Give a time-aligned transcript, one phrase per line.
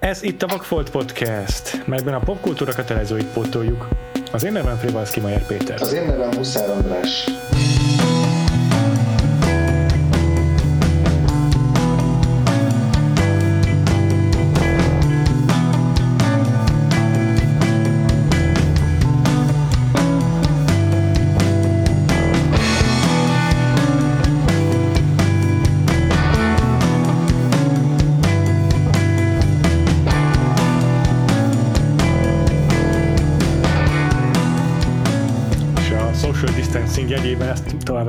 [0.00, 3.88] Ez itt a Vagfolt Podcast, melyben a popkultúra kötelezőit pótoljuk.
[4.32, 5.82] Az én nevem Frivalszki Majer Péter.
[5.82, 7.24] Az én nevem Huszár András.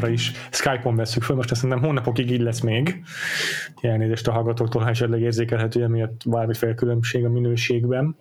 [0.01, 3.03] Továbbra is Skype-on veszük föl, most azt szerintem hónapokig így lesz még.
[3.81, 8.15] Elnézést a hallgatóktól, ha esetleg érzékelhető emiatt bármiféle különbség a minőségben.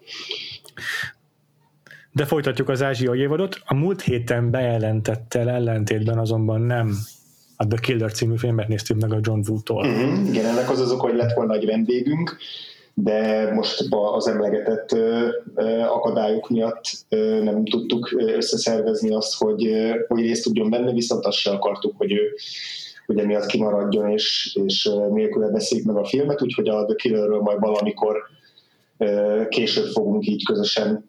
[2.13, 3.61] De folytatjuk az ázsiai évadot.
[3.65, 6.97] A múlt héten bejelentettel ellentétben azonban nem
[7.57, 9.87] a The Killer című filmet néztük meg a John Woo-tól.
[9.87, 10.29] Uh-huh.
[10.29, 12.37] Igen, ennek az az oka, hogy lett volna egy vendégünk,
[12.95, 14.97] de most az emlegetett
[15.89, 16.85] akadályok miatt
[17.43, 19.71] nem tudtuk összeszervezni azt, hogy,
[20.09, 22.35] hogy részt tudjon benne, viszont azt se akartuk, hogy ő
[23.07, 27.61] hogy emiatt kimaradjon, és, és nélküle beszéljük meg a filmet, úgyhogy a The Killerről majd
[27.61, 28.23] valamikor
[29.49, 31.09] később fogunk így közösen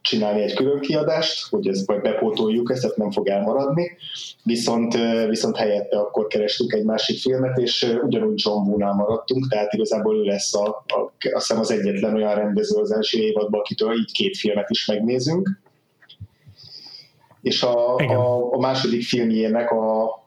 [0.00, 3.96] csinálni egy külön kiadást, hogy ezt majd bepótoljuk, ezt nem fog elmaradni,
[4.42, 4.96] viszont,
[5.28, 10.22] viszont helyette akkor kerestünk egy másik filmet, és ugyanúgy John Woo-nál maradtunk, tehát igazából ő
[10.22, 14.36] lesz a, a, azt hiszem az egyetlen olyan rendező az első évadban, akitől így két
[14.36, 15.60] filmet is megnézünk.
[17.42, 18.16] És a, Igen.
[18.16, 20.19] a, a második filmjének a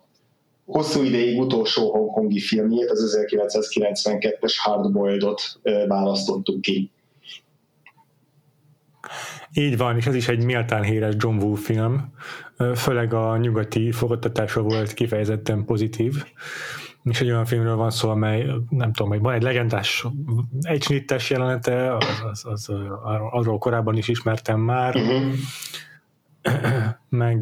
[0.73, 5.41] hosszú ideig utolsó hongkongi filmjét, az 1992-es Hardboiled-ot
[5.87, 6.91] választottuk ki.
[9.53, 12.13] Így van, és ez is egy méltán híres John Woo film,
[12.75, 16.13] főleg a nyugati fogadtatása volt kifejezetten pozitív,
[17.03, 20.05] és egy olyan filmről van szó, amely nem tudom, hogy van egy legendás
[20.61, 22.69] egysnittes jelenete, az, az, az,
[23.31, 25.33] arról- korábban is ismertem már, Uh-huh.
[27.09, 27.39] meg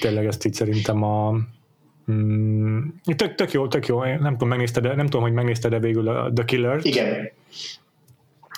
[0.00, 1.34] tényleg ezt így szerintem a
[2.10, 2.78] mm,
[3.16, 6.32] tök, tök jó, tök jó, Én nem tudom, megnézted, nem tudom, hogy megnézted-e végül a
[6.32, 7.30] The Killer-t, Igen,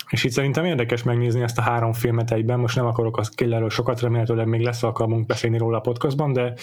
[0.09, 3.69] És itt szerintem érdekes megnézni ezt a három filmet egyben, most nem akarok a Killerről
[3.69, 6.53] sokat, remélhetőleg még lesz alkalmunk beszélni róla a podcastban, de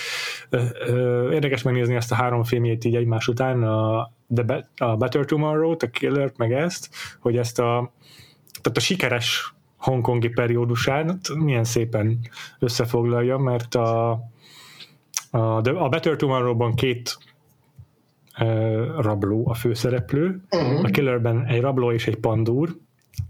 [0.50, 4.96] ö, ö, érdekes megnézni ezt a három filmjét így egymás után, a, The Be- a
[4.96, 6.88] Better Tomorrow, a Killert, meg ezt,
[7.20, 7.92] hogy ezt a,
[8.60, 12.18] tehát a sikeres hongkongi periódusát milyen szépen
[12.58, 14.20] összefoglalja, mert a,
[15.32, 17.18] a, de a Better Tomorrow-ban két
[18.38, 20.84] ö, rabló a főszereplő, uh-huh.
[20.84, 22.76] a Killerben egy rabló és egy pandúr,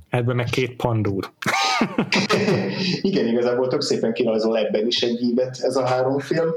[0.09, 1.31] ebben meg két pandúr.
[3.03, 6.51] Igen, igazából tök szépen kirajzol ebben is egy ívet ez a három film,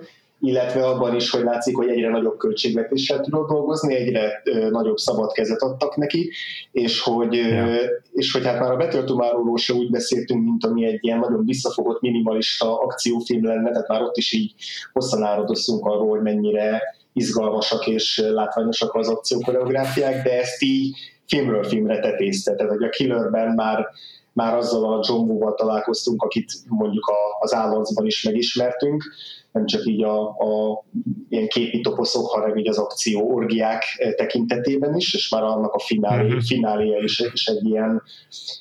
[0.46, 5.32] illetve abban is, hogy látszik, hogy egyre nagyobb költségvetéssel tudott dolgozni, egyre ö, nagyobb szabad
[5.32, 6.32] kezet adtak neki,
[6.72, 7.68] és hogy, ö, Ja.
[8.12, 11.46] és hogy hát már a Better Tomorrow-ról se úgy beszéltünk, mint ami egy ilyen nagyon
[11.46, 14.54] visszafogott minimalista akciófilm lenne, tehát már ott is így
[14.94, 16.82] hosszan áradoztunk arról, hogy mennyire
[17.14, 23.54] izgalmasak és látványosak az akciókoreográfiák, de ezt így filmről filmre tetézte, tehát hogy a Killerben
[23.54, 23.88] már
[24.36, 29.04] már azzal a John Woo-val találkoztunk, akit mondjuk a, az Állarcban is megismertünk,
[29.52, 30.84] nem csak így a, a
[31.30, 33.84] ilyen képi toposzok, hanem így az akció orgiák
[34.16, 36.38] tekintetében is, és már annak a finálé, Mhm.
[36.38, 38.02] fináléja is, is egy ilyen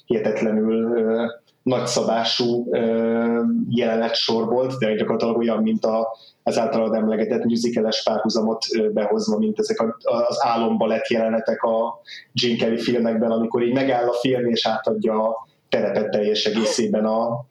[0.07, 1.25] hihetetlenül ö,
[1.63, 6.09] nagyszabású ö, jelenet sor volt, de gyakorlatilag olyan, mint a,
[6.43, 9.97] az általad emlegetett musicales párhuzamot behozva, mint ezek a,
[10.29, 12.01] az álomba lett jelenetek a
[12.33, 17.47] Jim Kelly filmekben, amikor így megáll a film és átadja a terepet teljes egészében a,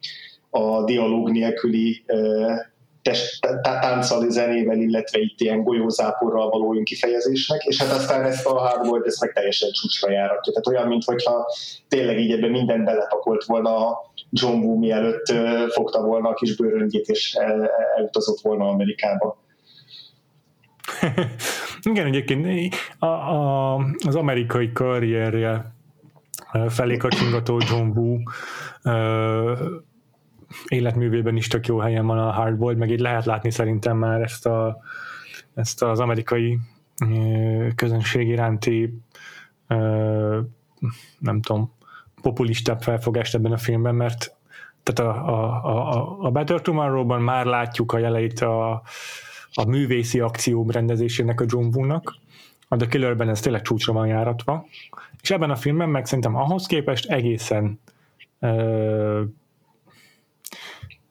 [0.50, 2.04] a dialóg nélküli
[3.02, 8.58] test, tá- tánccal, zenével, illetve itt ilyen golyózáporral való önkifejezésnek, és hát aztán ezt a
[8.58, 10.52] hardboard, ezt meg teljesen csúcsra járatja.
[10.52, 11.46] Tehát olyan, mintha
[11.88, 15.32] tényleg így ebben minden belepakolt volna a John Woo mielőtt
[15.72, 19.42] fogta volna a kis bőröngyét, és el, el- elutazott volna Amerikába.
[21.90, 23.74] Igen, egyébként a, a,
[24.06, 25.73] az amerikai karrierje
[26.68, 28.18] felé kacsingató John Woo
[30.68, 34.46] életművében is tök jó helyen van a Hardboiled, meg így lehet látni szerintem már ezt,
[34.46, 34.78] a,
[35.54, 36.58] ezt az amerikai
[37.74, 38.98] közönség iránti
[41.18, 41.72] nem tudom,
[42.22, 44.36] populistább felfogást ebben a filmben, mert
[44.82, 48.82] tehát a, a, a, a Better Tomorrow-ban már látjuk a jeleit a,
[49.54, 52.14] a művészi akció rendezésének a John Woo-nak,
[52.74, 54.66] a The Killerben ez tényleg csúcsra van járatva,
[55.22, 57.80] és ebben a filmben meg szerintem ahhoz képest egészen
[58.40, 59.22] ö,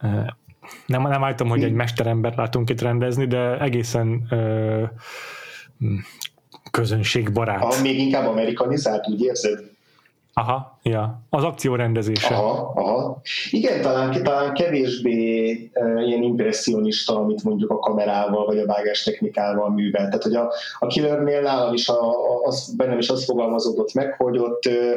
[0.01, 0.07] ö,
[0.85, 4.83] nem, nem állítom, hogy egy mesterembert látunk itt rendezni, de egészen ö,
[6.71, 7.63] közönségbarát.
[7.63, 9.72] A, még inkább amerikanizált, úgy érzed?
[10.35, 11.21] Aha, ja.
[11.29, 12.35] Az akció rendezése.
[12.35, 13.21] Aha, aha.
[13.49, 19.69] Igen, talán, talán kevésbé e, ilyen impressionista, amit mondjuk a kamerával vagy a vágás technikával
[19.69, 20.05] művel.
[20.05, 24.13] Tehát, hogy a, a Killernél nálam is a, a, az, bennem is az fogalmazódott meg,
[24.17, 24.95] hogy ott e,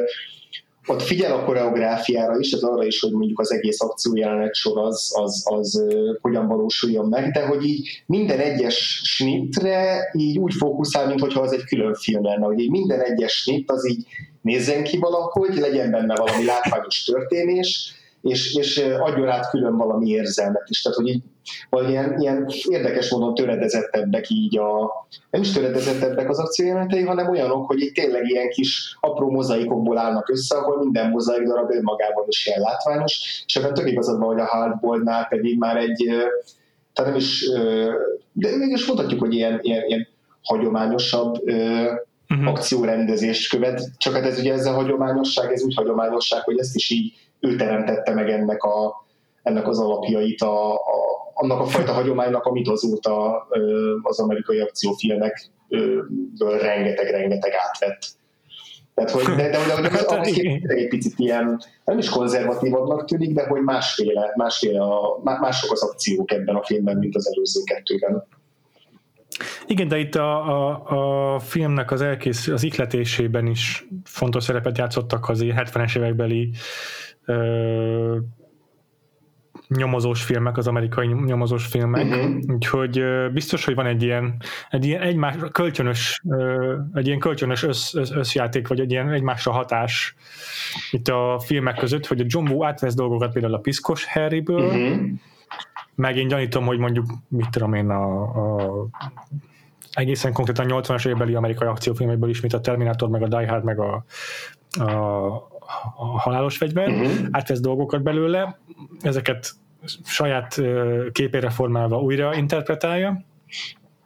[0.87, 5.11] ott figyel a koreográfiára is, az arra is, hogy mondjuk az egész akciójelenet sor az,
[5.15, 5.83] az, az
[6.21, 11.63] hogyan valósuljon meg, de hogy így minden egyes snittre így úgy fókuszál, mintha az egy
[11.63, 14.05] külön film lenne, hogy így minden egyes snitt az így
[14.41, 20.65] nézzen ki valahogy, legyen benne valami látványos történés, és, és adjon át külön valami érzelmet
[20.69, 20.81] is.
[20.81, 21.21] Tehát, hogy így
[21.69, 24.91] vagy ilyen, ilyen érdekes módon töredezettebbek így a,
[25.29, 30.29] nem is töredezettebbek az akciójelentei, hanem olyanok, hogy így tényleg ilyen kis apró mozaikokból állnak
[30.29, 34.39] össze, ahol minden mozaik darab önmagában is ilyen látványos, és ebben tök igazad van, hogy
[34.39, 36.05] a Hardboilnál pedig már egy,
[36.93, 37.49] tehát nem is,
[38.31, 40.07] de mégis mondhatjuk, hogy ilyen, ilyen, ilyen
[40.41, 42.47] hagyományosabb uh-huh.
[42.47, 46.89] akciórendezést követ, csak hát ez ugye ez a hagyományosság, ez úgy hagyományosság, hogy ezt is
[46.89, 49.05] így ő teremtette meg ennek, a,
[49.43, 53.47] ennek az alapjait a, a, annak a fajta hagyománynak, amit azóta
[54.01, 58.15] az amerikai akciófilmekből rengeteg-rengeteg átvett.
[58.93, 63.33] Tehát, hogy, de, de, de, de az, az egy picit ilyen, nem is konzervatívabbnak tűnik,
[63.33, 68.27] de hogy másféle, másféle a, mások az akciók ebben a filmben, mint az előző kettőben.
[69.65, 75.29] Igen, de itt a, a, a filmnek az elkész, az ikletésében is fontos szerepet játszottak
[75.29, 76.51] az 70-es évekbeli
[77.25, 78.17] ö,
[79.67, 82.35] nyomozós filmek, az amerikai nyomozós filmek, uh-huh.
[82.47, 83.03] úgyhogy
[83.33, 86.21] biztos, hogy van egy ilyen, egy ilyen egymás, kölcsönös,
[86.93, 90.15] egy ilyen kölcsönös össz, össz, összjáték, vagy egy ilyen egymásra hatás
[90.91, 94.97] itt a filmek között, hogy a John Woo átvesz dolgokat például a Piszkos Harryből, uh-huh.
[95.95, 98.87] meg én gyanítom, hogy mondjuk, mit tudom én, a, a
[99.91, 103.79] egészen konkrétan 80-as évbeli amerikai akciófilmekből is, mint a Terminator, meg a Die Hard, meg
[103.79, 104.05] a,
[104.83, 105.56] a
[105.97, 107.11] a halálos fegyver, uh-huh.
[107.31, 108.59] átvesz dolgokat belőle,
[109.01, 109.51] ezeket
[110.03, 110.61] saját
[111.11, 113.25] képére formálva újra interpretálja,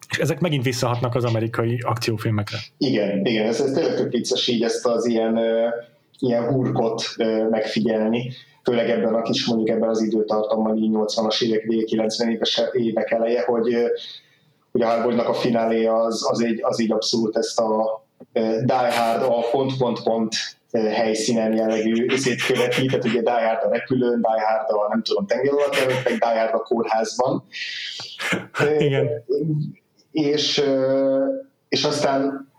[0.10, 2.58] és ezek megint visszahatnak az amerikai akciófilmekre.
[2.78, 5.40] Igen, igen, ez, ez tényleg tök vicces így ezt az ilyen,
[6.19, 7.04] ilyen hurkot
[7.50, 8.31] megfigyelni,
[8.63, 13.12] főleg ebben a kis, mondjuk ebben az időtartamban, így 80-as évek vége, 90 éves évek
[13.12, 13.75] eleje, hogy,
[14.72, 18.02] hogy a Harbournak a finálé az, az, egy, az így abszolút ezt a
[18.33, 20.36] Die Hard, a pont-pont-pont
[20.72, 25.25] helyszínen jellegű szét követi, tehát ugye Die Hard a repülőn, Die Hard a nem tudom,
[25.25, 27.44] tenger alatt, meg Die Hard a kórházban.
[28.78, 29.07] Igen.
[30.12, 30.63] És,
[31.69, 32.50] és aztán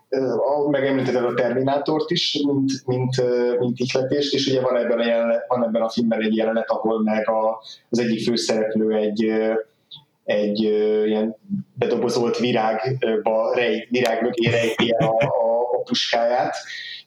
[0.70, 3.22] megemlítetted a Terminátort is, mint, mint,
[3.58, 7.02] mint ihletést, és ugye van ebben a, jelenet, van ebben a filmben egy jelenet, ahol
[7.02, 9.32] meg a, az egyik főszereplő egy,
[10.24, 10.60] egy
[11.06, 11.36] ilyen
[11.74, 15.51] bedobozolt virágba, rej, virág mögé rejti a, a,
[15.82, 16.56] a puskáját,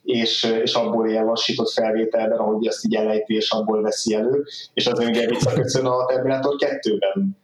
[0.04, 4.44] és, és abból ilyen lassított felvételben, ahogy ezt így elejti, és abból veszi elő,
[4.74, 7.38] és az ugye visszaköszön a Terminator 2-ben.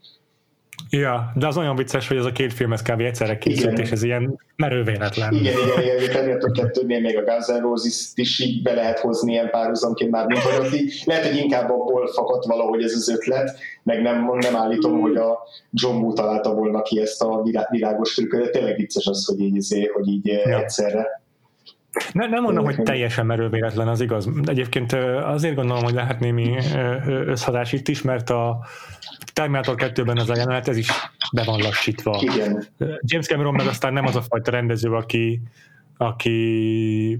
[0.93, 2.99] Ja, de az olyan vicces, hogy ez a két film ez kb.
[2.99, 3.85] egyszerre készült, igen.
[3.85, 5.33] és ez ilyen merővéletlen.
[5.33, 8.99] Igen, igen, igen, a Terminator 2-nél még a Guns N' Roses-t is így be lehet
[8.99, 13.09] hozni ilyen párhuzamként már, mint hogy így, lehet, hogy inkább abból fakadt valahogy ez az
[13.09, 15.39] ötlet, meg nem, nem állítom, hogy a
[15.71, 19.89] John Woo találta volna ki ezt a világos trükköt, de tényleg vicces az, hogy így,
[19.93, 20.59] hogy így ja.
[20.59, 21.20] egyszerre
[22.13, 24.29] ne, nem mondom, hogy teljesen merővéletlen, az igaz.
[24.45, 24.93] Egyébként
[25.23, 26.57] azért gondolom, hogy lehet némi
[27.05, 28.65] összhatás itt is, mert a
[29.33, 30.89] Terminator 2-ben ez a jelenet, ez is
[31.33, 32.19] be van lassítva.
[32.21, 32.65] Igen.
[32.99, 35.41] James Cameron meg aztán nem az a fajta rendező, aki,
[35.97, 37.19] aki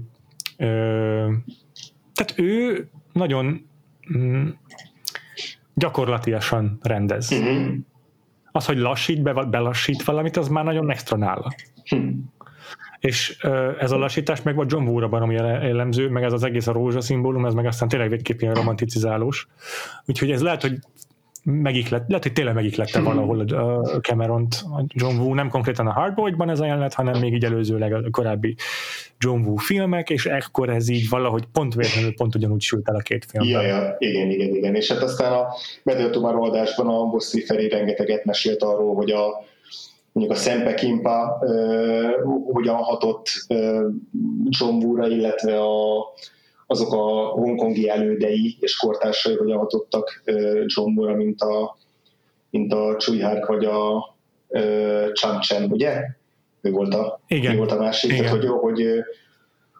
[0.56, 1.32] ö,
[2.14, 3.66] tehát ő nagyon
[4.16, 4.48] mm,
[5.74, 6.42] gyakorlatilag
[6.82, 7.30] rendez.
[7.30, 7.74] Uh-huh.
[8.52, 11.54] Az, hogy lassít, be, belassít valamit, az már nagyon extra nála.
[11.90, 12.14] Uh-huh
[13.02, 13.36] és
[13.78, 17.00] ez a lassítás meg a John Woo-ra baromi jellemző, meg ez az egész a rózsa
[17.00, 19.46] szimbólum, ez meg aztán tényleg végképp ilyen romanticizálós.
[20.06, 20.78] Úgyhogy ez lehet, hogy
[21.44, 23.06] megiklet, lehet, hogy tényleg megiklette hmm.
[23.06, 27.32] valahol a Cameron-t, a John Woo, nem konkrétan a Hardboy-ban ez a jelenet, hanem még
[27.32, 28.56] így előzőleg a korábbi
[29.18, 33.00] John Woo filmek, és ekkor ez így valahogy pont véletlenül pont ugyanúgy sült el a
[33.00, 33.48] két film.
[33.48, 34.74] Ja, ja, igen, igen, igen.
[34.74, 35.46] És hát aztán a
[35.82, 39.50] Medőtumar oldásban a Boszli Feri rengeteget mesélt arról, hogy a
[40.12, 41.38] mondjuk a Szempekimpa
[42.52, 43.28] hogyan hatott
[44.48, 46.06] John Woo-ra, illetve a,
[46.66, 50.22] azok a hongkongi elődei és kortársai hogyan hatottak
[50.66, 51.76] John Woo-ra, mint a,
[52.50, 54.10] mint a Chui Hark vagy a
[55.12, 56.02] Chang Chen, ugye?
[56.60, 57.54] Ő volt a, Igen.
[57.54, 58.24] Ő volt a másik, Igen.
[58.24, 58.84] Tehát, hogy, hogy,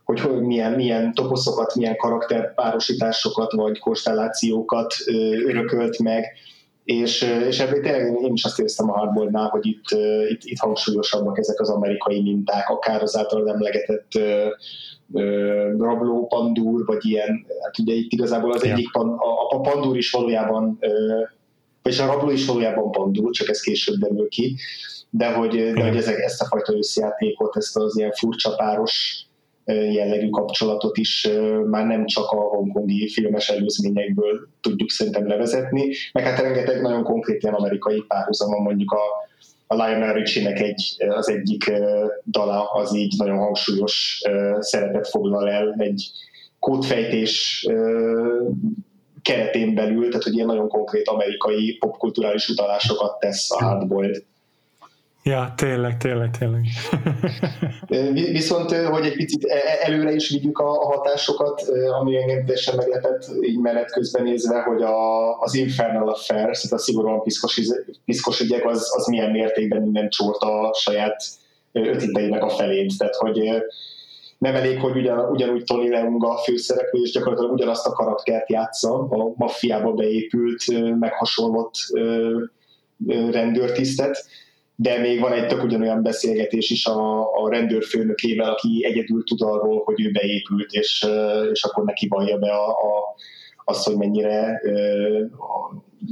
[0.04, 4.94] hogy, hogy milyen, milyen toposzokat, milyen karakterpárosításokat vagy konstellációkat
[5.44, 6.24] örökölt meg,
[6.98, 9.84] és, és ebből tényleg én is azt éreztem a hardballnál, hogy itt,
[10.28, 14.10] itt, itt hangsúlyosabbak ezek az amerikai minták, akár az általad emlegetett
[15.78, 18.72] rabló pandúr, vagy ilyen, hát ugye itt igazából az ja.
[18.72, 20.78] egyik, pan, a, a pandúr is valójában,
[21.82, 24.56] vagy a rabló is valójában pandúr, csak ez később derül ki,
[25.10, 29.26] de hogy, de hogy ezek, ezt a fajta összjátékot, ezt az ilyen furcsa páros
[29.64, 31.28] jellegű kapcsolatot is
[31.70, 37.42] már nem csak a hongkongi filmes előzményekből tudjuk szerintem levezetni, meg hát rengeteg nagyon konkrét
[37.42, 39.00] ilyen amerikai párhuzama, mondjuk a,
[39.66, 41.72] a Lionel Richie-nek egy, az egyik
[42.24, 44.20] dala az így nagyon hangsúlyos
[44.58, 46.10] szerepet foglal el egy
[46.58, 47.66] kódfejtés
[49.22, 54.22] keretén belül, tehát hogy ilyen nagyon konkrét amerikai popkulturális utalásokat tesz a Hardboiled.
[55.24, 56.64] Ja, tényleg, tényleg, tényleg.
[58.12, 61.62] Viszont, hogy egy picit e, e, előre is vigyük a hatásokat,
[62.00, 66.82] ami engem teljesen meglepett, így menet közben nézve, hogy a, az Infernal Affairs, tehát a
[66.82, 67.60] szigorúan piszkos,
[68.04, 71.24] piszkos ügyek, az, az milyen mértékben minden csort a saját
[71.72, 72.98] ötleteinek a felét.
[72.98, 73.62] Tehát, hogy
[74.38, 78.94] nem elég, hogy ugyan, ugyanúgy Tony Leung a főszereplő, és gyakorlatilag ugyanazt a karaktert játsza,
[78.94, 80.62] a maffiába beépült,
[80.98, 81.74] meghasonlott
[83.30, 84.24] rendőrtisztet,
[84.76, 89.82] de még van egy tök ugyanolyan beszélgetés is a, a rendőrfőnökével, aki egyedül tud arról,
[89.84, 91.06] hogy ő beépült, és,
[91.52, 93.14] és akkor neki vallja be a, a,
[93.64, 94.60] azt, hogy mennyire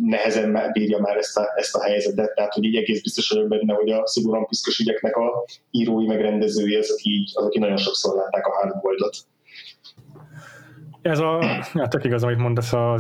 [0.04, 3.74] nehezen bírja már ezt a, ezt a helyzetet, tehát hogy így egész biztos vagyok benne,
[3.74, 8.16] hogy a szigorúan piszkos ügyeknek a írói meg rendezői azok, így, azok így nagyon sokszor
[8.16, 9.16] látták a hardboildot.
[11.02, 12.94] Ez a, ja, tök igaz, amit mondasz a,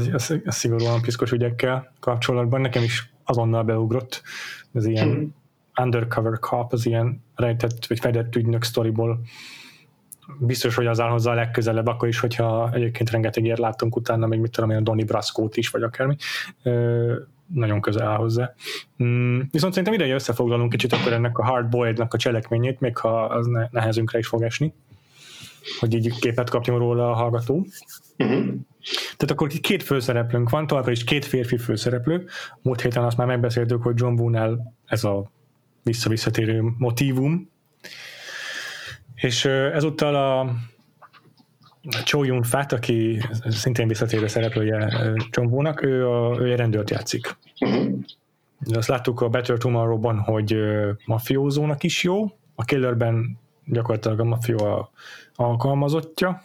[0.44, 4.22] a szigorúan piszkos ügyekkel kapcsolatban, nekem is azonnal beugrott
[4.72, 5.38] ez ilyen hmm
[5.82, 9.20] undercover cop, az ilyen rejtett vagy fedett ügynök sztoriból
[10.38, 14.26] biztos, hogy az áll hozzá a legközelebb, akkor is, hogyha egyébként rengeteg ér láttunk utána,
[14.26, 16.16] még mit tudom én, a Donny Brasco-t is, vagy akármi.
[17.46, 18.54] Nagyon közel áll hozzá.
[19.02, 23.24] Mm, viszont szerintem ideje összefoglalunk kicsit akkor ennek a hard boiled a cselekményét, még ha
[23.24, 24.72] az ne, nehezünkre is fog esni,
[25.78, 27.66] hogy így képet kapjon róla a hallgató.
[28.18, 28.44] Uh-huh.
[29.16, 32.28] Tehát akkor két főszereplőnk van, továbbra is két férfi főszereplő.
[32.62, 35.30] Múlt héten azt már megbeszéltük, hogy John Boone-el ez a
[35.82, 37.50] visszavisszatérő motivum.
[39.14, 40.52] És ezúttal a
[42.04, 44.88] Cho Yun Fat, aki szintén visszatérő szereplője
[45.30, 47.36] Csombónak, ő a, ő a rendőrt játszik.
[48.72, 50.56] Azt láttuk a Better Tomorrow-ban, hogy
[51.04, 54.90] mafiózónak is jó, a Killerben gyakorlatilag a mafió a
[55.34, 56.42] alkalmazottja,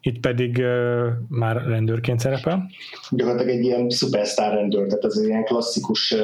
[0.00, 2.70] itt pedig uh, már rendőrként szerepel.
[3.10, 6.20] Gyakorlatilag egy ilyen szupersztár rendőr, tehát ez egy ilyen klasszikus uh,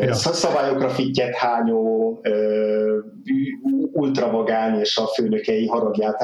[0.00, 0.14] ja.
[0.14, 2.20] szabályokra fittyet hányó,
[3.92, 6.22] ultravagány és a főnökei haragját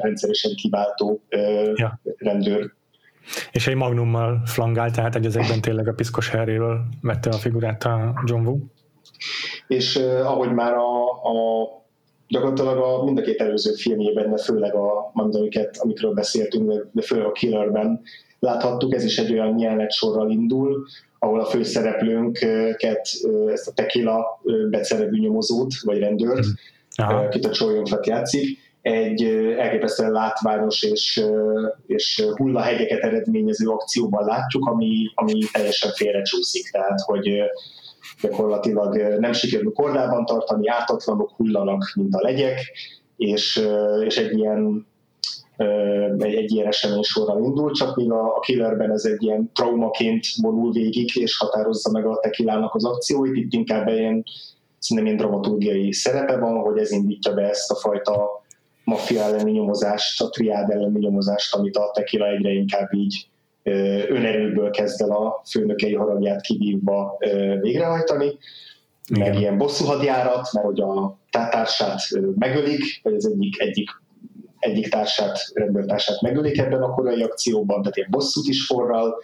[0.00, 1.20] rendszeresen kiváltó
[1.74, 2.00] ja.
[2.18, 2.74] rendőr.
[3.52, 8.22] És egy magnummal flangál, tehát egy ezekben tényleg a piszkos herréről vette a figurát a
[8.24, 8.58] John Woo.
[9.66, 11.66] És uh, ahogy már a, a
[12.28, 17.26] gyakorlatilag a, mind a két előző filmjében, de főleg a, amiket, amikről beszéltünk, de főleg
[17.26, 18.00] a Killerben
[18.38, 20.86] láthattuk, ez is egy olyan jelenet sorral indul,
[21.18, 23.08] ahol a főszereplőnket,
[23.52, 26.46] ezt a tequila becerevű nyomozót, vagy rendőrt,
[27.02, 27.14] mhm.
[27.14, 29.22] akit a Csolyonfat játszik, egy
[29.58, 31.24] elképesztően látványos és,
[31.86, 36.70] és hullahegyeket eredményező akcióban látjuk, ami, ami teljesen félrecsúszik.
[36.70, 37.42] Tehát, hogy
[38.22, 42.58] gyakorlatilag nem sikerül kordában tartani, ártatlanok hullanak, mint a legyek,
[43.16, 43.66] és,
[44.04, 44.86] és egy ilyen
[46.18, 50.24] egy, egy ilyen esemény sorral indul, csak míg a, a killerben ez egy ilyen traumaként
[50.42, 54.24] vonul végig, és határozza meg a tekilának az akcióit, itt inkább ilyen,
[54.78, 58.44] szerintem ilyen dramaturgiai szerepe van, hogy ez indítja be ezt a fajta
[58.84, 63.28] maffia elleni nyomozást, a triád elleni nyomozást, amit a tekila egyre inkább így
[64.08, 67.16] önerőből kezd el a főnökei haragját kivívva
[67.60, 68.38] végrehajtani,
[69.06, 69.28] Igen.
[69.28, 72.00] meg ilyen bosszúhadjárat, mert hogy a társát
[72.34, 73.90] megölik, vagy az egyik, egyik
[74.66, 79.16] egyik társát, rendőrtársát megölik ebben a korai akcióban, tehát ilyen bosszút is forral,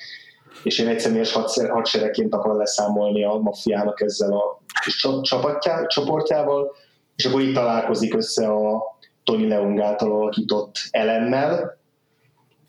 [0.62, 1.32] és én egyszemélyes
[1.68, 6.74] hadseregként akar leszámolni a maffiának ezzel a kis csapatjá, csoportjával,
[7.16, 8.82] és akkor itt találkozik össze a
[9.24, 11.78] Tony Leung által alakított elennel,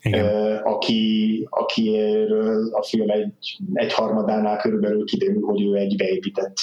[0.02, 0.56] Igen.
[0.56, 3.32] aki, akiről a film egy,
[3.72, 6.56] egy harmadánál körülbelül kiderül, hogy ő egy beépített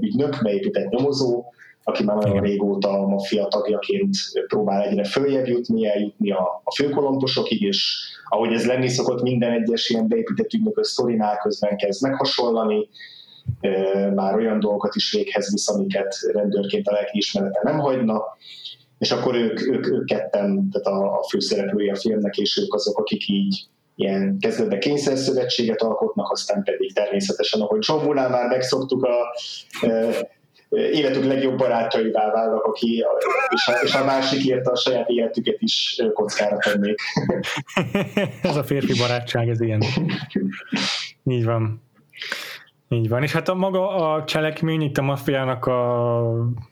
[0.00, 1.44] ügynök, beépített nyomozó,
[1.88, 4.16] aki már nagyon régóta a maffia tagjaként
[4.46, 7.94] próbál egyre följebb jutni, eljutni a, a főkolomposokig, és
[8.28, 12.88] ahogy ez lenni szokott minden egyes ilyen beépített ügynökös sztorinál közben kezd meghasonlani,
[14.14, 18.22] már olyan dolgokat is véghez visz, amiket rendőrként a lelkiismerete nem hagyna,
[18.98, 22.98] és akkor ők, ők, ők ketten, tehát a, a főszereplője a filmnek, és ők azok,
[22.98, 29.36] akik így ilyen kezdetben kényszerszövetséget alkotnak, aztán pedig természetesen, ahogy John Woo-nál már megszoktuk a
[30.76, 33.04] életük legjobb barátaivá válnak, aki
[33.48, 37.00] és a, és a másik érte a saját életüket is kockára tennék.
[38.42, 39.82] ez a férfi barátság, ez ilyen.
[41.24, 41.82] Így van.
[42.88, 46.22] Így van, és hát a maga a cselekmény itt a maffiának a,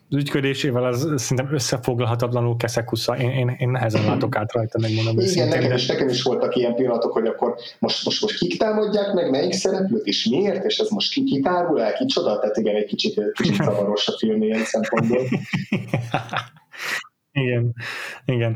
[0.09, 3.17] ügyködésével az szerintem összefoglalhatatlanul keszekusza.
[3.17, 5.19] Én, én, én nehezen látok át rajta, megmondom.
[5.19, 9.13] Igen, nekem is, nekem is voltak ilyen pillanatok, hogy akkor most, most, most kik támadják
[9.13, 12.39] meg, melyik szereplőt, és miért, és ez most ki kitárul el, kicsoda?
[12.39, 15.21] Tehát igen, egy kicsit, kicsit zavaros a film ilyen szempontból.
[17.43, 17.73] igen,
[18.25, 18.55] igen.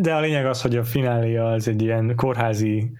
[0.00, 2.90] De a lényeg az, hogy a finálé az egy ilyen kórházi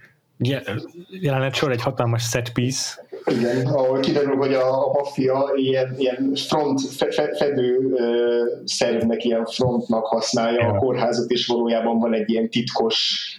[1.21, 6.31] jelenet sor, egy hatalmas set piece, igen, ahol kiderül, hogy a, a maffia ilyen, ilyen
[6.35, 7.95] front fe, fe, fedő
[8.65, 10.67] szervnek, ilyen frontnak használja ja.
[10.67, 13.29] a kórházat, és valójában van egy ilyen titkos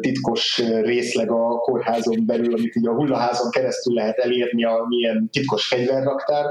[0.00, 5.66] titkos részleg a kórházon belül, amit így a hullaházon keresztül lehet elérni a milyen titkos
[5.66, 6.44] fegyverraktár,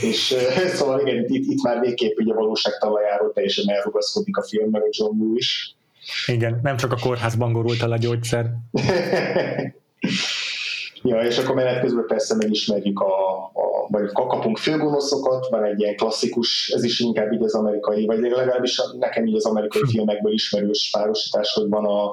[0.00, 0.34] és
[0.76, 4.82] szóval igen, itt, itt már végképp ugye a valóság talajáról teljesen elrugaszkodik a film, meg
[4.82, 5.76] a John Woo is.
[6.26, 8.46] Igen, nem csak a kórházban gorult el a gyógyszer.
[11.06, 15.96] Ja, és akkor menet közben persze megismerjük a, a vagy kapunk főgonoszokat, van egy ilyen
[15.96, 19.88] klasszikus, ez is inkább így az amerikai, vagy legalábbis nekem így az amerikai hm.
[19.88, 22.10] filmekből ismerős párosítás, hogy van a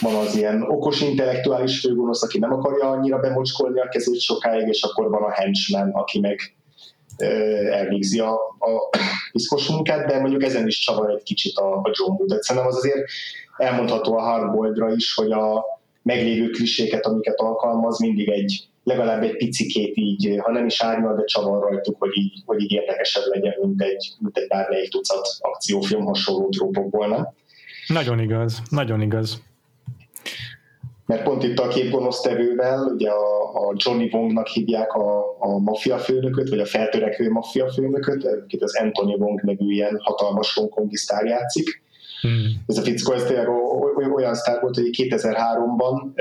[0.00, 4.82] van az ilyen okos intellektuális főgonosz, aki nem akarja annyira bemocskolni a kezét sokáig, és
[4.82, 6.38] akkor van a henchman, aki meg
[7.70, 8.98] elvégzi a, a
[9.32, 12.42] piszkos munkát, de mondjuk ezen is csavar egy kicsit a, a John Wood.
[12.42, 13.08] Szerintem az azért
[13.56, 15.64] elmondható a Hardboildra is, hogy a,
[16.02, 21.24] meglévő kliséket, amiket alkalmaz, mindig egy legalább egy picikét így, ha nem is árnyal, de
[21.24, 26.04] csavar rajtuk, hogy így, hogy így érdekesebb legyen, mint egy, mint egy bármelyik tucat akciófilm
[26.04, 27.28] hasonló trópokból, nem?
[27.86, 29.42] Nagyon igaz, nagyon igaz.
[31.06, 35.98] Mert pont itt a két gonosztevővel, ugye a, a Johnny Wongnak hívják a, a maffia
[35.98, 41.24] főnököt, vagy a feltörekvő maffia főnököt, akit az Anthony Wong nevű ilyen hatalmas hongkongi sztár
[41.24, 41.82] játszik,
[42.22, 42.62] Hmm.
[42.66, 43.48] Ez a fickó, ez tényleg
[44.14, 46.12] olyan sztár volt, hogy 2003-ban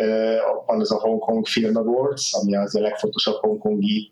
[0.66, 4.12] van ez a Hong Kong Film Awards, ami az a legfontosabb hongkongi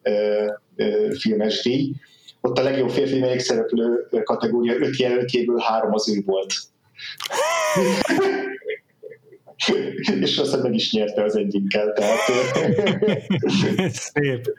[1.17, 1.93] filmes díj.
[2.41, 6.53] Ott a legjobb férfi szereplő kategória öt jelöltjéből három az ő volt.
[10.19, 12.17] és aztán meg is nyerte az egyikkel, tehát
[14.13, 14.55] szép.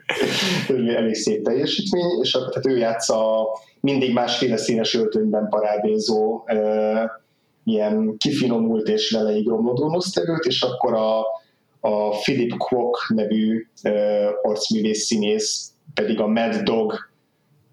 [0.67, 3.47] elég szép teljesítmény, és akkor tehát ő játsza
[3.79, 6.43] mindig másféle színes öltönyben parádézó
[7.63, 11.19] ilyen kifinomult és veleig romló gonosztevőt, és akkor a,
[11.79, 17.09] a Philip Kwok nevű uh, arcművész színész pedig a Mad Dog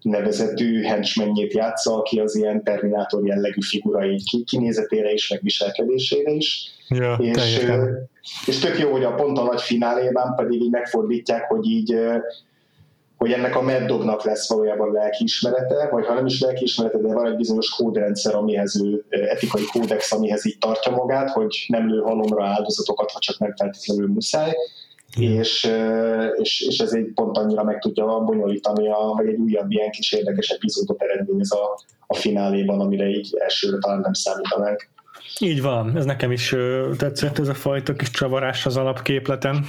[0.01, 6.71] nevezetű henchmenjét játsza, aki az ilyen Terminátor jellegű figura így kinézetére is, meg viselkedésére is.
[6.89, 7.59] Ja, és,
[8.45, 11.95] és tök jó, hogy a pont a nagy finálében pedig így megfordítják, hogy így
[13.19, 17.25] hogy ennek a Mad Dognak lesz valójában lelkiismerete, vagy ha nem is lelkiismerete, de van
[17.25, 22.45] egy bizonyos kódrendszer, amihez ő, etikai kódex, amihez így tartja magát, hogy nem lő halomra
[22.45, 24.53] áldozatokat, ha csak nem feltétlenül muszáj,
[25.17, 25.71] és,
[26.35, 30.11] és, és ez egy pont annyira meg tudja bonyolítani, a, vagy egy újabb ilyen kis
[30.11, 34.87] érdekes epizódot eredményez a, a fináléban, amire így elsőre talán nem számítanánk.
[35.39, 36.55] Így van, ez nekem is
[36.97, 39.65] tetszett ez a fajta kis csavarás az alapképleten.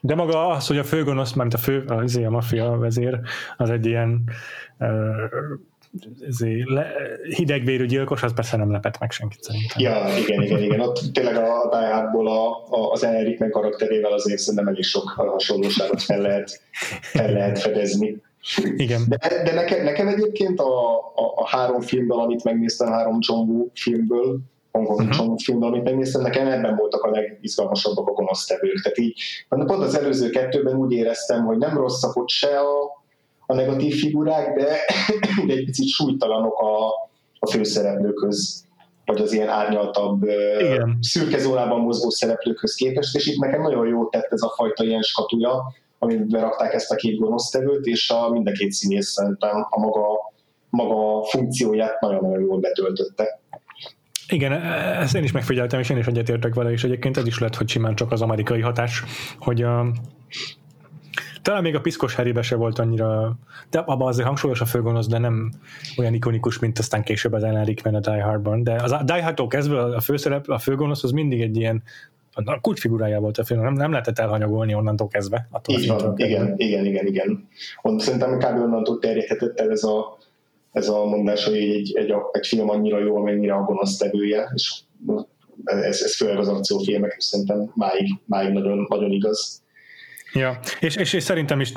[0.00, 3.20] De maga az, hogy a főgonosz, mert a fő, az a maffia vezér,
[3.56, 4.22] az egy ilyen
[4.78, 4.88] uh,
[7.36, 9.80] hidegvérű gyilkos, az persze nem lepett meg senkit szerintem.
[9.80, 10.80] Ja, igen, igen, igen.
[10.80, 16.02] Ott tényleg a Die Hardból a, a, az Enric karakterével azért szerintem elég sok hasonlóságot
[16.02, 16.60] fel lehet,
[17.00, 18.22] fel lehet fedezni.
[18.76, 19.02] Igen.
[19.08, 23.66] De, de nekem, nekem egyébként a, a, a három filmből, amit megnéztem, három John Woo
[23.74, 24.38] filmből,
[24.72, 25.38] hongkongi uh-huh.
[25.38, 28.82] filmben, amit megnéztem, nekem ebben voltak a legizgalmasabbak a gonosztevők.
[28.82, 33.02] Tehát így, pont az előző kettőben úgy éreztem, hogy nem rosszak ott se a,
[33.46, 34.76] a negatív figurák, de,
[35.46, 36.86] de egy picit súlytalanok a,
[37.38, 38.66] a főszereplőkhöz
[39.08, 40.22] vagy az ilyen árnyaltabb,
[40.58, 40.98] Igen.
[41.00, 45.02] szürke zónában mozgó szereplőkhöz képest, és itt nekem nagyon jó tett ez a fajta ilyen
[45.02, 45.62] skatuja,
[45.98, 50.32] amiben rakták ezt a két gonosztevőt, és a mind a két színész szerintem a maga,
[50.70, 53.40] maga funkcióját nagyon-nagyon jól betöltötte.
[54.28, 57.54] Igen, ezt én is megfigyeltem, és én is egyetértek vele, és egyébként ez is lett,
[57.54, 59.04] hogy simán csak az amerikai hatás,
[59.38, 59.86] hogy a,
[61.42, 63.38] talán még a piszkos Harrybe se volt annyira,
[63.70, 65.52] de abban azért hangsúlyos a főgonosz, de nem
[65.96, 68.62] olyan ikonikus, mint aztán később az Alan Rickman a Die Hardban.
[68.62, 71.82] De az a Die Hardtól kezdve a főszerep, a főgonosz az mindig egy ilyen
[72.44, 75.48] a kulcsfigurája volt a film, nem, nem lehetett elhanyagolni onnantól kezdve.
[75.66, 77.48] Így van, igen, igen, igen, igen.
[77.82, 78.62] Ott szerintem kb.
[78.62, 80.17] onnantól terjedhetett el ez a
[80.72, 84.80] ez a mondás, hogy egy, egy, egy film annyira jó, amennyire a gonosz tevője, és
[85.64, 89.62] ez, ez főleg az akciófilmek, szerintem máig, máig nagyon, nagyon igaz.
[90.32, 91.72] Ja, és, és, és szerintem is,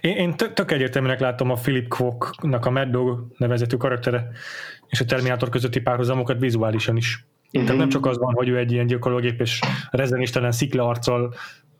[0.00, 4.30] én, én tök egyértelműnek látom a Philip Kwok-nak a Mad Dog nevezetű karaktere
[4.88, 7.26] és a Terminátor közötti párhuzamokat vizuálisan is.
[7.46, 7.62] Uh-huh.
[7.62, 11.34] Tehát nem csak az van, hogy ő egy ilyen gyilkológép és rezenistelen szikla arccal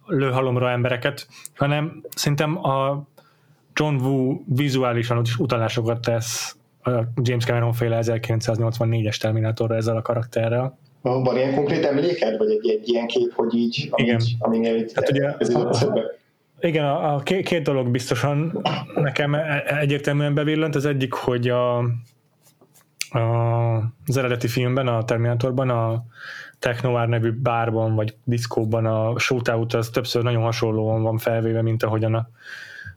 [0.06, 3.06] lő halomra embereket, hanem szerintem a
[3.74, 6.90] John Woo vizuálisan is utalásokat tesz a
[7.22, 10.78] James Cameron féle 1984-es Terminátorra ezzel a karakterrel.
[11.00, 14.20] Van ilyen konkrét emléked, vagy egy, egy ilyen kép, hogy így, igen.
[14.38, 15.72] aminél hát ugye, ez a,
[16.60, 18.62] igen, a, a két, két dolog biztosan
[18.94, 20.74] nekem e- e- egyértelműen bevillant.
[20.74, 21.78] Az egyik, hogy a,
[23.10, 26.04] a, az eredeti filmben, a Terminatorban, a
[26.58, 32.14] Technoár nevű bárban, vagy diszkóban a shootout az többször nagyon hasonlóan van felvéve, mint ahogyan
[32.14, 32.28] a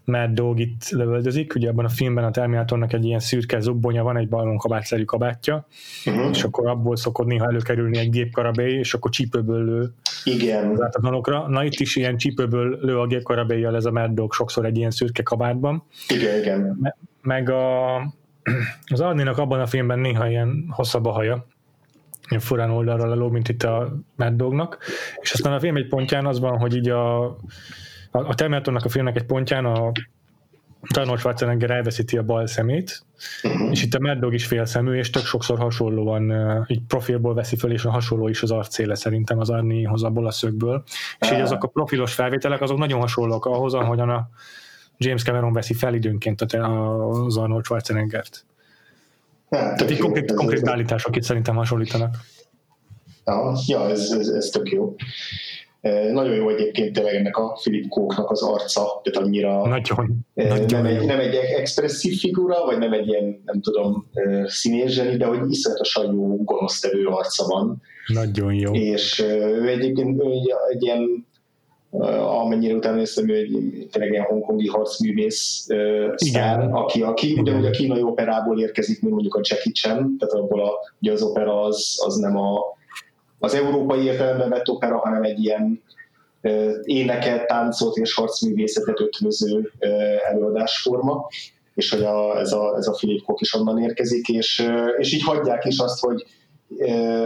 [0.08, 1.56] Mad Dog itt lövöldözik.
[1.56, 5.68] Ugye abban a filmben a Terminatornak egy ilyen szürke zubbonya van, egy ballonkabátszerű kabátja,
[6.06, 6.30] uh-huh.
[6.30, 9.94] és akkor abból szokott néha előkerülni egy gépkarabély, és akkor csípőből lő
[10.24, 10.70] Igen.
[10.70, 11.48] az átadmanokra.
[11.48, 14.92] Na itt is ilyen csípőből lő a gépkarabélyjal ez a Mad Dog sokszor egy ilyen
[14.92, 15.84] szürke kabátban.
[16.08, 16.96] Igen, igen.
[17.22, 17.96] meg a,
[18.94, 21.46] az Arninak abban a filmben néha ilyen hosszabb a haja,
[22.30, 24.78] ilyen furán oldalra leló, mint itt a Mad Dognak,
[25.22, 27.36] és aztán a film egy pontján az van, hogy így a
[28.18, 29.92] a, a Terminatornak a filmnek egy pontján a
[30.96, 33.06] Arnold Schwarzenegger elveszíti a bal szemét,
[33.44, 33.72] uh-huh.
[33.72, 36.34] és itt a Mad Dog is félszemű, és tök sokszor hasonlóan
[36.68, 40.32] így profilból veszi föl, és a hasonló is az arcéle szerintem az Arnihoz abból a
[40.32, 40.84] szögből.
[41.20, 44.30] És így azok a profilos felvételek, azok nagyon hasonlóak ahhoz, ahogyan a
[44.98, 48.46] James Cameron veszi fel időnként az Arnold Schwarzeneggert.
[49.50, 52.16] Hát, Tehát így konkrét, konkrét állítások itt szerintem hasonlítanak.
[53.26, 54.96] Ja, ja ez, ez, ez tök jó.
[56.12, 60.86] Nagyon jó egyébként tényleg ennek a Philip Kóknak az arca, tehát annyira nagyon, nem, nagyon
[60.86, 64.12] egy, nem egy expresszív figura, vagy nem egy ilyen, nem tudom,
[64.46, 67.82] színészseni, de hogy iszonyatosan jó gonosztevő arca van.
[68.08, 68.74] Nagyon jó.
[68.74, 71.26] És ő egyébként ő egy, egy ilyen
[72.20, 75.68] amennyire utána néztem, ő egy tényleg ilyen hongkongi harcművész
[76.16, 80.66] sztár, aki, aki ugyanúgy a kínai operából érkezik, mint mondjuk a Jackie Chan, tehát abból
[80.66, 82.60] a, ugye az opera az, az nem a
[83.40, 85.82] az európai értelemben vett opera, hanem egy ilyen
[86.84, 89.72] éneket, táncot és harcművészetet ötvöző
[90.30, 91.28] előadásforma,
[91.74, 95.24] és hogy a, ez, a, ez a Philip Kok is onnan érkezik, és, és így
[95.24, 96.26] hagyják is azt, hogy,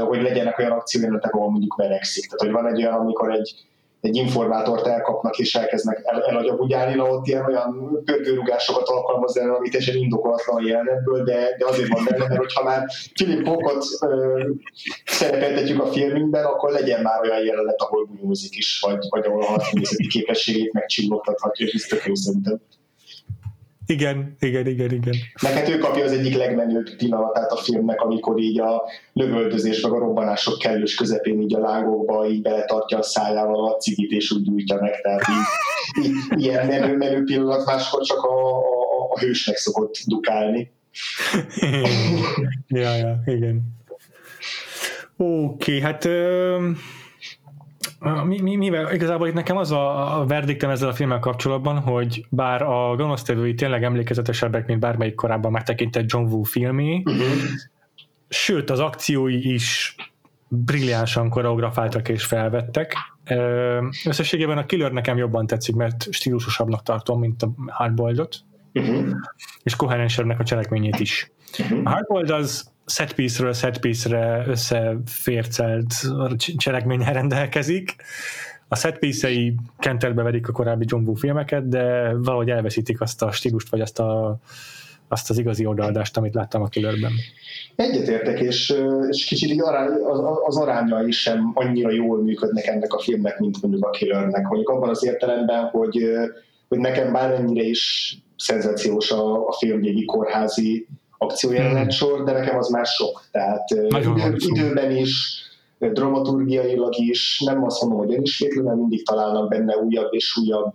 [0.07, 2.25] hogy legyenek olyan akciójelenetek, ahol mondjuk verekszik.
[2.25, 3.53] Tehát, hogy van egy olyan, amikor egy,
[4.01, 9.71] egy informátort elkapnak és elkezdnek el, elagyagúgyálni, na ott ilyen olyan pörgőrugásokat alkalmaz el, amit
[9.71, 13.83] teljesen indokolatlan jelenetből, de, de azért van benne, mert hogyha már Philip Hockot
[15.05, 19.61] szerepeltetjük a filmünkben, akkor legyen már olyan jelenet, ahol bunyózik is, vagy, vagy ahol a
[20.09, 22.61] képességét megcsillogtathatja, ez tök jó szerintem.
[23.91, 25.15] Igen, igen, igen, igen.
[25.41, 29.91] Meg hát ő kapja az egyik legmenőbb pillanatát a filmnek, amikor így a lövöldözés meg
[29.91, 34.43] a robbanások kellős közepén így a lángokba így beletartja a szájával a cigit és úgy
[34.43, 39.55] gyújtja meg, tehát így, így ilyen menő, menő pillanat máskor csak a, a, a hősnek
[39.55, 40.71] szokott dukálni.
[42.67, 43.61] ja, ja, igen.
[45.17, 46.77] Oké, okay, hát ö-
[48.25, 52.25] mi, mi, mivel igazából itt nekem az a, a verdiktem ezzel a filmmel kapcsolatban, hogy
[52.29, 57.25] bár a gonosztevői tényleg emlékezetesebbek, mint bármelyik korábban megtekintett John Woo filmé, uh-huh.
[58.27, 59.95] sőt az akciói is
[60.47, 62.95] brilliánsan koreografáltak és felvettek.
[64.05, 68.37] Összességében a Killer nekem jobban tetszik, mert stílusosabbnak tartom, mint a Hardboiled-ot,
[68.73, 69.07] uh-huh.
[69.63, 71.31] és koherensebbnek a cselekményét is.
[71.59, 71.81] Uh-huh.
[71.83, 75.93] A Hardboiled az set piece-ről set piece-re összefércelt
[76.57, 77.95] cselekménnyel rendelkezik.
[78.67, 83.31] A set piece-ei kenterbe vedik a korábbi John Woo filmeket, de valahogy elveszítik azt a
[83.31, 84.37] stílust, vagy azt, a,
[85.07, 87.11] azt az igazi odaadást, amit láttam a Killerben.
[87.75, 88.73] Egyetértek, és,
[89.09, 93.85] és kicsit arány, az, az arányai sem annyira jól működnek ennek a filmnek, mint mondjuk
[93.85, 94.47] a Killernek.
[94.47, 96.11] Mondjuk abban az értelemben, hogy,
[96.67, 100.87] hogy nekem bármennyire is szenzációs a, a filmvégi kórházi
[101.21, 101.89] akciójelenet hmm.
[101.89, 103.23] sor, de nekem az már sok.
[103.31, 105.41] Tehát idő, időben is,
[105.77, 110.71] dramaturgiailag is, nem azt mondom, hogy önismétlő, mert mindig találnak benne újabb és újabb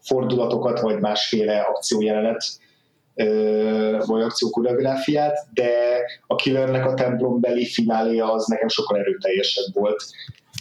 [0.00, 2.44] fordulatokat, vagy másféle akciójelenet
[4.06, 5.70] vagy akciókoreográfiát, de
[6.26, 10.04] a Killernek a templombeli fináléja az nekem sokkal erőteljesebb volt.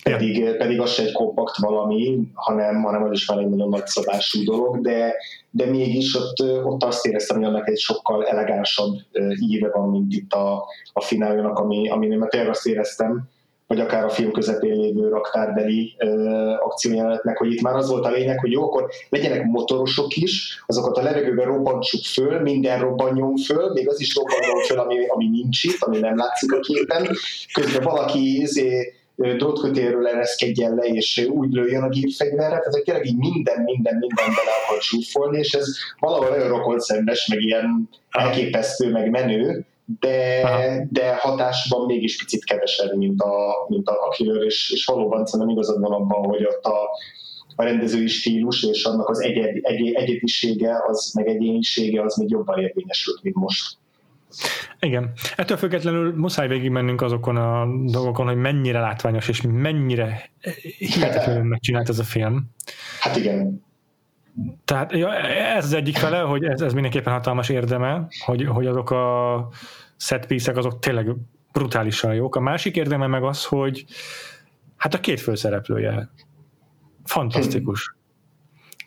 [0.04, 3.86] Pedig, pedig az se egy kompakt valami, hanem, hanem az is már egy nagyon nagy
[3.86, 5.16] szabású dolog, de,
[5.50, 8.94] de mégis ott, ott azt éreztem, hogy annak egy sokkal elegánsabb
[9.50, 13.30] íve van, mint itt a, a fináljának, ami, ami mert tényleg azt éreztem,
[13.72, 15.96] vagy akár a film közepén lévő raktárbeli
[16.60, 20.98] akciójelenetnek, hogy itt már az volt a lényeg, hogy jó, akkor legyenek motorosok is, azokat
[20.98, 25.64] a levegőben robbantsuk föl, minden robbanjon föl, még az is robbanjon föl, ami, ami nincs
[25.64, 27.08] itt, ami nem látszik a képen.
[27.54, 33.62] Közben valaki ezért drótkötélről ereszkedjen le, és úgy lőjön a gépfegyverre, tehát tényleg így minden,
[33.62, 35.68] minden, minden bele akar zsúfolni, és ez
[36.00, 39.66] valahol olyan rokon szembes, meg ilyen elképesztő, meg menő,
[40.00, 40.42] de,
[40.90, 45.56] de hatásban mégis picit kevesebb, mint a, mint a, a killer, és, és valóban szerintem
[45.56, 46.90] igazad van abban, hogy ott a,
[47.56, 52.60] a rendezői stílus és annak az egyed, egy, egyedisége, az meg egyénisége az még jobban
[52.60, 53.80] érvényesült, mint most.
[54.80, 55.12] Igen.
[55.36, 60.30] Ettől függetlenül muszáj végigmennünk azokon a dolgokon, hogy mennyire látványos és mennyire
[60.78, 62.50] hihetetlenül megcsinált ez a film.
[63.00, 63.64] Hát igen.
[64.66, 68.92] Tehát ja, ez az egyik fele, hogy ez, ez mindenképpen hatalmas érdeme, hogy, hogy azok
[68.92, 69.48] a
[69.98, 71.16] set piece azok tényleg
[71.52, 72.36] brutálisan jók.
[72.36, 73.86] A másik érdeme meg az, hogy
[74.78, 76.10] hát a két főszereplője
[77.04, 77.96] fantasztikus.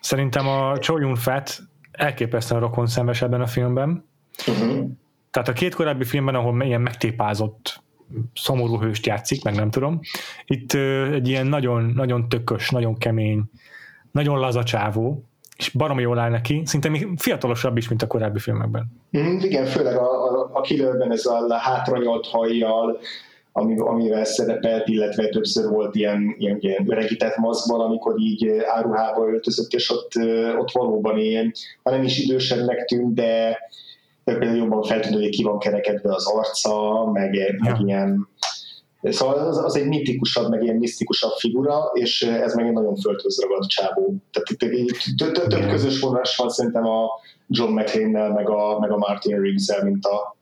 [0.01, 1.59] Szerintem a Cho Yun Fat
[1.91, 4.05] elképesztően rokon szembes ebben a filmben.
[4.47, 4.89] Uh-huh.
[5.35, 7.81] Tehát a két korábbi filmben, ahol ilyen megtépázott
[8.33, 9.99] szomorú hőst játszik, meg nem tudom,
[10.45, 10.73] itt
[11.13, 13.43] egy ilyen nagyon, nagyon tökös, nagyon kemény,
[14.11, 15.23] nagyon laza csávó,
[15.57, 18.85] és baromi jól áll neki, szinte még fiatalosabb is, mint a korábbi filmekben.
[19.17, 22.99] Mm, igen, főleg a, a, a killerben ez a hátranyolt hajjal,
[23.77, 29.91] amivel szerepelt, illetve többször volt ilyen, ilyen, ilyen öregített maszkban, amikor így áruhába öltözött, és
[29.91, 30.11] ott,
[30.57, 33.57] ott valóban ilyen, ha nem is idősebbnek tűnt, de
[34.33, 37.55] például jobban feltűnő, hogy ki van kerekedve az arca, meg, ja.
[37.59, 38.27] meg ilyen
[39.11, 43.41] Szóval az, az egy mitikusabb, meg ilyen misztikusabb figura, és ez meg egy nagyon földhöz
[43.41, 44.15] ragadt csábó.
[44.31, 47.07] Tehát itt több közös vonás van szerintem a
[47.47, 50.35] John McClane-nel, meg a, meg a Martin riggs mint a,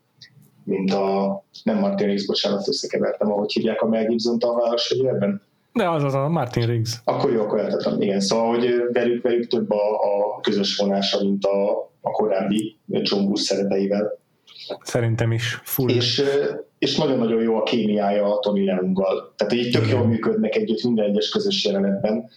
[0.64, 5.42] mint a, nem Martin Riggs, bocsánat, összekevertem, ahogy hívják a Mel Gibson-t a város ebben.
[5.74, 7.02] De az az a Martin Riggs.
[7.04, 8.02] Akkor jó, akkor eltettem.
[8.02, 13.28] Igen, szóval, hogy velük, velük több a, a közös vonása, mint a, a korábbi John
[13.28, 14.20] Bush szereteivel.
[14.82, 15.62] Szerintem is.
[15.64, 15.90] Full.
[15.90, 16.24] És,
[16.78, 19.34] és nagyon-nagyon jó a kémiája a Tony Leunggal.
[19.36, 22.30] Tehát így tök jól működnek együtt minden egyes közös jelenetben.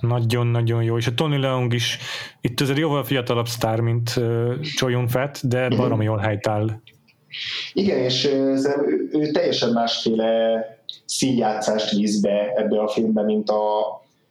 [0.00, 1.98] Nagyon-nagyon jó, és a Tony Leung is
[2.40, 6.70] itt azért jóval fiatalabb sztár, mint uh, Choi Yun-fat, de baromi jól helytáll.
[7.72, 8.58] Igen, és ő,
[9.12, 10.62] ő teljesen másféle
[11.04, 13.80] színjátszást víz be ebbe a filmbe, mint a,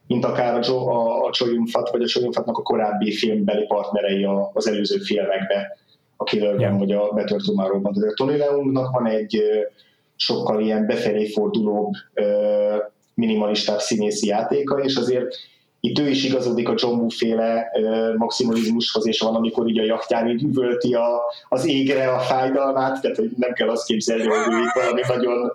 [0.08, 3.65] mint akár a, Joe, a, a Choi Yun-fat, vagy a Choi Yun-fatnak a korábbi filmbeli
[3.65, 5.78] partnerei az előző filmekbe,
[6.17, 6.78] a Killerben, yeah.
[6.78, 7.93] vagy a Better Tomorrow-ban.
[7.93, 9.41] Tehát a Tony Leungnak van egy
[10.15, 11.93] sokkal ilyen befelé fordulóbb,
[13.13, 15.36] minimalistább színészi játéka, és azért
[15.80, 17.72] itt ő is igazodik a John Woo féle
[18.17, 23.17] maximalizmushoz, és van, amikor így a jachtján így üvölti a, az égre a fájdalmát, tehát
[23.17, 25.52] hogy nem kell azt képzelni, hogy ő valami nagyon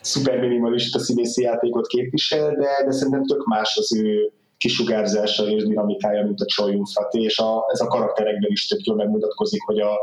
[0.00, 6.24] szuper minimalista színészi játékot képvisel, de, de szerintem tök más az ő kisugárzása és dinamikája,
[6.24, 6.80] mint a Choi
[7.10, 9.98] és a, ez a karakterekben is tök jól megmutatkozik, hogy a,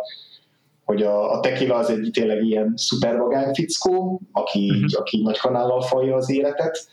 [0.86, 3.18] hogy a, a tequila az egy tényleg ilyen szuper
[3.54, 5.00] fickó, aki, uh-huh.
[5.00, 6.88] aki nagy kanállal falja az életet,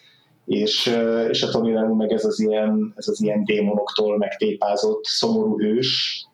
[0.44, 0.96] és,
[1.30, 6.24] és a Tony Lennon meg ez az ilyen, ez az ilyen démonoktól megtépázott, szomorú hős,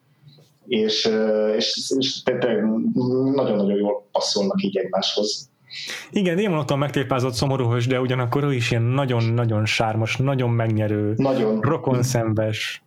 [0.66, 1.10] és,
[1.56, 2.22] és, és
[3.34, 5.47] nagyon-nagyon jól passzolnak így egymáshoz.
[6.10, 11.60] Igen, démonoktól megtépázott szomorúhős, de ugyanakkor ő is ilyen nagyon-nagyon sármos, nagyon megnyerő, nagyon.
[11.60, 12.82] rokonszenves.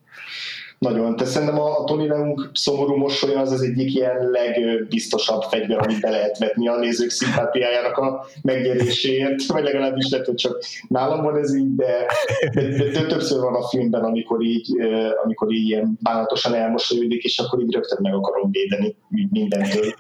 [0.86, 1.16] Nagyon.
[1.16, 6.02] Te szerintem a, a Tony Leung szomorú mosolya az az egyik ilyen legbiztosabb fegyver, amit
[6.02, 11.38] be lehet vetni a nézők szimpátiájának a megnyeréséért, vagy legalábbis lehet, hogy csak nálam van
[11.38, 12.06] ez így, de,
[12.54, 14.82] de, de többször van a filmben, amikor így,
[15.24, 18.96] amikor így ilyen bánatosan elmosolyodik, és akkor így rögtön meg akarom védeni
[19.30, 19.94] mindentől.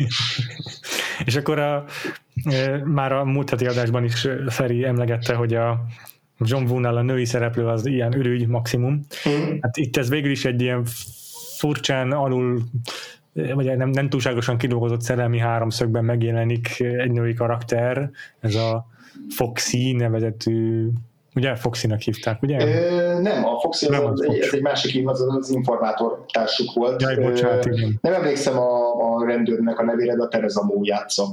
[1.25, 1.85] és akkor a,
[2.85, 5.79] már a múlt heti adásban is Feri emlegette, hogy a
[6.43, 9.05] John Woo-nál a női szereplő az ilyen ürügy maximum.
[9.29, 9.57] Mm.
[9.61, 10.83] Hát itt ez végül is egy ilyen
[11.57, 12.61] furcsán alul
[13.33, 18.87] vagy nem, nem túlságosan kidolgozott szerelmi háromszögben megjelenik egy női karakter, ez a
[19.29, 20.87] Foxy nevezetű
[21.35, 22.65] Ugye Foxy-nak hívták, ugye?
[22.65, 26.25] Ö, nem, a Foxy az, nem az, az egy, ez egy másik az, az informátor
[26.33, 27.01] társuk volt.
[27.01, 27.99] Jaj, bocsánat, igen.
[28.01, 31.23] Nem emlékszem a, a rendőrnek a nevére, de a Tereza Mó játsza.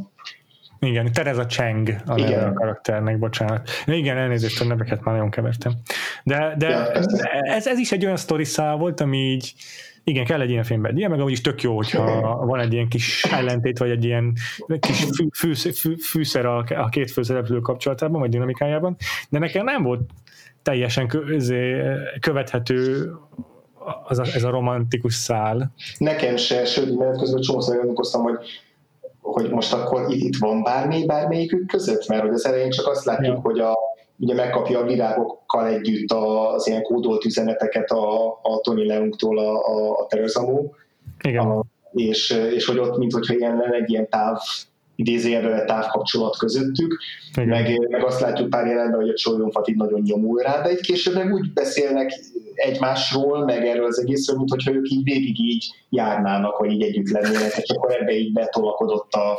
[0.81, 3.71] Igen, Tereza Cheng a neve a karakternek, bocsánat.
[3.87, 5.73] Igen, elnézést, a neveket már nagyon kevertem.
[6.25, 6.93] De, de ja,
[7.43, 8.45] ez, ez is egy olyan sztori
[8.79, 9.55] volt, ami így
[10.05, 10.97] igen, kell egy ilyen filmben.
[10.97, 14.33] Ilyen meg is tök jó, hogyha van egy ilyen kis ellentét, vagy egy ilyen
[14.81, 18.97] kis fű, fű, fű, fűszer a, a két főszereplő kapcsolatában, vagy dinamikájában,
[19.29, 20.01] de nekem nem volt
[20.63, 21.09] teljesen
[22.21, 23.11] követhető
[24.05, 25.73] az a, ez a romantikus szál.
[25.99, 28.37] Nekem se, sőt, mert közben csomószor gondolkoztam, hogy
[29.33, 33.05] hogy most akkor itt, itt van bármi, bármelyikük között, mert hogy az elején csak azt
[33.05, 33.41] látjuk, ja.
[33.41, 33.79] hogy a,
[34.19, 39.99] ugye megkapja a virágokkal együtt az ilyen kódolt üzeneteket a, a Tony Leungtól a, a,
[39.99, 40.07] a
[41.23, 41.47] Igen.
[41.47, 41.63] A,
[41.93, 44.39] és, és hogy ott, mint hogyha ilyen egy ilyen táv
[44.99, 46.99] idézőjelben távkapcsolat közöttük,
[47.35, 50.81] meg, meg azt látjuk pár jelenben, hogy a Csolyomfat így nagyon nyomul rá, de egy
[50.81, 52.13] később meg úgy beszélnek
[52.55, 57.09] egymásról, meg erről az egészről, mint hogyha ők így végig így járnának, vagy így együtt
[57.09, 59.31] lennének, és akkor ebbe így betolakodott a,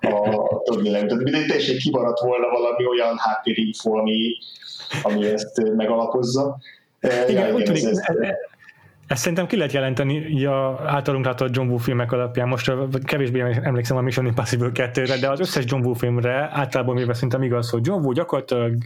[0.00, 1.08] a történelem.
[1.08, 4.36] Tehát mindegy, teljesen kimaradt volna valami olyan háttérinfo, ami,
[5.02, 6.58] ami ezt megalapozza.
[7.28, 8.00] Igen, ja, ez, ez,
[9.06, 12.48] ezt szerintem ki lehet jelenteni a általunk látott John Woo filmek alapján.
[12.48, 12.72] Most
[13.04, 17.42] kevésbé emlékszem a Mission Impossible 2-re, de az összes John Woo filmre általában mivel szerintem
[17.42, 18.76] igaz, hogy John Woo gyakorlatilag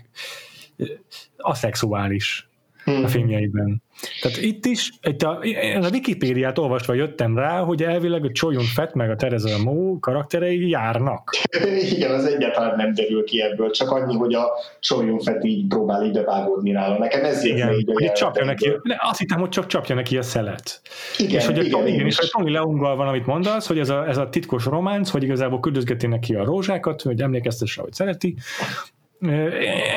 [1.37, 2.49] aszexuális
[2.94, 3.05] hmm.
[3.05, 3.83] a filmjeiben.
[4.20, 5.38] Tehát itt is, itt a,
[5.81, 10.68] a Wikipédiát olvasva jöttem rá, hogy elvileg a Choyun Fett meg a Tereza Mo karakterei
[10.68, 11.37] járnak.
[11.94, 14.50] Igen, az egyáltalán nem derül ki ebből, csak annyi, hogy a
[14.81, 16.98] Choyun Fett így próbál idevágódni nála.
[16.98, 20.81] Nekem ez igen, így hogy csapja neki, azt hittem, hogy csak csapja neki a szelet.
[21.18, 24.09] Igen, és hogy igen, igen, és a Tony Leunggal van, amit mondasz, hogy ez a,
[24.09, 28.37] ez a titkos románc, hogy igazából küldözgeti neki a rózsákat, hogy emlékeztesse, hogy szereti,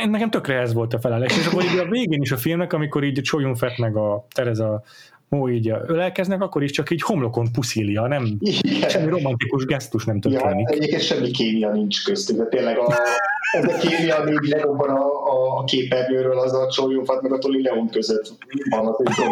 [0.09, 3.03] nekem tökre ez volt a felállás, és akkor így a végén is a filmnek, amikor
[3.03, 4.83] így a Choyun Fett meg a Tereza
[5.29, 8.89] Mo így ölelkeznek, akkor is csak így homlokon puszília, nem Igen.
[8.89, 10.69] semmi romantikus gesztus nem történik.
[10.69, 12.93] Ja, egyébként semmi kémia nincs köztük, de tényleg a,
[13.51, 17.33] ez a kémia, ami így lerobban a, a, a képernyőről, az a Choyun Fett meg
[17.33, 18.31] a Toli Leon között
[18.69, 19.25] van az egy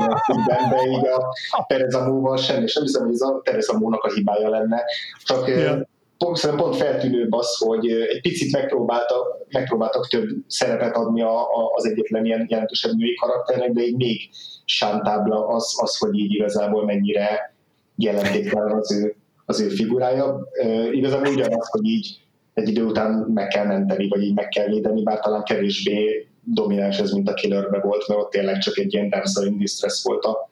[0.69, 4.13] de így a, a Tereza Móval semmi, sem hiszem, hogy ez a Tereza Mónak a
[4.13, 4.83] hibája lenne,
[5.23, 5.89] csak ja
[6.21, 11.85] pont, pont feltűnőbb az, hogy egy picit megpróbáltak, megpróbáltak több szerepet adni a, a, az
[11.85, 14.29] egyetlen ilyen jelentősebb női karakternek, de így még
[14.65, 17.55] sántábla az, az, hogy így igazából mennyire
[17.95, 20.47] jelentéktelen az ő, az ő figurája.
[20.51, 22.19] E, igazából ugyanaz, hogy így
[22.53, 26.99] egy idő után meg kell menteni, vagy így meg kell védeni, bár talán kevésbé domináns
[26.99, 30.23] ez, mint a Killerbe volt, mert ott tényleg csak egy ilyen damsel in distress volt
[30.23, 30.49] a,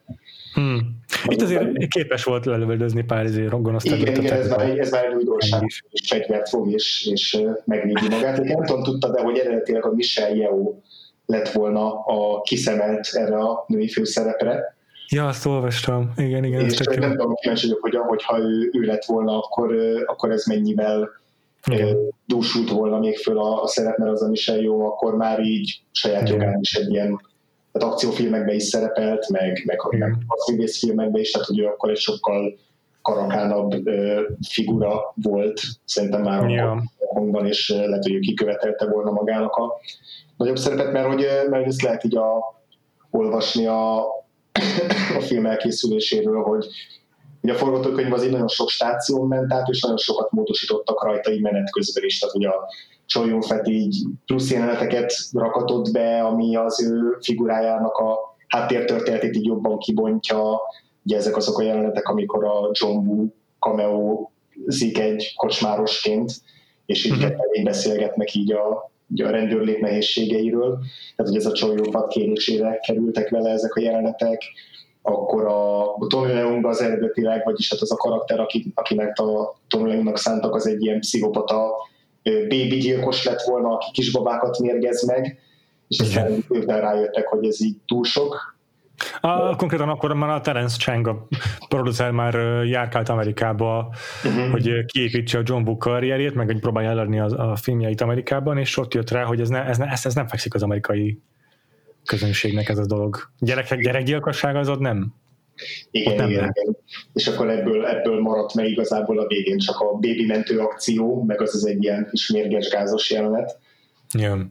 [0.54, 0.99] Hmm.
[1.26, 5.14] Itt azért képes volt lelövöldözni pár izé rongonosz Igen, igen ez, már, ez már egy
[5.14, 8.38] újdonság, és fegyvert fog, és, és megvédi magát.
[8.38, 10.74] Én nem tudom, tudta, de hogy eredetileg a Michelle Yeoh
[11.26, 14.76] lett volna a kiszemelt erre a női főszerepre.
[15.08, 16.12] Ja, azt olvastam.
[16.16, 16.64] Igen, igen.
[16.64, 19.74] És nem tudom, kíváncsi vagyok, hogy hogyha ő, ő lett volna, akkor,
[20.06, 21.08] akkor ez mennyivel
[21.66, 21.96] igen.
[22.26, 25.82] dúsult volna még föl a, a szerep, mert az a Michelle jó, akkor már így
[25.92, 27.20] saját jogán is egy ilyen
[27.72, 32.58] tehát akciófilmekben is szerepelt, meg, meg, meg filmekben is, tehát hogy ő akkor egy sokkal
[33.02, 36.70] karakánabb ö, figura volt, szerintem már ja.
[36.70, 36.82] a
[37.14, 39.80] hangban, és lehet, hogy ő kikövetelte volna magának a
[40.36, 42.62] nagyobb szerepet, mert hogy, mert ezt lehet így a,
[43.10, 43.98] olvasni a,
[45.18, 46.66] a film elkészüléséről, hogy
[47.42, 51.32] Ugye a forgatókönyv az egy nagyon sok stáción ment át, és nagyon sokat módosítottak rajta
[51.32, 52.68] így menet közben is, tehát ugye a
[53.10, 53.96] Csolyófet így
[54.26, 60.60] plusz jeleneteket rakatott be, ami az ő figurájának a háttértörténetét így jobban kibontja.
[61.04, 63.26] Ugye ezek azok a jelenetek, amikor a John Woo
[63.58, 64.28] cameo
[64.66, 66.32] zik egy kocsmárosként,
[66.86, 67.62] és így uh-huh.
[67.64, 70.78] beszélgetnek így a, így a rendőrlét nehézségeiről.
[71.16, 74.42] Tehát, hogy ez a Csolyófat kérésére kerültek vele ezek a jelenetek
[75.02, 80.18] akkor a Tony Leung az eredetileg, vagyis hát az a karakter, akinek a Tony Leungnak
[80.18, 81.72] szántak, az egy ilyen pszichopata
[82.22, 85.38] baby gyilkos lett volna, aki kisbabákat mérgez meg,
[85.88, 88.58] és aztán évvel rájöttek, hogy ez így túl sok.
[89.20, 91.26] A, konkrétan akkor már a Terence Chang, a
[91.68, 94.50] producer már járkált Amerikába, uh-huh.
[94.50, 98.76] hogy kiépítse a John Woo karrierjét, meg hogy próbálja eladni a, a filmjeit Amerikában, és
[98.76, 101.20] ott jött rá, hogy ez, ne, ez, ne, ez, ez nem fekszik az amerikai
[102.04, 103.16] közönségnek ez a dolog.
[103.38, 105.14] Gyerekek gyerekgyilkosság az ott nem?
[105.90, 106.76] Igen, igen, igen.
[107.12, 111.40] És akkor ebből, ebből maradt meg igazából a végén csak a baby mentő akció, meg
[111.40, 113.58] az az egy ilyen kis mérges gázos jelenet.
[114.18, 114.50] Ja.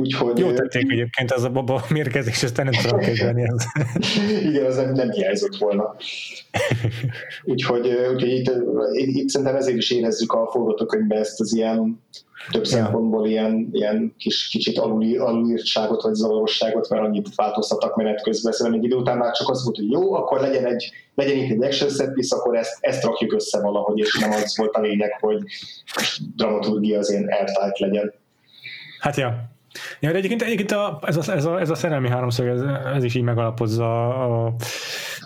[0.00, 3.48] Úgyhogy, Jó tették egyébként, az a baba mérgezés, ezt nem tudom képzelni.
[3.48, 3.66] Az.
[4.48, 5.94] Igen, az nem, nem hiányzott volna.
[7.44, 8.50] Úgyhogy, úgyhogy itt,
[8.92, 12.02] itt, szerintem ezért is érezzük a forgatókönyvben ezt az ilyen
[12.50, 12.70] több ja.
[12.70, 18.52] szempontból ilyen, ilyen kis, kicsit alul, alulírtságot vagy zavarosságot, mert annyit változtattak menet közben.
[18.52, 21.50] Szerintem egy idő után már csak az volt, hogy jó, akkor legyen, egy, legyen itt
[21.50, 24.80] egy action set piece, akkor ezt, ezt rakjuk össze valahogy, és nem az volt a
[24.80, 25.42] lényeg, hogy
[26.36, 28.12] dramaturgia az ilyen airtight legyen.
[28.98, 29.56] Hát ja,
[30.00, 32.60] Ja, de egyébként, egyébként a, ez, a, ez, a, ez a szerelmi háromszög, ez,
[32.96, 34.54] ez is így megalapozza a,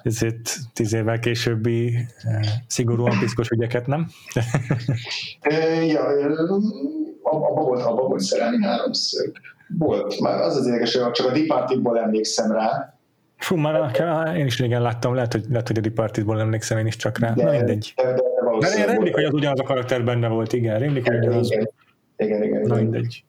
[0.02, 4.08] ezért tíz évvel későbbi eh, szigorúan piszkos ügyeket, nem?
[5.92, 6.04] ja,
[7.22, 9.32] abban volt, abba volt szerelmi háromszög.
[9.78, 10.20] Volt.
[10.20, 12.96] Már az az érdekes, hogy csak a Departedból emlékszem rá.
[13.36, 16.96] Fú, már én is régen láttam, lehet, hogy, lehet, hogy a Departedból emlékszem én is
[16.96, 17.32] csak rá.
[17.32, 17.92] De, Na mindegy.
[17.96, 20.78] De, de, de De én rémlik, hogy az ugyanaz a karakter benne volt, igen.
[20.78, 21.50] Rémlik, hogy ugyanaz.
[21.50, 21.66] Igen,
[22.16, 22.60] igen, igen.
[22.60, 23.24] Na mindegy.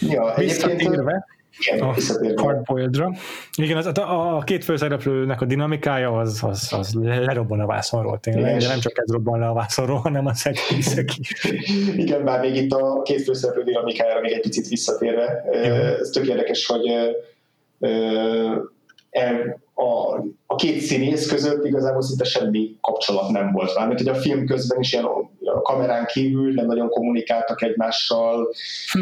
[0.00, 0.34] Ja.
[0.36, 1.26] Visszatérve,
[1.58, 1.94] Igen, a.
[2.36, 3.12] Hardboiled-ra.
[3.56, 8.58] Igen, az, a, a két főszereplőnek a dinamikája az, az, az lerobban a vászonról tényleg,
[8.58, 11.44] de nem csak ez robban le a vászonról, hanem a szexpiszek is.
[11.96, 15.74] Igen, bár még itt a két főszereplő dinamikájára még egy picit visszatérve, Jó.
[15.74, 16.90] ez tök érdekes, hogy
[19.74, 20.14] a,
[20.46, 23.74] a két színész között igazából szinte semmi kapcsolat nem volt.
[23.74, 25.04] Mármint, hogy a film közben is ilyen
[25.54, 28.48] a kamerán kívül nem nagyon kommunikáltak egymással,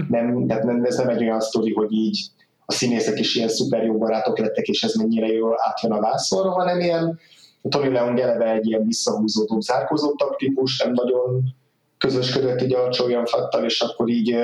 [0.09, 2.27] nem, tehát nem, ez nem egy olyan sztori, hogy így
[2.67, 6.51] a színészek is ilyen szuper jó barátok lettek, és ez mennyire jól átjön a vászonra,
[6.51, 7.19] hanem ilyen
[7.69, 11.55] Tony Leung eleve egy ilyen visszahúzódó, zárkózottabb típus, nem nagyon
[11.99, 14.37] közösködött így a Choyan Fattal, és akkor így,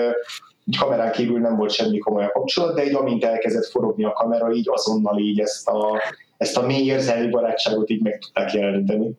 [0.64, 4.52] így kamerán kívül nem volt semmi komoly kapcsolat, de így amint elkezdett forogni a kamera,
[4.52, 6.00] így azonnal így ezt a,
[6.36, 9.10] ezt a mély érzelmi barátságot így meg tudták jeleníteni.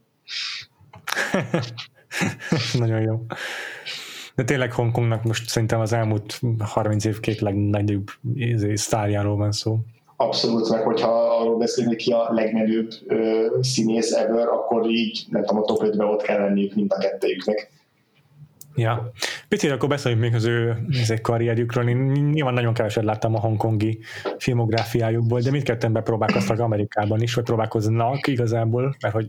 [2.80, 3.26] Nagyon jó.
[4.36, 9.78] De tényleg Hongkongnak most szerintem az elmúlt 30 év két legnagyobb izé, sztárjáról van szó.
[10.18, 15.64] Abszolút, meg hogyha arról beszélünk, ki a legnagyobb ö, színész ever, akkor így, nem tudom,
[15.64, 17.72] a top 5 ott kell lenniük mind a kettőjüknek.
[18.76, 19.12] Ja.
[19.48, 21.90] Picit akkor beszéljünk még az ő ezek karrierjükről.
[21.90, 21.98] Én
[22.32, 24.00] nyilván nagyon keveset láttam a hongkongi
[24.38, 29.26] filmográfiájukból, de mindketten bepróbálkoztak Amerikában is, vagy próbálkoznak igazából, mert hogy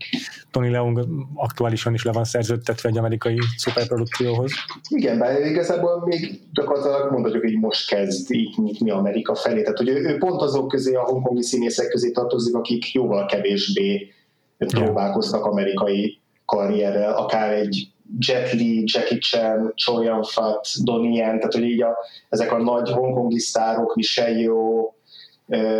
[0.50, 4.52] Tony Leung aktuálisan is le van szerződtetve egy amerikai szuperprodukcióhoz.
[4.88, 9.62] Igen, bár igazából még gyakorlatilag mondhatjuk, hogy most kezd így nyitni Amerika felé.
[9.62, 14.12] Tehát, hogy ő, ő pont azok közé, a hongkongi színészek közé tartozik, akik jóval kevésbé
[14.58, 17.88] próbálkoztak amerikai karrierrel, akár egy
[18.18, 21.96] Jet Li, Jackie Chan, Chow Yun-fat, Donnie Yen, tehát hogy így a,
[22.28, 24.94] ezek a nagy hongkongi sztárok, Michelle Yeoh,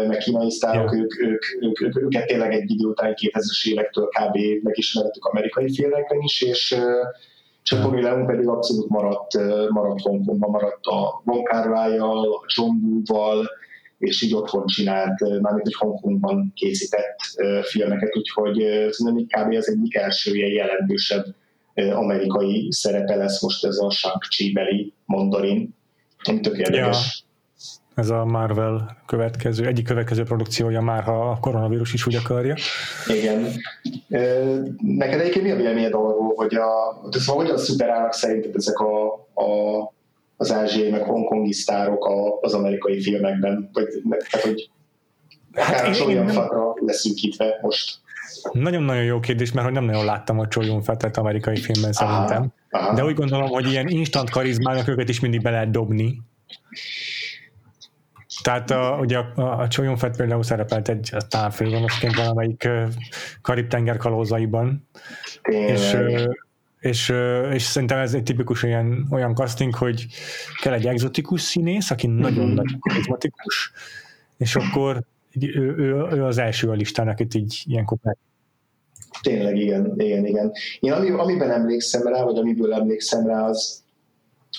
[0.07, 4.39] meg kínai sztárok, ők, ők, ők, ők, őket tényleg egy idő után 2000-es évektől kb.
[4.62, 6.77] megismertük amerikai filmekben is, és
[7.62, 9.35] csak Tony Leung pedig abszolút maradt,
[9.68, 12.22] maradt Hongkongban, maradt a Wong kar a
[12.57, 13.47] John Woo-val,
[13.99, 17.18] és így otthon csinált, mármint hogy Hongkongban készített
[17.62, 18.57] filmeket, úgyhogy
[18.91, 19.55] szerintem kb.
[19.55, 21.24] az egyik első ilyen jelentősebb
[21.77, 25.74] amerikai szerepe lesz most ez a Shang-Chi beli mandarin,
[26.22, 27.24] ami tök érdekes.
[27.95, 32.55] Ez a Marvel következő, egyik következő produkciója már, ha a koronavírus is úgy akarja.
[33.09, 33.47] Igen.
[34.79, 39.95] Neked egyébként mi a véleményed arról, hogy a, szóval hogyan szuperálnak szerinted ezek a, a
[40.39, 43.70] az ázsiai, meg hongkongi sztárok a, az amerikai filmekben?
[43.72, 43.87] Vagy,
[44.31, 44.70] tehát, hogy
[45.57, 47.99] Hát akár hát én olyan fatra leszűkítve most.
[48.53, 52.53] Nagyon-nagyon jó kérdés, mert hogy nem nagyon láttam a Choyun Fettet amerikai filmben szerintem.
[52.70, 52.95] Aha.
[52.95, 56.22] De úgy gondolom, hogy ilyen instant karizmának őket is mindig be lehet dobni.
[58.43, 62.68] Tehát a, ugye a, a Choyun Fett például szerepelt egy talán főgonoszként valamelyik
[63.43, 64.89] Karib-tenger kalózaiban,
[65.43, 66.45] és, Tényleg.
[66.81, 70.07] és, ö, és szerintem ez egy tipikus olyan, olyan casting, hogy
[70.62, 73.72] kell egy exotikus színész, aki nagyon-nagyon karizmatikus,
[74.37, 75.03] és akkor
[75.41, 78.16] ő, ő, ő, az első a listán, akit így ilyenkor meg
[79.22, 80.53] Tényleg, igen, igen, igen.
[80.80, 83.82] Én ami, amiben emlékszem rá, vagy amiből emlékszem rá, az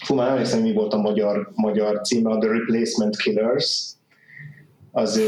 [0.04, 3.92] fú, már emlékszem, mi volt a magyar, magyar címe, a The Replacement Killers.
[4.92, 5.22] Az,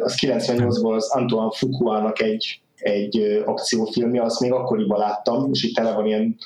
[0.00, 5.92] az 98-ból az Antoine Fuqua-nak egy, egy akciófilmje, azt még akkoriban láttam, és itt tele
[5.92, 6.36] van ilyen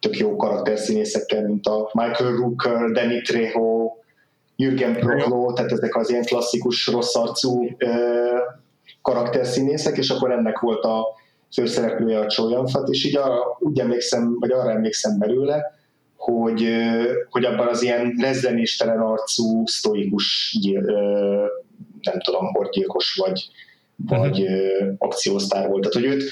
[0.00, 3.92] tök jó karakterszínészekkel, mint a Michael Rooker, Danny Trejo,
[4.56, 7.88] Jürgen Prochnow, tehát ezek az ilyen klasszikus rossz arcú ö,
[9.02, 11.06] karakterszínészek, és akkor ennek volt a
[11.52, 15.74] főszereplője a Chow Yun-fat, és így arra, úgy emlékszem, vagy arra emlékszem belőle,
[16.16, 16.68] hogy,
[17.30, 20.86] hogy abban az ilyen rezzenéstelen arcú, sztoikus, gyil-
[22.00, 23.48] nem tudom, hordgyilkos vagy,
[23.96, 25.88] vagy ö, akciósztár volt.
[25.88, 26.30] Tehát, hogy őt,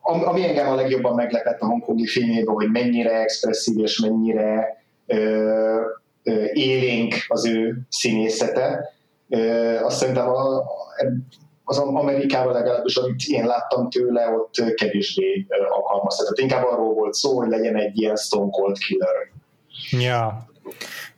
[0.00, 4.76] am- ami engem a legjobban meglepett a hongkongi filmjében, hogy mennyire expresszív és mennyire
[6.52, 8.92] élénk az ő színészete.
[9.82, 10.62] Azt szerintem a,
[11.64, 16.42] az Amerikában legalábbis, amit én láttam tőle, ott kevésbé ö, alkalmazható.
[16.42, 19.14] Inkább arról volt szó, hogy legyen egy ilyen Stone Cold Killer.
[19.90, 20.46] Ja.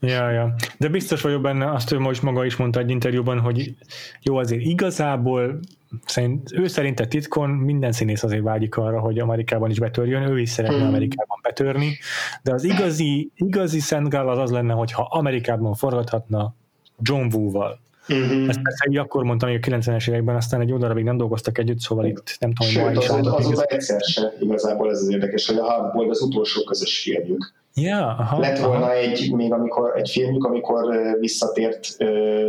[0.00, 0.54] Ja, ja.
[0.78, 3.74] De biztos vagyok benne, azt ő most maga is mondta egy interjúban, hogy
[4.22, 5.58] jó, azért igazából
[6.06, 10.50] szerint, ő szerinte titkon minden színész azért vágyik arra, hogy Amerikában is betörjön, ő is
[10.50, 10.86] szeretne Hmm.
[10.86, 11.98] Amerikában betörni,
[12.42, 16.54] de az igazi, igazi Szent Grál az az lenne, hogyha Amerikában forgathatna
[17.02, 17.80] John Woo-val.
[18.12, 18.48] Mm-hmm.
[18.48, 21.78] Ezt persze így akkor mondtam még a 90-es években, aztán egy darabig nem dolgoztak együtt,
[21.78, 25.56] szóval itt nem tudom, hogy Sőt, is azóta, egyszer se igazából ez az érdekes, hogy
[25.56, 27.52] a Hardboiled az utolsó közös filmjük.
[27.74, 28.94] Ja, aha, Lett volna aha.
[28.94, 31.86] egy, még amikor, egy filmjük, amikor visszatért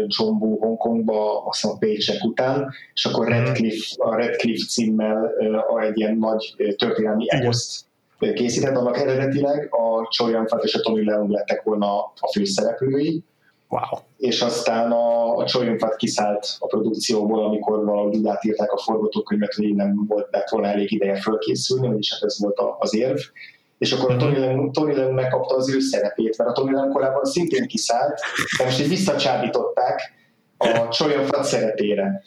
[0.08, 3.36] John Woo Hongkongba, azt hiszem a Paycheck után, és akkor Mhm.
[3.38, 5.32] Redcliffe, a Redcliffe címmel
[5.82, 7.86] egy ilyen nagy történelmi eposzt
[8.34, 13.24] készített, annak eredetileg a Choi Yun-fat és a Tony Leung lettek volna a főszereplői,
[13.70, 13.82] Wow.
[14.18, 19.54] és aztán a, a Choi Yun-fat kiszállt a produkcióból, amikor valahogy úgy átírták a forgatókönyvet,
[19.54, 23.20] hogy nem volt lett volna elég ideje fölkészülni, vagyis hát ez volt a, az érv.
[23.82, 27.26] És akkor a Tony Leung, Tony megkapta az ő szerepét, mert a Tony Leung korábban
[27.26, 28.20] szintén kiszállt,
[28.58, 30.14] de most így visszacsábították
[30.58, 32.24] a Choi Yun-fat szerepére.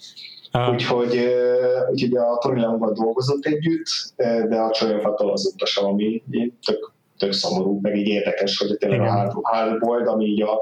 [0.51, 1.35] Ah, Úgyhogy,
[1.91, 3.89] úgyhogy a Tony Leunggal dolgozott együtt,
[4.49, 6.23] de a Choi Yun-fattal az utasam, ami
[6.67, 9.17] tök, tök szomorú, meg így érdekes, hogy tényleg a Igen.
[9.17, 10.61] Hard- Hardboiled, ami így a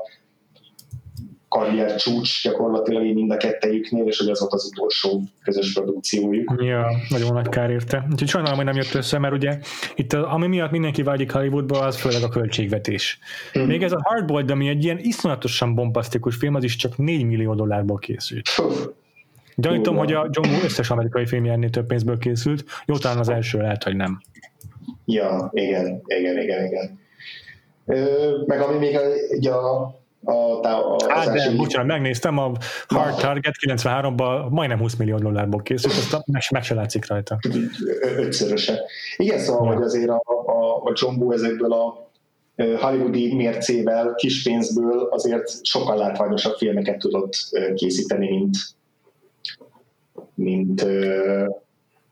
[1.53, 6.55] karrier csúcs gyakorlatilag így mind a kettejüknél, és hogy az volt az utolsó közös produkciójuk.
[6.63, 8.07] Ja, nagyon nagy kár érte.
[8.11, 9.59] Úgyhogy sajnálom, hogy nem jött össze, mert ugye
[9.95, 13.19] itt a- ami miatt mindenki vágyik Hollywoodba, az főleg a költségvetés.
[13.55, 13.65] Mhm.
[13.67, 17.55] Még ez a Hardboiled, ami egy ilyen iszonyatosan bombasztikus film, az is csak 4 millió
[17.55, 18.49] dollárból készült.
[19.57, 22.65] Gyanítom, hogy a John Woo összes amerikai filmje ennél több pénzből készült.
[22.87, 24.21] Jó, talán az első lehet, hogy nem.
[25.05, 27.01] Ja, igen, igen, igen, igen.
[27.87, 28.99] Ö, meg ami még
[29.47, 32.53] a, a, a, tá- a Hát, az de bocsánat, megnéztem, a
[32.89, 37.39] Hard Target 93-ban majdnem 20 millió dollárból készült, azt a- meg, meg se látszik rajta.
[38.17, 38.81] Ötszöröse.
[39.17, 39.75] Igen, szóval, Ja.
[39.75, 42.11] hogy azért a, a, a Woo ezekből a
[42.81, 47.35] hollywoodi mércével, kis pénzből azért sokkal látványosabb filmeket tudott
[47.75, 48.57] készíteni, mint
[50.35, 50.85] mint,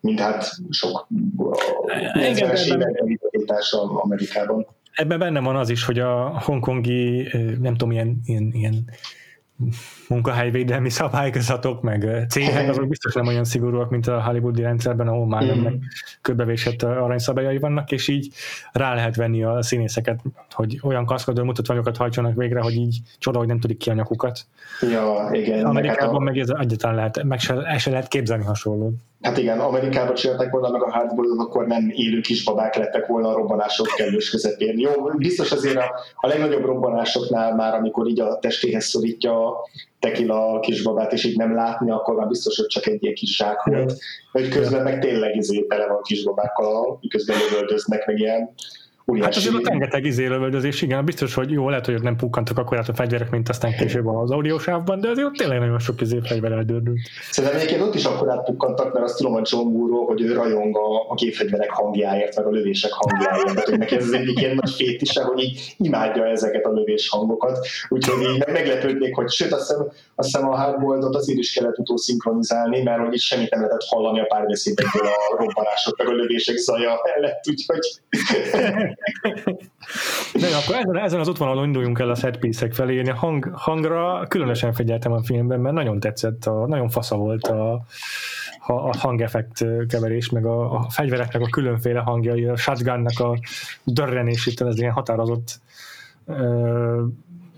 [0.00, 4.66] mint hát sok Igen, 90-es de- években identitása Amerikában.
[5.00, 7.28] Ebben benne van az is, hogy a hongkongi,
[7.60, 8.84] nem tudom, ilyen, ilyen, ilyen
[10.08, 15.42] munkahelyvédelmi szabályzatok, meg cégek, azok biztos nem olyan szigorúak, mint a hollywoodi rendszerben, ahol már
[15.42, 15.50] Mhm.
[15.50, 15.74] ennek
[16.22, 18.32] körbevésett aranyszabályai vannak, és így
[18.72, 20.20] rá lehet venni a színészeket,
[20.50, 24.46] hogy olyan kaszkadőr mutatványokat hajtsanak végre, hogy így csoda, hogy nem tudik ki a nyakukat.
[24.80, 25.48] Ja, igen.
[25.50, 28.94] meg hát Amerikában a- meg ez egyáltalán lehet, meg se, el se lehet képzelni hasonlót.
[29.20, 33.34] Hát igen, Amerikában csinálták volna meg a hardboiled akkor nem élő kisbabák lettek volna a
[33.36, 34.78] robbanások kellős közepén.
[34.78, 39.68] Jó, biztos azért a, a legnagyobb robbanásoknál már, amikor így a testéhez szorítja a
[39.98, 43.62] tekila kisbabát, és így nem látni, akkor már biztos, hogy csak egy ilyen kis zsák
[43.62, 43.94] volt.
[44.32, 48.50] Hogy közben meg tényleg izé tele van kisbabákkal, miközben lövöldöznek, meg ilyen
[49.10, 49.38] Hát óriási...
[49.38, 52.88] azért ott rengeteg izélövöldözés, igen, biztos, hogy jó, lehet, hogy ott nem pukkantak akkor át
[52.88, 56.52] a fegyverek, mint aztán később az audiósávban, de azért ott tényleg nagyon sok izé fegyver
[56.52, 56.98] eldördült.
[57.30, 60.76] Szerintem egyébként ott is akkor átpukkantak, mert azt tudom a John Woo-ról, hogy ő rajong
[60.76, 63.54] a, a gépfegyverek hangjáért, meg a lövések hangjáért.
[63.54, 67.66] Tehát, neki ez az egyik ilyen nagy fétise, hogy így imádja ezeket a lövés hangokat.
[67.88, 71.78] Úgyhogy így meg- meglepődnék, hogy sőt, azt hiszem, azt hiszem a hardboildot azért is kellett
[71.78, 77.00] utószinkronizálni, mert hogy semmit nem lehetett hallani a párbeszédekből a robbanások, meg a lövések zaja
[77.04, 78.00] mellett, úgyhogy
[80.40, 82.94] De akkor ezen, ezen az útvonalon induljunk el a setpiece felé.
[82.94, 87.46] Én a hang, hangra különösen figyeltem a filmben, mert nagyon tetszett, a, nagyon fasza volt
[87.46, 87.72] a,
[88.66, 93.38] a, a hangeffekt keverés, meg a, a fegyvereknek a különféle hangjai, a shotgunnak a
[93.84, 95.60] dörrenését, ez ilyen határozott
[96.26, 97.02] ö,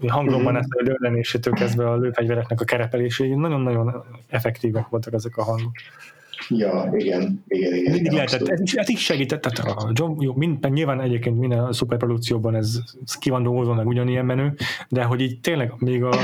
[0.08, 5.72] hangrobban ezt a dörrenésétől kezdve a lőfegyvereknek a kerepeléséig, nagyon-nagyon effektívek voltak ezek a hangok.
[6.58, 7.92] Ja, igen, igen, igen.
[7.92, 12.54] Mindig lehetett, ez ez is segített, tehát a John, jó, mind, nyilván egyébként minden szuperprodukcióban
[12.54, 14.54] ez, ez ki van dolgozva, meg ugyanilyen menő,
[14.88, 16.16] de hogy így tényleg még a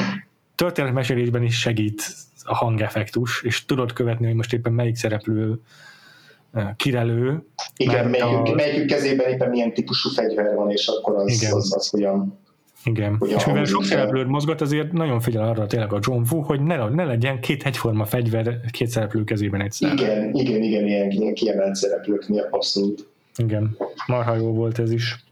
[0.55, 2.03] történetmesélésben is segít
[2.45, 5.61] a hangeffektus, és tudod követni, hogy most éppen melyik szereplő
[6.53, 7.45] eh, kirelő.
[7.77, 11.53] Igen, mert melyikük, a- melyikük kezében éppen milyen típusú fegyver van, és akkor az, Igen.
[11.53, 12.39] az, az hogyan
[12.89, 13.17] Igen.
[13.19, 16.61] Hogy és mivel sok szereplőt mozgat, azért nagyon figyel arra tényleg a John Woo, hogy
[16.61, 19.93] ne, ne legyen két egyforma fegyver két szereplő kezében egyszer.
[19.93, 23.07] Igen, igen, igen, ilyen, ilyen kiemelt szereplőknél abszolút.
[23.37, 23.77] Igen.
[24.07, 25.25] Marha jó volt ez is.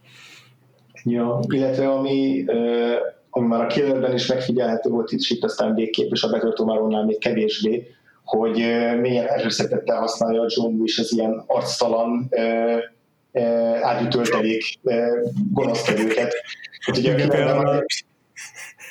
[1.04, 2.44] Ja, illetve ami,
[3.30, 7.04] ami már a Killerben is megfigyelhető volt itt, itt aztán végképp, és a Better Tomorrow-nál
[7.04, 7.86] még kevésbé,
[8.24, 8.56] hogy
[9.00, 12.28] milyen erőszatettel használja a John Woo is az ilyen arctalan
[13.82, 16.34] ágyútöltelék ö, gonoszkerőket.
[16.80, 17.84] Hát ugye a van,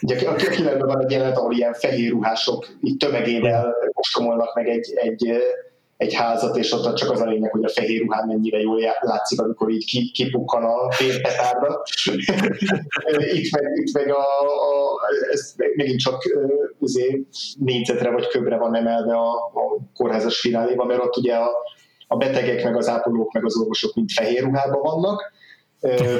[0.02, 4.94] ugye a Killerben van egy jelenet, ahol ilyen fehér ruhások így tömegével ostomolnak meg egy,
[4.96, 5.38] egy,
[5.98, 9.42] egy házat, és ott csak az a lényeg, hogy a fehér ruhán mennyire jól látszik,
[9.42, 11.84] amikor így ki- kipukkan a férpetárba.
[13.34, 15.00] itt meg, itt meg a, a,
[15.32, 16.24] ez megint csak
[16.82, 17.18] azért
[17.60, 21.52] négyzetre vagy köbre van emelve a, a kórházas fináléban, mert ott ugye a,
[22.08, 25.34] a betegek, meg az ápolók, meg az orvosok mind fehér ruhában vannak,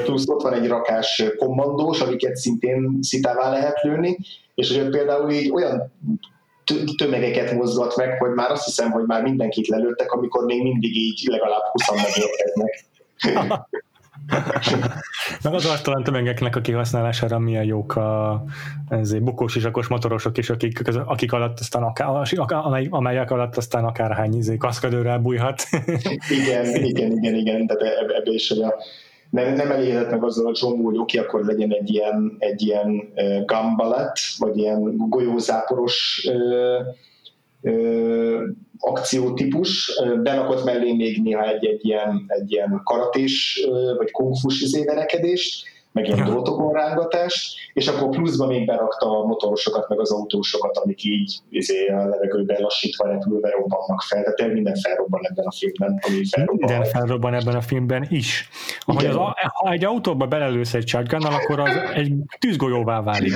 [0.04, 4.18] plusz ott van egy rakás kommandós, akiket szintén szitává lehet lőni,
[4.54, 5.92] és hogy például így olyan
[6.64, 10.96] tö- tömegeket mozgat meg, hogy már azt hiszem, hogy már mindenkit lelőttek, amikor még mindig
[10.96, 12.84] így legalább 20 megérkeznek.
[15.42, 18.44] Meg az arctalan tömegeknek a kihasználására milyen jók a
[18.88, 24.36] ezért, bukós isakos motorosok is, akik, akik alatt aztán akár, amely, amelyek alatt aztán akárhány
[24.36, 25.62] izé, kaszkadőrrel bújhat.
[26.40, 28.74] igen, igen, igen, igen, de ebbe is, hogy a,
[29.30, 33.12] nem, nem elégedett meg azzal a John hogy oké, akkor legyen egy ilyen, egy ilyen
[33.14, 36.86] uh, gambalet, vagy ilyen golyózáporos uh,
[38.78, 46.06] akciótípus, benakott mellé még néha egy, egy ilyen, egy ilyen karatés, vagy kungfus izéverekedést, meg
[46.06, 51.38] ilyen drótokon rángatást, és akkor pluszban még berakta a motorosokat, meg az autósokat, amik így
[51.50, 54.34] izé, a levegőben lassítva repülve robbannak fel.
[54.34, 56.00] Tehát minden felrobban ebben a filmben.
[56.08, 56.56] Ami felrobban.
[56.58, 58.48] Minden felrobban ebben a filmben is.
[58.80, 59.14] Ahogy az,
[59.52, 63.32] ha egy autóba belelősz egy shotgun akkor az egy tűzgolyóvá válik.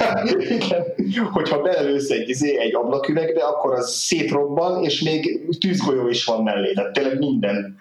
[0.49, 0.85] Igen.
[1.33, 6.73] Hogyha belelősz egy, izé, egy ablaküvegbe, akkor az szétrobban, és még tűzgolyó is van mellé.
[6.73, 7.79] Tehát tényleg minden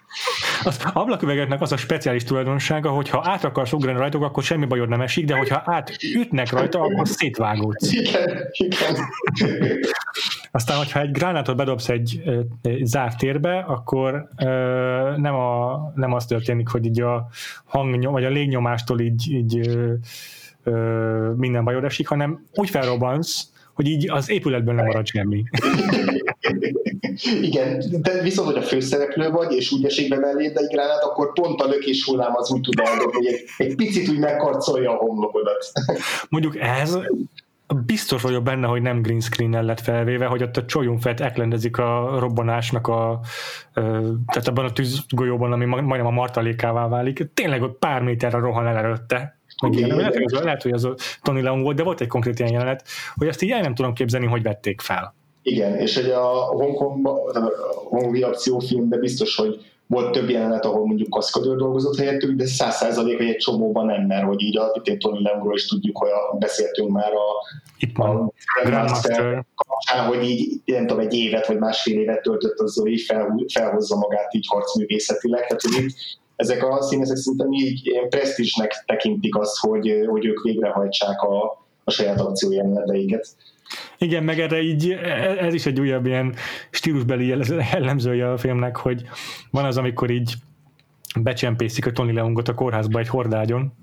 [0.63, 4.89] az ablaküvegeknek az a speciális tulajdonsága, hogy ha át akarsz ugrani rajtuk, akkor semmi bajod
[4.89, 7.91] nem esik, de hogyha átütnek rajta, akkor szétvágódsz.
[7.91, 8.95] Igen, igen.
[10.51, 12.21] Aztán, hogyha egy gránátot bedobsz egy,
[12.81, 14.29] zárt térbe, akkor
[15.17, 17.27] nem, a, nem az történik, hogy így a
[17.65, 19.79] hangnyom, vagy a légnyomástól így, így
[21.35, 25.43] minden bajod esik, hanem úgy felrobbansz, hogy így az épületben nem marad semmi.
[27.41, 31.33] Igen, de viszont, hogy a főszereplő vagy, és úgy esik be mellé egy gránát, akkor
[31.33, 34.95] pont a lökés hullám az úgy tud eldobni, hogy egy, egy picit úgy megkarcolja a
[34.95, 35.71] homlokodat.
[36.29, 36.97] Mondjuk ez
[37.85, 42.19] biztos vagyok benne, hogy nem green screen lett felvéve, hogy ott a csolyunfet eklendezik a
[42.19, 43.19] robbanásnak a,
[44.25, 48.77] tehát abban a tűzgolyóban, ami majdnem a martalékává válik, tényleg hogy pár méterre rohan el
[48.77, 49.38] előtte.
[49.61, 52.07] Meg ilyen, lehet, hogy az, lehet, hogy az a Tony Leung volt, de volt egy
[52.07, 52.83] konkrét ilyen jelenet,
[53.15, 55.15] hogy azt így el nem tudom képzelni, hogy vették fel.
[55.41, 61.97] Igen, és egy a hongkongi akciófilmben biztos, hogy volt több jelenet, ahol mondjuk kaszkadőr dolgozott
[61.97, 65.53] helyettük, de száz százalék, hogy egy csomóban nem, mert hogy így a itt Tony Lemgről
[65.53, 67.27] is tudjuk, hogy a, beszéltünk már a,
[67.77, 68.33] Itt van.
[68.61, 73.01] a Grandmaster kapcsán, hogy így nem tudom, egy évet vagy másfél évet töltött azzal, hogy
[73.01, 75.95] fel, felhozza magát így harcművészetileg, tehát hogy itt
[76.39, 81.91] ezek a színészek szinte így ilyen presztízsnek tekintik azt, hogy, hogy ők végrehajtsák a, a
[81.91, 83.27] saját akciójeleneteiket.
[83.97, 84.91] Igen, meg erre így,
[85.39, 86.35] ez is egy újabb ilyen
[86.69, 87.27] stílusbeli
[87.71, 89.03] jellemzője a filmnek, hogy
[89.51, 90.33] van az, amikor így
[91.19, 93.73] becsempészik a Tony Leungot a kórházba egy hordágyon,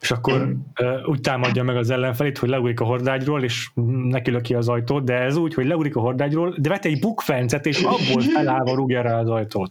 [0.00, 3.68] és akkor uh, úgy támadja meg az ellenfelét, hogy leugrik a hordágyról, és
[4.08, 7.66] neki löki az ajtót, de ez úgy, hogy leugrik a hordágyról, de vette egy bukfencet,
[7.66, 9.70] és abból felállva rúgja rá az ajtót.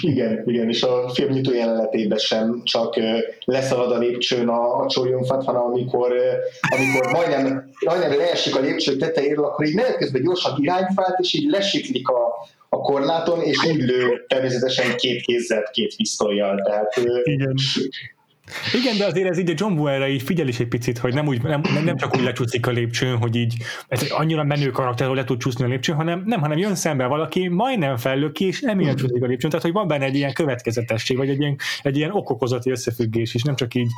[0.00, 3.04] igen, igen, és a film nyitó jelenetében sem csak uh,
[3.44, 8.96] leszalad a lépcsőn a, a csólyomfat, hanem amikor, uh, amikor majdnem, majdnem leesik a lépcső
[8.96, 13.80] tetejéről, akkor így menet közben gyorsan irányfált, és így lesiklik a, a korláton, és úgy
[13.80, 16.62] lő természetesen két kézzel, két pisztolyjal.
[16.62, 17.54] Tehát, Igen.
[18.80, 21.14] Igen, de azért ez így a John Woo erre így figyel is egy picit, hogy
[21.14, 23.54] nem, úgy, nem, nem csak úgy lecsúszik a lépcsőn, hogy így
[23.88, 26.74] ez egy annyira menő karakter, hogy le tud csúszni a lépcsőn, hanem nem, hanem jön
[26.74, 29.50] szembe valaki, majdnem fellöki, és emiatt csúszik a lépcsőn.
[29.50, 33.42] Tehát, hogy van benne egy ilyen következetesség, vagy egy ilyen, egy ilyen okokozati összefüggés is,
[33.42, 33.90] nem csak így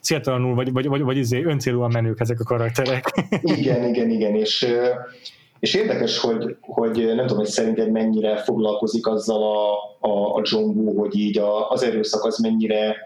[0.00, 3.28] céltalanul, vagy, vagy, vagy, vagy izé, öncélúan menők ezek a karakterek.
[3.42, 4.66] Igen, igen, igen, és
[5.60, 9.72] és érdekes, hogy, hogy nem tudom, hogy szerinted mennyire foglalkozik azzal a,
[10.08, 12.96] a, a John Woo, hogy így a, az erőszak az mennyire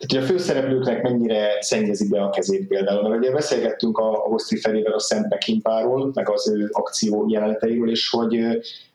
[0.00, 3.08] tehát, hogy a főszereplőknek mennyire szennyezi be a kezét például.
[3.08, 7.90] Mert ugye beszélgettünk a, a Hosszri felével a Sam Peckinpáról, meg az ő akció jeleneteiről,
[7.90, 8.38] és hogy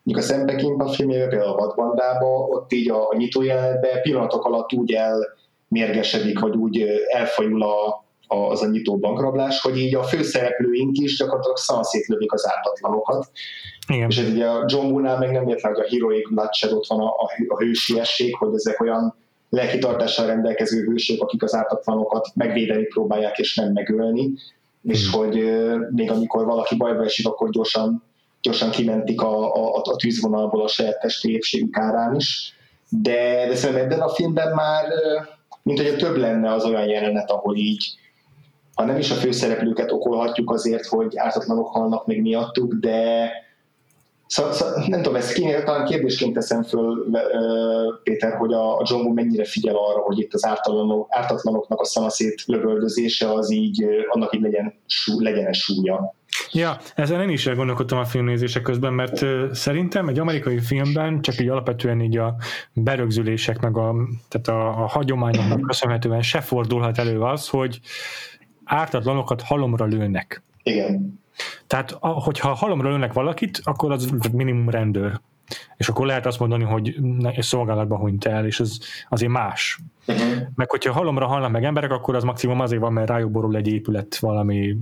[0.04, 4.46] mondjuk a Sam Peckinpah filmjében, például a Vadbandába, ott így a, a nyitó jelenetben pillanatok
[4.46, 7.88] alatt úgy elmérgesedik, vagy úgy elfajul a,
[8.28, 13.32] a, az a nyitó bankrablás, hogy így a főszereplőink is gyakorlatilag szanszétlövik az ártatlanokat.
[13.88, 14.10] Igen.
[14.10, 17.08] És ugye a John Woo-nál meg nem értem, hogy a Heroic Bloodshed ott van a,
[17.08, 23.56] a, a hősiesség, hogy ezek olyan lelkitartással rendelkező hősök, akik az ártatlanokat megvédeni próbálják és
[23.56, 24.38] nem megölni, hmm.
[24.82, 25.34] és hogy
[25.90, 28.04] még amikor valaki bajba esik, akkor gyorsan,
[28.42, 32.54] gyorsan kimentik a, a, a tűzvonalból a saját testi épségük árán is.
[32.90, 34.86] De, de szerintem ebben a filmben már,
[35.64, 37.94] mint hogy a több lenne az olyan jelenet, ahol így,
[38.74, 43.32] ha nem is a főszereplőket okolhatjuk azért, hogy ártatlanok halnak meg miattuk, de,
[44.36, 47.06] Szóval, szóval nem tudom, ezt kéne, talán kérdésként teszem föl,
[48.04, 51.86] Péter, hogy a, a John Woo mennyire figyel arra, hogy itt az ártatlanok, ártatlanoknak a
[51.86, 56.16] szanaszét lövöldözése az így, annak így legyen, sú, legyen súlya.
[56.52, 61.50] Ja, ezen én is elgondolkodtam a filmnézések közben, mert szerintem egy amerikai filmben csak így
[61.50, 62.36] alapvetően így a
[62.74, 63.96] berögzülések, meg a,
[64.30, 67.80] tehát a, a hagyományoknak köszönhetően se fordulhat elő az, hogy
[68.64, 70.44] ártatlanokat halomra lőnek.
[70.64, 71.24] Igen.
[71.68, 75.20] Tehát, hogyha halomra lőnek valakit, akkor az minimum rendőr.
[75.78, 78.78] és akkor lehet azt mondani, hogy egy szolgálatban hunyt el, és ez
[79.10, 79.80] azért más.
[80.08, 80.34] Uh-huh.
[80.56, 83.68] Meg hogyha halomra halnak meg emberek, akkor az maximum azért van, mert rájuk borul egy
[83.68, 84.78] épület valami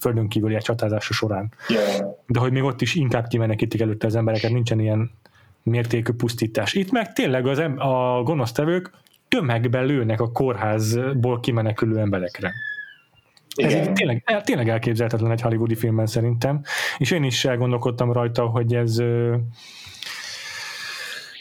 [0.00, 1.52] földön kívüli csatázása során.
[1.68, 2.10] Yeah.
[2.26, 5.10] De hogy még ott is inkább kimenekítik előtte az embereket, nincsen ilyen
[5.62, 6.72] mértékű pusztítás.
[6.74, 8.90] Itt meg tényleg az em- a gonosztevők
[9.28, 12.52] tömegben lőnek a kórházból kimenekülő emberekre.
[13.54, 13.88] Ez Igen.
[13.88, 16.62] így tényleg, tényleg elképzelhetetlen egy hollywoodi filmben szerintem,
[16.98, 19.02] és én is elgondolkodtam rajta, hogy ez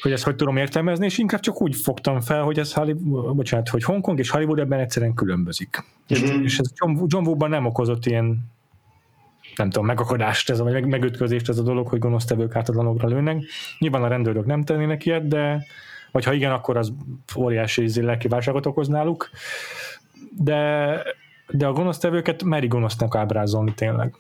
[0.01, 3.69] hogy ezt hogy tudom értelmezni, és inkább csak úgy fogtam fel, hogy ez Hollywood, bocsánat,
[3.69, 5.83] hogy Hongkong és Hollywood ebben egyszerűen különbözik.
[6.07, 6.43] Mhm.
[6.43, 8.51] És ez John, John Woo-ban nem okozott ilyen
[9.55, 13.43] nem tudom, megakadást, ez a, vagy meg- megütközést ez a dolog, hogy gonosztevők ártatlanokra lőnek.
[13.79, 15.65] Nyilván a rendőrök nem tennének ilyet, de
[16.11, 16.93] vagy ha igen, akkor az
[17.37, 19.29] óriási izé lelki válságot okoz náluk.
[20.37, 21.01] De,
[21.51, 24.15] de a gonosztevőket meri gonosznak ábrázolni tényleg.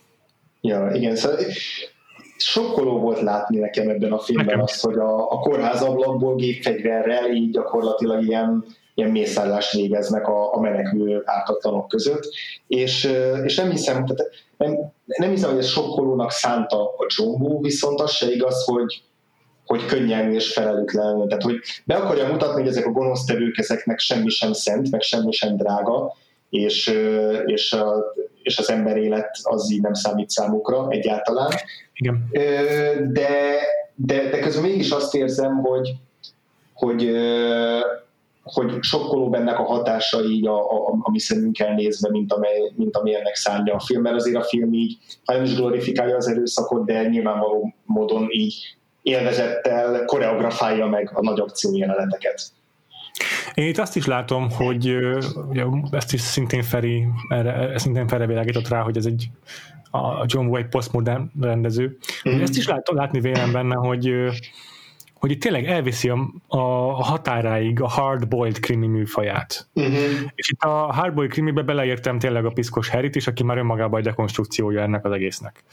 [0.61, 1.39] Ja, igen, szóval
[2.37, 7.31] sokkoló volt látni nekem ebben a filmben Nekem azt, hogy a, a kórház ablakból gépfegyverrel
[7.31, 12.29] így gyakorlatilag ilyen, ilyen mészállást végeznek a, a menekülő ártatlanok között,
[12.67, 17.61] és, ö, és nem hiszem, tehát nem, nem hiszem, hogy ez sokkolónak szánta a John
[17.61, 19.01] viszont az se igaz, hogy,
[19.65, 21.27] hogy könnyen és felelőtlen.
[21.27, 21.55] Tehát, hogy
[21.85, 26.13] be akarja mutatni, hogy ezek a gonosztevők, ezeknek semmi sem szent, meg semmi sem drága,
[26.53, 26.99] és,
[27.45, 31.51] és, a, és az ember élet az így nem számít számukra egyáltalán.
[31.93, 32.27] Igen.
[33.11, 33.57] De,
[33.95, 35.89] de, de közben mégis azt érzem, hogy,
[36.73, 37.11] hogy,
[38.43, 42.97] hogy sokkoló ennek a hatása így a, a, a mi szemünkkel nézve, mint, amely, mint
[42.97, 46.27] ami ennek szánja a film, mert azért a film így, ha nem is glorifikálja az
[46.27, 52.41] erőszakot, de nyilvánvaló módon így élvezettel koreografálja meg a nagy akció jeleneteket.
[53.53, 54.97] Én itt azt is látom, hogy
[55.49, 59.29] ugye, ezt is szintén Feri, erre, szintén Feri világított rá, hogy ez egy
[59.91, 61.97] a John egy postmodern rendező.
[62.29, 62.41] Mm.
[62.41, 64.13] Ezt is lát, látni vélem benne, hogy
[65.23, 66.59] hogy itt tényleg elviszi a, a
[67.03, 69.67] határáig a hard-boiled krimi műfaját.
[69.73, 69.95] Uh-huh.
[70.35, 74.05] És itt a hardboiled krimibe beleértem tényleg a Piszkos Harryt is, aki már önmagában egy
[74.05, 75.63] dekonstrukciója ennek az egésznek.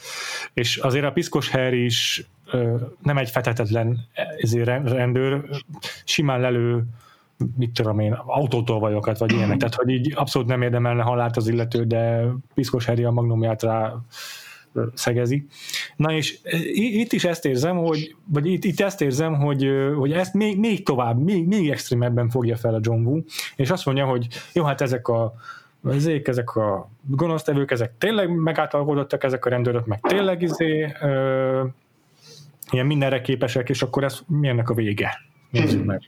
[0.53, 3.99] És azért a Piszkos Harry is ö, nem egy fetetetlen
[4.37, 5.43] ezért rendőr,
[6.05, 6.83] simán lelő
[7.57, 9.57] mit tudom én, autótolvajokat, vagy ilyenek.
[9.57, 13.93] Tehát, hogy így abszolút nem érdemelne halált az illető, de Piszkos Harry a magnumját rá
[14.93, 15.45] szegezi.
[15.95, 16.39] Na és
[16.73, 20.83] itt is ezt érzem, hogy, vagy itt, itt ezt érzem, hogy, hogy ezt még, még
[20.85, 23.21] tovább, még, még extrémebben fogja fel a John Woo,
[23.55, 25.33] és azt mondja, hogy jó, hát ezek a
[25.89, 31.63] ezek, ezek a gonosztevők, ezek tényleg megáltalkodottak, ezek a rendőrök meg tényleg izé, ö,
[32.69, 35.30] ilyen mindenre képesek, és akkor ez mi ennek a vége?
[35.51, 36.01] Nézzük meg.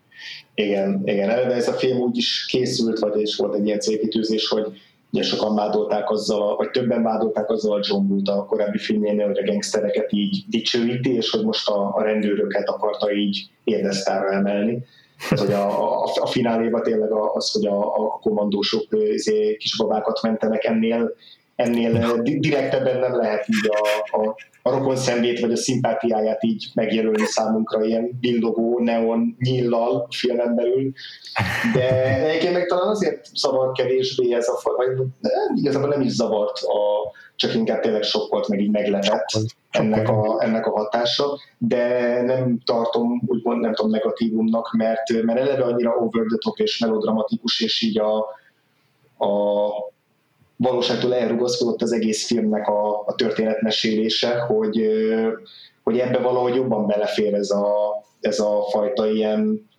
[0.55, 4.47] Igen, igen, eleve ez a film úgy is készült, vagy és volt egy ilyen célkitűzés,
[4.47, 4.81] hogy
[5.11, 9.37] ugye sokan vádolták azzal, vagy többen vádolták azzal a John Woo-t a korábbi filmjénél, hogy
[9.37, 14.85] a gangstereket így dicsőíti, és hogy most a, a rendőröket akarta így érdesztára emelni.
[15.29, 20.63] Tehát, hogy a, a, a fináléban tényleg az, hogy a, a kommandósok izé, kisbabákat mentenek,
[20.63, 21.15] ennél,
[21.55, 24.35] ennél direktebben nem lehet így a, a,
[24.65, 30.91] a rokon szemét vagy a szimpátiáját így megjelölni számunkra ilyen billogó neon nyillal filmen belül.
[31.73, 36.11] De egyébként meg talán azért zavar kevésbé ez a faj, vagy nem, igazából nem is
[36.11, 39.25] zavart, a, csak inkább tényleg sok volt, meg így meglepett
[39.69, 45.63] ennek a, ennek a hatása, de nem tartom, úgymond nem tudom negatívumnak, mert, mert eleve
[45.63, 48.17] annyira over the top és melodramatikus, és így a,
[49.25, 49.69] a
[50.63, 54.87] valóságtól elrugaszkodott az egész filmnek a, a történetmesélése, hogy,
[55.83, 57.75] hogy ebbe valahogy jobban belefér ez a,
[58.19, 59.69] ez a fajta ilyen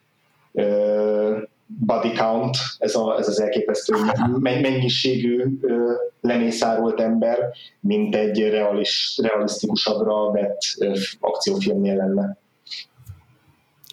[1.67, 3.95] body count, ez, a, ez az elképesztő
[4.41, 7.39] men- mennyiségű ö, lemészárolt ember,
[7.81, 12.39] mint egy realis, realisztikusabbra vett ö, akciófilmnél lenne.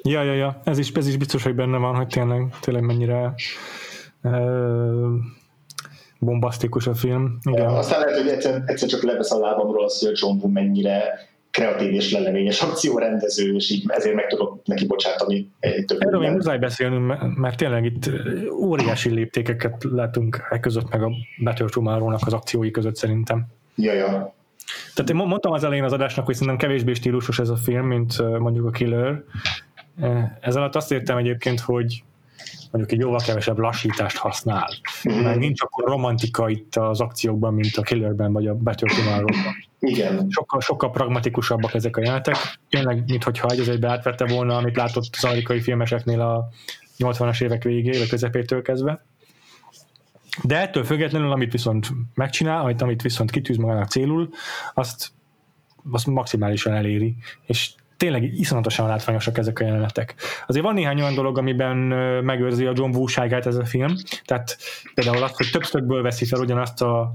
[0.03, 3.33] Ja, ja, ja, ez is, ez is biztos, hogy benne van, hogy tényleg, tényleg mennyire
[6.25, 7.37] bombasztikus a film.
[7.43, 7.67] Igen.
[7.67, 11.03] Aztán lehet, hogy egyszer, egyszer csak levesz a lábamról az, hogy a John Woo mennyire
[11.51, 16.31] kreatív és leleményes akciórendező, és így ezért meg tudok neki bocsátani egy több Erről még
[16.31, 18.09] muszáj beszélnünk, mert- tényleg itt
[18.51, 21.11] óriási léptékeket látunk e között, meg a
[21.69, 23.45] Tomorrow-nak az akciói között szerintem.
[23.75, 24.33] Ja, ja.
[24.93, 27.87] Tehát én mo- mondtam az elején az adásnak, hogy szerintem kevésbé stílusos ez a film,
[27.87, 29.23] mint mondjuk a Killer.
[30.41, 32.03] Ez alatt azt értem egyébként, hogy
[32.71, 34.69] mondjuk egy jóval kevesebb lassítást használ.
[35.03, 39.69] Mert nincs akkor romantika itt az akciókban, mint a Killerben vagy a Tomorrow-ban.
[39.79, 40.27] Igen.
[40.29, 42.35] Sokkal, sokkal pragmatikusabbak ezek a jelenetek.
[42.69, 46.49] Tényleg, mintha egy az egybe átvette volna, amit látott az amerikai filmeseknél a
[46.97, 49.05] 80-as évek végé, vagy közepétől kezdve.
[50.43, 54.29] De ettől függetlenül, amit viszont megcsinál, amit, amit viszont kitűz magának célul,
[54.73, 55.11] azt,
[55.91, 57.15] azt maximálisan eléri.
[57.45, 57.71] És
[58.01, 60.15] tényleg iszonyatosan látványosak ezek a jelenetek.
[60.47, 61.77] Azért van néhány olyan dolog, amiben
[62.23, 63.95] megőrzi a John Woo-ságát ez a film,
[64.25, 64.57] tehát
[64.93, 67.13] például azt, hogy több szögből veszi fel ugyanazt a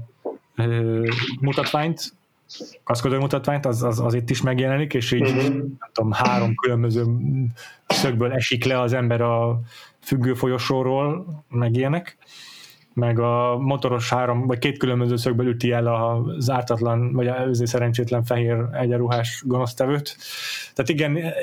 [0.55, 1.07] ö,
[1.41, 2.13] mutatványt,
[2.83, 5.57] kaszkodó mutatványt, az, az, az itt is megjelenik, és így mm-hmm.
[5.57, 7.03] nem tudom, három különböző
[7.87, 9.59] szögből esik le az ember a
[9.99, 12.17] függő folyosóról, meg ilyenek
[12.97, 18.23] meg a motoros három, vagy két különböző szögből üti el az ártatlan, vagy az szerencsétlen
[18.23, 20.17] fehér egyenruhás gonosztevőt.
[20.73, 21.33] Tehát igen,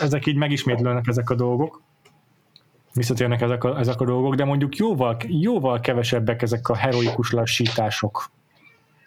[0.00, 1.82] ezek így megismétlőnek ezek a dolgok
[2.94, 8.30] visszatérnek ezek a, ezek a dolgok, de mondjuk jóval, jóval kevesebbek ezek a heroikus lassítások.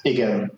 [0.02, 0.52] Igen.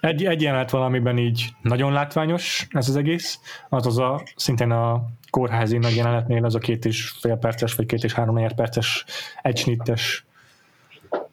[0.00, 5.06] Egy, egy jelenet valamiben így nagyon látványos ez az egész, az az a, szintén a
[5.36, 9.04] kórházi nagy jelenetnél az a két és fél perces, vagy két és három perces
[9.42, 10.26] egysnittes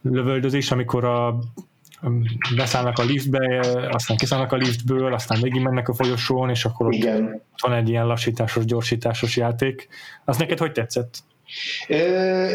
[0.01, 1.39] lövöldözés, amikor a
[2.55, 3.59] beszállnak a liftbe,
[3.91, 7.41] aztán kiszállnak a liftből, aztán végig mennek a folyosón, és akkor ott Igen.
[7.61, 9.87] van egy ilyen lassításos, gyorsításos játék.
[10.25, 11.17] Az neked hogy tetszett?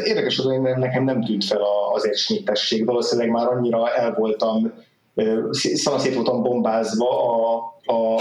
[0.04, 1.60] Érdekes, hogy nekem nem tűnt fel
[1.94, 2.84] az egysnittesség.
[2.84, 4.72] Valószínűleg már annyira el voltam
[5.52, 7.56] szanaszét voltam bombázva a,
[7.92, 8.20] a,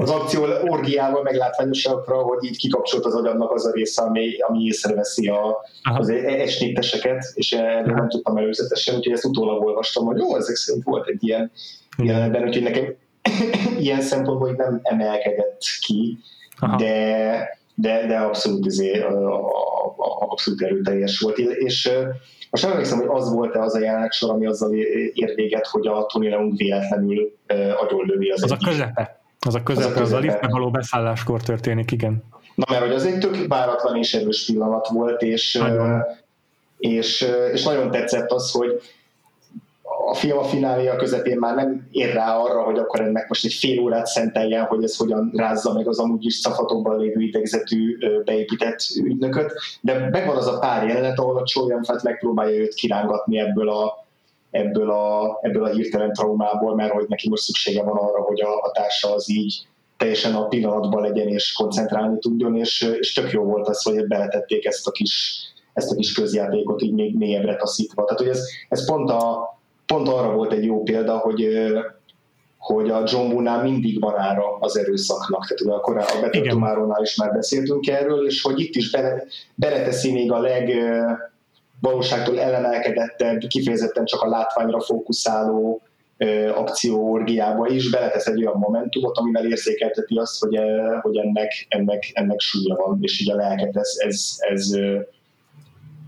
[0.00, 5.28] az akció orgiával meglátványosakra, hogy így kikapcsolt az agyamnak az a része, ami, ami észreveszi
[5.28, 10.36] a, az e- esnéteseket, és erről nem tudtam előzetesen, úgyhogy ezt utólag olvastam, hogy jó,
[10.36, 11.50] ezek szerint volt egy ilyen
[12.02, 12.94] jelenetben, úgyhogy nekem
[13.78, 16.18] ilyen szempontból nem emelkedett ki,
[16.58, 16.76] Aha.
[16.76, 19.04] de de, de abszolút, izé,
[20.28, 21.38] abszolút erőteljes volt.
[21.38, 21.90] És
[22.50, 26.06] most nem emlékszem, hogy az volt-e az a jelenet ami azzal ér véget, hogy a
[26.06, 27.36] Tony Leung véletlenül
[27.80, 29.20] agyonlövi az, az a közepe.
[29.46, 30.02] Az a közepe, az a, közepe.
[30.02, 32.24] az a liftbe való beszálláskor történik, igen.
[32.54, 35.62] Na mert hogy az egy tök váratlan és erős pillanat volt, és,
[36.78, 38.80] és, és nagyon tetszett az, hogy
[40.08, 43.52] a film a finália közepén már nem ér rá arra, hogy akkor ennek most egy
[43.52, 48.78] fél órát szenteljen, hogy ez hogyan rázza meg az amúgy is szafatokban lévő idegzetű beépített
[49.04, 54.06] ügynököt, de megvan az a pár jelenet, ahol a Choyan megpróbálja őt kirángatni ebből a,
[54.50, 58.62] ebből a, ebből a hirtelen traumából, mert hogy neki most szüksége van arra, hogy a,
[58.62, 63.42] a társa az így teljesen a pillanatban legyen és koncentrálni tudjon, és, és tök jó
[63.42, 65.38] volt az, hogy beletették ezt a kis,
[65.72, 68.04] ezt a kis közjátékot így még mélyebbre taszítva.
[68.04, 69.55] Tehát, hogy ez, ez pont a,
[69.86, 71.48] pont arra volt egy jó példa, hogy
[72.66, 77.02] hogy a John Woo-nál mindig van ára az erőszaknak, tehát ugye a, korá, a Better
[77.02, 79.24] is már beszéltünk erről, és hogy itt is bele,
[79.54, 80.72] beleteszi még a leg
[81.80, 85.82] valóságtól elemelkedettebb, kifejezetten csak a látványra fókuszáló
[86.54, 90.58] akció orgiába is beletesz egy olyan momentumot, amivel érzékelteti azt, hogy,
[91.00, 94.70] hogy ennek, ennek, ennek súlya van, és így a lelket ez, ez, ez,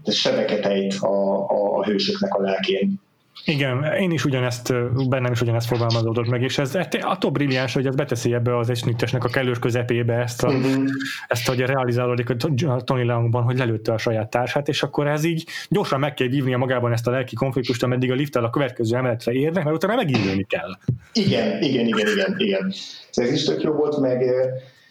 [0.05, 3.01] ez sebeket ejt a, a, a hősöknek a lelkén.
[3.45, 4.73] Igen, én is ugyanezt,
[5.09, 9.25] bennem is ugyanezt fogalmazódott meg, és ez attól brilliáns, hogy ez beteszi ebbe az esnitesnek
[9.25, 10.85] a kellős közepébe ezt, a, uh-huh.
[11.29, 12.37] ezt hogy realizálódik a
[12.85, 16.59] Tony Leongban, hogy lelőtte a saját társát, és akkor ez így gyorsan meg kell vívnia
[16.59, 20.47] magában ezt a lelki konfliktust, ameddig a lifttel a következő emeletre érnek, mert utána megindulni
[20.49, 20.79] kell.
[21.13, 22.73] Igen, igen, igen, igen, igen.
[23.13, 24.25] Ez is tök jó volt, meg,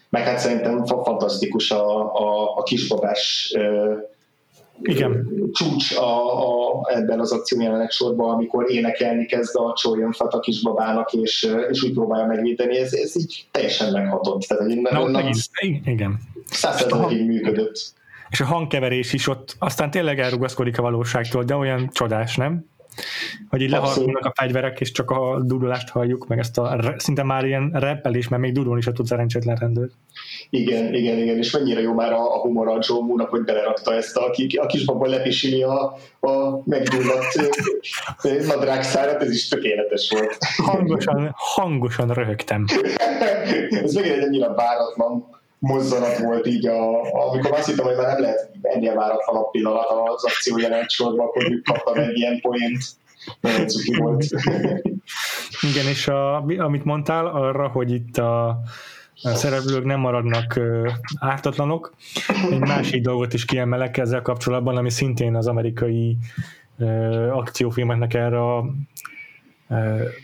[0.08, 3.54] meg hát szerintem fantasztikus a, a, a kisbabás
[4.82, 5.28] igen.
[5.52, 9.76] csúcs a, a, ebben az akciójelenek sorban, amikor énekelni kezd a
[10.10, 14.40] Fat a kisbabának, és, és úgy próbálja megvédeni, ez, ez így teljesen meghatott.
[14.40, 15.30] Tehát, hogy Na, onnan
[15.84, 16.18] igen.
[16.50, 17.92] Százszerzalékig működött.
[18.30, 22.64] És a hangkeverés is ott aztán tényleg elrugaszkodik a valóságtól, de olyan csodás, nem?
[23.48, 27.44] Hogy így leharkulnak a fegyverek, és csak a dudulást halljuk, meg ezt a szinte már
[27.44, 29.88] ilyen reppelés, mert még dudulni se tud szerencsétlen rendőr.
[30.50, 33.94] Igen, igen, igen, és mennyire jó már a, a humor a Joe Moore-nak, hogy belerakta
[33.94, 34.30] ezt a,
[34.60, 37.50] a kisbaba lepisili a, a meggyulladt
[38.46, 40.36] nadrágszárat, ez is tökéletes volt.
[40.56, 42.64] Hangosan, hangosan röhögtem.
[43.82, 48.20] ez megint egy annyira váratlan mozzanat volt így, a, amikor azt hittem, hogy már nem
[48.20, 52.82] lehet ennél váratlanabb pillanat az akció jelent sorban, akkor kaptam egy ilyen poént.
[53.98, 54.24] Volt.
[55.70, 58.48] Igen, és a, amit mondtál arra, hogy itt a,
[59.22, 60.60] a szereplők nem maradnak
[61.18, 61.94] ártatlanok.
[62.50, 66.16] Egy másik dolgot is kiemelek ezzel kapcsolatban, ami szintén az amerikai
[67.30, 68.64] akciófilmeknek erre a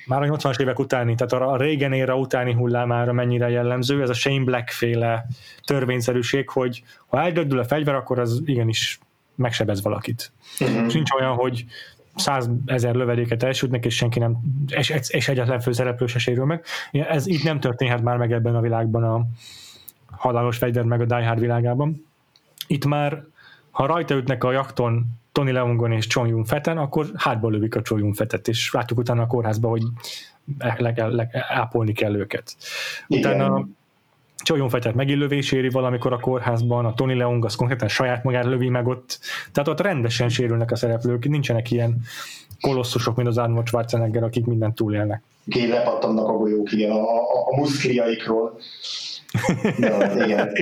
[0.06, 4.14] már a 80-as évek utáni, tehát a Reagan éra utáni hullámára mennyire jellemző, ez a
[4.14, 5.26] Shane Black féle
[5.64, 8.98] törvényszerűség, hogy ha eldördül a fegyver, akkor az igenis
[9.34, 10.32] megsebez valakit.
[10.60, 10.86] Uh-huh.
[10.86, 11.64] És nincs olyan, hogy
[12.16, 14.36] százezer lövedéket elsütnek, és senki nem,
[14.68, 16.64] és, és egyetlen főszereplő se sérül meg.
[16.92, 19.26] Ez itt nem történhet már meg ebben a világban a
[20.10, 22.06] halálos fegyver meg a Die Hard világában.
[22.66, 23.24] Itt már
[23.74, 27.82] ha rajta ütnek a jakton Tony Leongon és Chong Yun Feten, akkor hátba lövik a
[27.82, 29.82] Chong Yun Fetet, és látjuk utána a kórházba, hogy
[30.58, 32.56] le, le, le, ápolni kell őket.
[33.08, 33.76] Utána Igen.
[34.36, 38.86] Csajon Fetet megillövéséri valamikor a kórházban, a Tony Leung az konkrétan saját magát lövi meg
[38.86, 39.18] ott,
[39.52, 42.00] tehát ott rendesen sérülnek a szereplők, nincsenek ilyen
[42.60, 45.22] kolosszusok, mint az Arnold Schwarzenegger, akik mindent túlélnek.
[45.48, 48.58] Ki lepattannak a golyók, igen, a, a, a muszkliaikról.
[50.26, 50.52] Igen.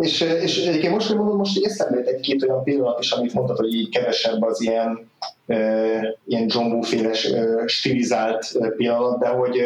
[0.00, 3.56] és, és egyébként most, hogy mondom, most így eszembe egy-két olyan pillanat is, amit mondtad,
[3.56, 5.10] hogy így kevesebb az ilyen,
[5.46, 5.56] e,
[6.26, 9.62] ilyen John Woo-féles e, stilizált pillanat, de hogy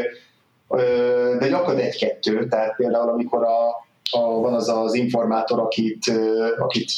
[1.38, 3.68] de gyakran egy-kettő, tehát például amikor a,
[4.10, 6.12] a, van az az informátor, akit,
[6.58, 6.90] akit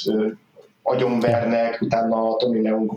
[0.83, 2.93] agyonvernek, utána a Tommy Leung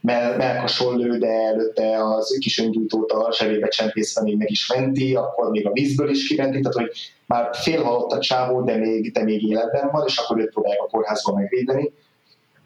[0.00, 5.14] mell- melkason lő, de előtte az kis öngyújtót a zsebébe csempészve még meg is menti,
[5.14, 6.90] akkor még a vízből is kimenti, tehát hogy
[7.26, 10.86] már félhalott a csávó, de még, de még életben van, és akkor őt próbálják a
[10.86, 11.92] kórházban megvédeni.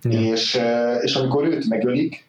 [0.03, 0.21] Ja.
[0.21, 0.61] És,
[1.01, 2.25] és amikor őt megölik,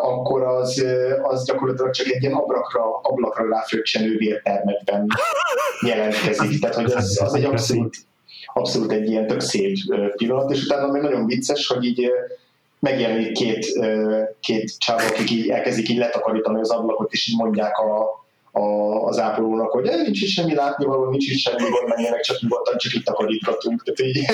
[0.00, 0.84] akkor az,
[1.22, 5.06] az gyakorlatilag csak egy ilyen ablakra, ablakra ráfröccsenő vértermetben
[5.88, 6.60] jelentkezik.
[6.60, 7.96] Tehát, hogy az, az egy abszolút,
[8.52, 9.76] abszolút egy ilyen tök szép
[10.16, 12.10] pillanat, és utána még nagyon vicces, hogy így
[12.78, 13.66] megjelenik két,
[14.40, 18.23] két csávó, akik így elkezdik így letakarítani az ablakot, és így mondják a,
[18.56, 22.40] a, az ápolónak, hogy eh, nincs is semmi látnivaló, nincs is semmi gond, menjenek, csak
[22.40, 23.82] nyugodtan, csak itt takarítgatunk.
[23.82, 24.24] Tehát így.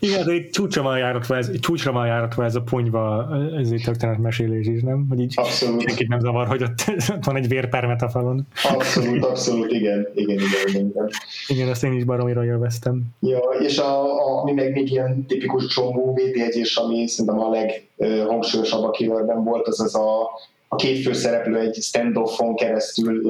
[0.08, 4.18] Igen, de itt csúcsra van járatva ez, csúcsra van járatva ez a ponyva, ez egy
[4.18, 5.06] mesélés is, nem?
[5.08, 5.82] Hogy így abszolút.
[5.82, 8.46] senkit nem zavar, hogy ott, ott van egy vérpermet a falon.
[8.62, 10.84] Abszolút, abszolút, igen, igen, igen, igen.
[10.84, 11.10] Igen,
[11.48, 13.02] igen ezt én is baromira élveztem.
[13.20, 18.84] Ja, és a, a, ami meg még ilyen tipikus csomó védjegyés, ami szerintem a leghangsúlyosabb
[18.84, 20.30] a killerben volt, az az a
[20.72, 23.20] a két főszereplő egy standoffon keresztül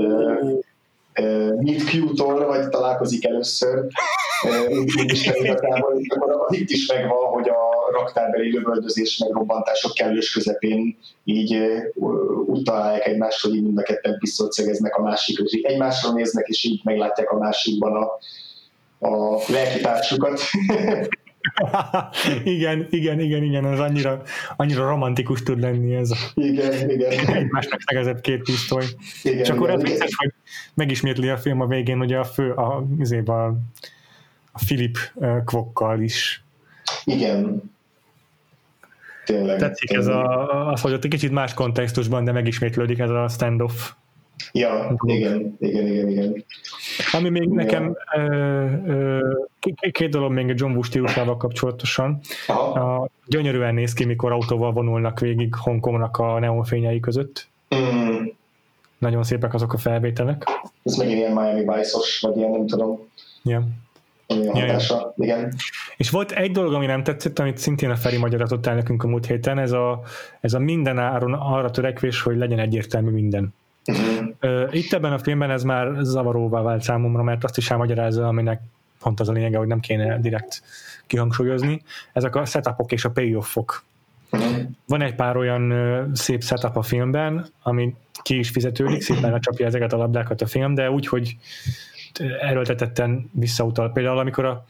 [1.60, 3.86] meet Q-tól, vagy találkozik először,
[5.12, 5.94] is akkor
[6.48, 11.58] itt is megvan, hogy a raktárbeli lövöldözés meg robbantások kellős közepén így
[12.46, 14.18] úgy találják egymást, hogy így mind a ketten
[14.48, 18.18] szegeznek a másikra, és egymásra néznek, és így meglátják a másikban a,
[19.08, 20.40] a lelkitársukat.
[22.44, 24.22] igen, igen, igen, igen, ez annyira,
[24.56, 26.10] annyira romantikus tud lenni ez.
[26.34, 27.26] Igen, igen.
[27.26, 28.84] Egymásnak szegezett két pisztoly.
[29.22, 30.32] Igen, És akkor igen, ez vicces, hogy
[30.74, 32.84] megismétli a film a végén, hogy a fő, a,
[33.24, 33.46] a,
[34.52, 34.98] a Philip
[35.44, 36.44] Kvokkal is.
[37.04, 37.72] Igen.
[39.24, 39.58] Tényleg.
[39.58, 40.08] Tetszik tényleg.
[40.08, 43.90] ez a, az, hogy ott egy kicsit más kontextusban, de megismétlődik ez a standoff
[44.52, 46.44] Ja, igen, igen, igen, igen.
[47.12, 47.54] Ami még igen.
[47.54, 47.96] nekem
[49.92, 52.20] két dolog még a John Woo stílusával kapcsolatosan.
[52.46, 53.08] Aha.
[53.26, 57.48] Gyönyörűen néz ki, mikor autóval vonulnak végig Hongkongnak a neonfényei között.
[57.74, 58.24] Mm.
[58.98, 60.44] Nagyon szépek azok a felvételek.
[60.82, 62.98] Ez megint ilyen Miami Vice-os, vagy ilyen, nem tudom.
[63.42, 63.62] Yeah.
[64.54, 65.54] Ja, igen.
[65.96, 69.08] És volt egy dolog, ami nem tetszett, amit szintén a Feri magyarázott el nekünk a
[69.08, 70.02] múlt héten, ez a,
[70.40, 73.54] ez a minden áron arra törekvés, hogy legyen egyértelmű minden.
[74.70, 78.60] Itt ebben a filmben ez már zavaróvá vált számomra, mert azt is elmagyarázza, aminek
[79.02, 80.62] pont az a lényege, hogy nem kéne direkt
[81.06, 81.82] kihangsúlyozni.
[82.12, 83.82] Ezek a setupok és a payoffok.
[84.86, 89.92] Van egy pár olyan szép setup a filmben, ami ki is fizetődik, szépen lecsapja ezeket
[89.92, 91.36] a labdákat a film, de úgy, hogy
[92.40, 93.92] erőltetetten visszautal.
[93.92, 94.64] Például amikor a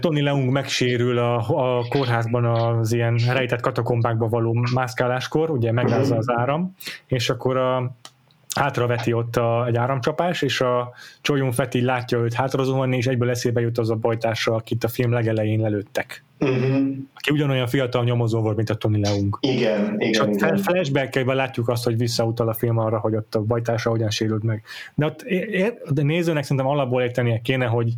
[0.00, 1.36] Tony Leung megsérül a,
[1.78, 6.74] a kórházban az ilyen rejtett katakombákba való mászkáláskor, ugye megrázza az áram,
[7.06, 7.96] és akkor a,
[8.58, 13.60] hátraveti ott a, egy áramcsapás, és a Csolyun Feti látja őt hátrazuhanni, és egyből eszébe
[13.60, 16.24] jut az a bajtársa, akit a film legelején lelőttek.
[16.40, 16.86] Uh-huh.
[17.14, 19.38] Aki ugyanolyan fiatal nyomozó volt, mint a Tony Leung.
[19.40, 20.28] Igen, igen.
[20.28, 20.56] És igen.
[20.56, 24.62] flashback látjuk azt, hogy visszautal a film arra, hogy ott a bajtársa hogyan sérült meg.
[24.94, 25.24] De ott
[25.90, 27.92] de nézőnek szerintem alapból értenie kéne, hogy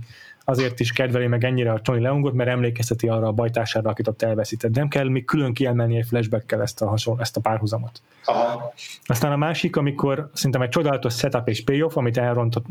[0.50, 4.22] azért is kedveli meg ennyire a Tony Leongot, mert emlékezteti arra a bajtársára, akit ott
[4.22, 4.74] elveszített.
[4.74, 8.02] Nem kell még külön kiemelni egy flashbackkel ezt a, hasonl- ezt a párhuzamot.
[8.24, 8.72] Aha.
[9.04, 12.64] Aztán a másik, amikor szerintem egy csodálatos setup és payoff, amit elrontott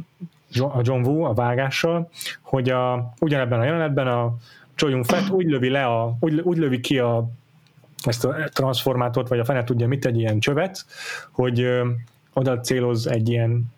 [0.55, 2.09] a John Woo a vágással,
[2.41, 4.35] hogy a, ugyanebben a jelenetben a
[4.75, 7.29] Choi Fett úgy lövi le a, úgy, úgy lövi ki a
[8.03, 10.85] ezt a transformátort, vagy a fene tudja mit, egy ilyen csövet,
[11.31, 11.87] hogy ö,
[12.33, 13.71] oda céloz egy ilyen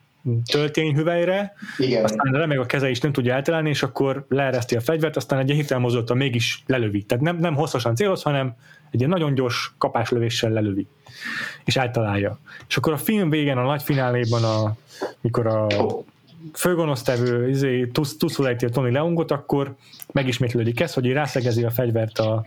[0.51, 2.03] töltényhüvelyre, Igen.
[2.03, 5.51] aztán remeg a keze is nem tudja eltalálni, és akkor leereszti a fegyvert, aztán egy
[5.51, 5.81] hirtelen
[6.13, 7.03] mégis lelövi.
[7.03, 8.55] Tehát nem, nem hosszasan céloz, hanem
[8.91, 10.87] egy ilyen nagyon gyors kapáslövéssel lelövi,
[11.65, 12.39] és eltalálja.
[12.67, 14.75] És akkor a film végén, a nagy fináléban, a,
[15.21, 15.67] mikor a
[16.53, 17.85] főgonosztevő izé,
[18.17, 19.75] tuszul a Tony Leungot, akkor
[20.11, 22.43] megismétlődik ez, hogy rászegezi a fegyvert a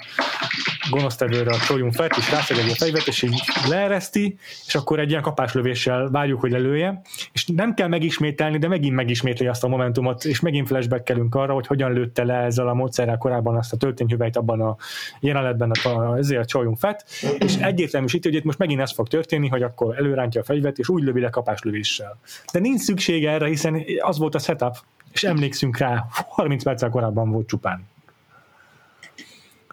[0.91, 6.09] gonosztevőre a fett, és rászegedi a fegyvert, és így leereszti, és akkor egy ilyen kapáslövéssel
[6.11, 7.01] várjuk, hogy lelője,
[7.33, 11.67] és nem kell megismételni, de megint megismétli azt a momentumot, és megint flashbackelünk arra, hogy
[11.67, 14.77] hogyan lőtte le ezzel a módszerrel korábban azt a történthüvelyt abban a
[15.21, 17.05] jelenetben a, ezért a fett,
[17.39, 20.89] és egyértelműsíti, hogy itt most megint ez fog történni, hogy akkor előrántja a fegyvert, és
[20.89, 22.19] úgy lövi le kapáslövéssel.
[22.53, 24.77] De nincs szüksége erre, hiszen az volt a setup,
[25.15, 27.87] és emlékszünk rá, 30 perccel korábban volt csupán.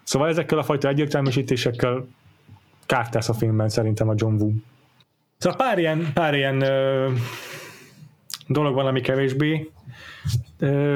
[0.04, 2.08] Szóval ezekkel a fajta egyértelműsítésekkel
[2.86, 4.52] kárt tesz a filmben szerintem a John Woo.
[5.38, 7.12] Szóval pár ilyen, pár ilyen ö,
[8.48, 9.72] dolog van, ami kevésbé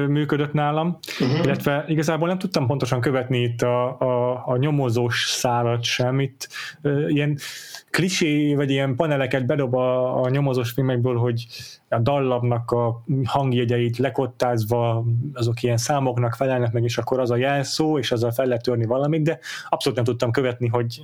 [0.07, 1.43] működött nálam, uh-huh.
[1.43, 6.19] illetve igazából nem tudtam pontosan követni itt a, a, a nyomozós szárat sem.
[6.19, 6.47] Itt
[7.07, 7.37] ilyen
[7.89, 11.45] klisé, vagy ilyen paneleket bedob a, a nyomozós filmekből, hogy
[11.89, 17.97] a dallabnak a hangjegyeit lekottázva azok ilyen számoknak felelnek meg, és akkor az a jelszó,
[17.97, 19.39] és azzal fel lehet törni valamit, de
[19.69, 21.01] abszolút nem tudtam követni, hogy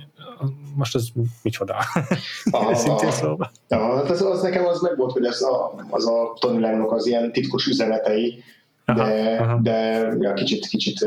[0.74, 1.12] most az
[1.42, 1.76] micsoda.
[2.72, 3.50] Szintén szóval.
[3.68, 7.32] Hát az, az, nekem az meg volt, hogy az a, az a Tony az ilyen
[7.32, 8.42] titkos üzenetei,
[8.84, 9.58] de, aha, aha.
[9.62, 11.06] de ja, kicsit, kicsit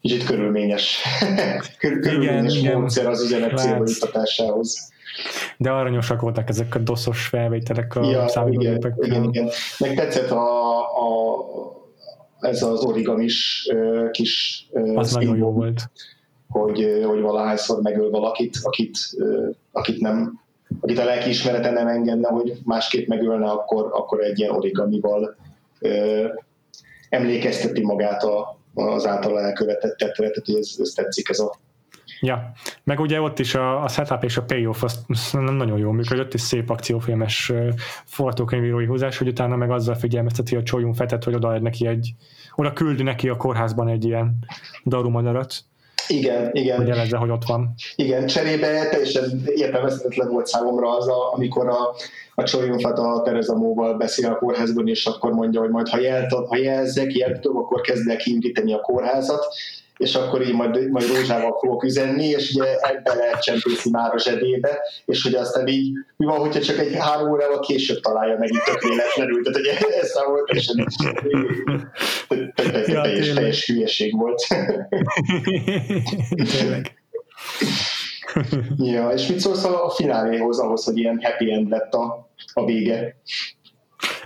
[0.00, 1.02] kicsit körülményes,
[1.78, 3.84] körülményes igen, módszer az üzenet célba
[5.56, 8.46] de aranyosak voltak ezek a doszos felvételek a ja.
[8.48, 9.48] Igen, igen, igen.
[9.78, 11.38] Meg tetszett a, a,
[12.40, 13.68] ez az origamis
[14.10, 15.90] kis Az nagyon jó volt.
[16.48, 18.98] Hogy, hogy valahányszor megöl valakit, akit,
[19.72, 20.40] akit nem
[20.80, 25.36] akit a lelkiismerete nem engedne, hogy másképp megölne, akkor, akkor egy ilyen origamival
[27.08, 31.58] emlékezteti magát a, az általa elkövetett tettre, tehát ez, ez tetszik ez a
[32.24, 32.52] Ja,
[32.84, 36.34] meg ugye ott is a, a setup és a payoff az nem nagyon jól működött,
[36.34, 37.52] és szép akciófilmes
[38.04, 42.14] forgatókönyvírói húzás, hogy utána meg azzal figyelmezteti a csólyunk fetet, hogy oda neki egy,
[42.54, 44.38] oda küldi neki a kórházban egy ilyen
[44.84, 45.54] darumadarat.
[46.08, 46.76] Igen, igen.
[46.76, 47.74] Hogy jelezze, hogy ott van.
[47.96, 51.94] Igen, cserébe teljesen értelmezhetetlen volt számomra az, a, amikor a,
[52.34, 56.32] a Csolyunfat a Tereza Móval beszél a kórházban, és akkor mondja, hogy majd ha, jelt,
[56.48, 59.46] ha jelzek, jeltöm, akkor kezdek kiindítani a kórházat,
[60.02, 64.18] és akkor így majd, majd rózsával fogok üzenni, és ugye ebbe lehet csempészi már a
[64.18, 68.52] zsebébe, és hogy aztán így, mi van, hogyha csak egy három órával később találja meg
[68.52, 70.70] itt tök véletlenül, tehát ugye ez volt, és
[72.54, 74.46] teljes, teljes hülyeség volt.
[76.58, 76.94] Tényleg.
[78.76, 83.16] ja, és mit szólsz a fináléhoz, ahhoz, hogy ilyen happy end lett a, a vége?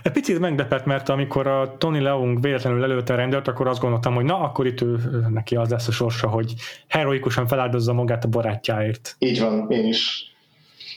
[0.07, 4.13] Egy picit meglepett, mert amikor a Tony Leung véletlenül előtte a rendőrt, akkor azt gondoltam,
[4.13, 4.97] hogy na, akkor itt ő,
[5.29, 6.53] neki az lesz a sorsa, hogy
[6.87, 9.15] heroikusan feláldozza magát a barátjáért.
[9.19, 10.31] Így van, én is.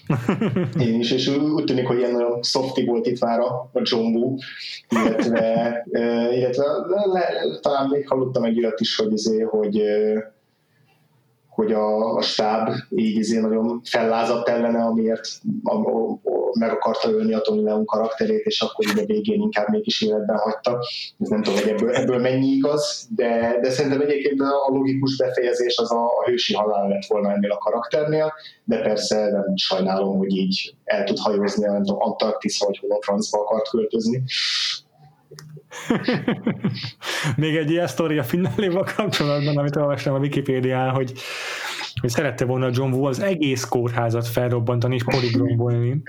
[0.81, 4.35] Én is, és úgy tűnik, hogy ilyen nagyon softy volt itt már a, Woo,
[4.89, 5.87] illetve,
[6.37, 6.65] illetve
[7.13, 9.83] le, talán még hallottam egy irat is, hogy, izé, hogy
[11.61, 15.29] hogy a, a stáb így izé nagyon fellázadt ellene, amiért
[15.63, 19.69] a, a, a, meg akarta ölni a Tony Leon karakterét, és akkor ugye végén inkább
[19.69, 20.79] mégis életben hagyta.
[21.19, 25.17] Ez nem tudom, hogy ebből, ebből mennyi igaz, de, de szerintem egyébként a, a logikus
[25.17, 28.33] befejezés az a, a hősi halál lett volna ennél a karakternél,
[28.65, 33.03] de persze nem sajnálom, hogy így el tud hajózni, nem tudom, Antarktisz, vagy hol a
[33.03, 34.23] francba akart költözni.
[37.37, 41.13] Még egy ilyen sztori a fináléval kapcsolatban, amit olvastam a Wikipédián, hogy,
[42.01, 46.03] hogy szerette volna John Woo az egész kórházat felrobbantani és poligrombolni.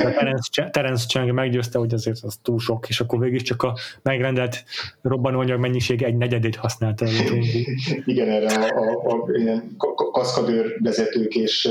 [0.00, 4.64] Terence, Terence Chang meggyőzte, hogy azért az túl sok, és akkor végig csak a megrendelt
[5.02, 7.62] robbanóanyag mennyiség egy negyedét használta a John Woo.
[8.04, 9.76] Igen, erre a, a, a ilyen
[10.12, 11.68] kaszkadőr vezetők és,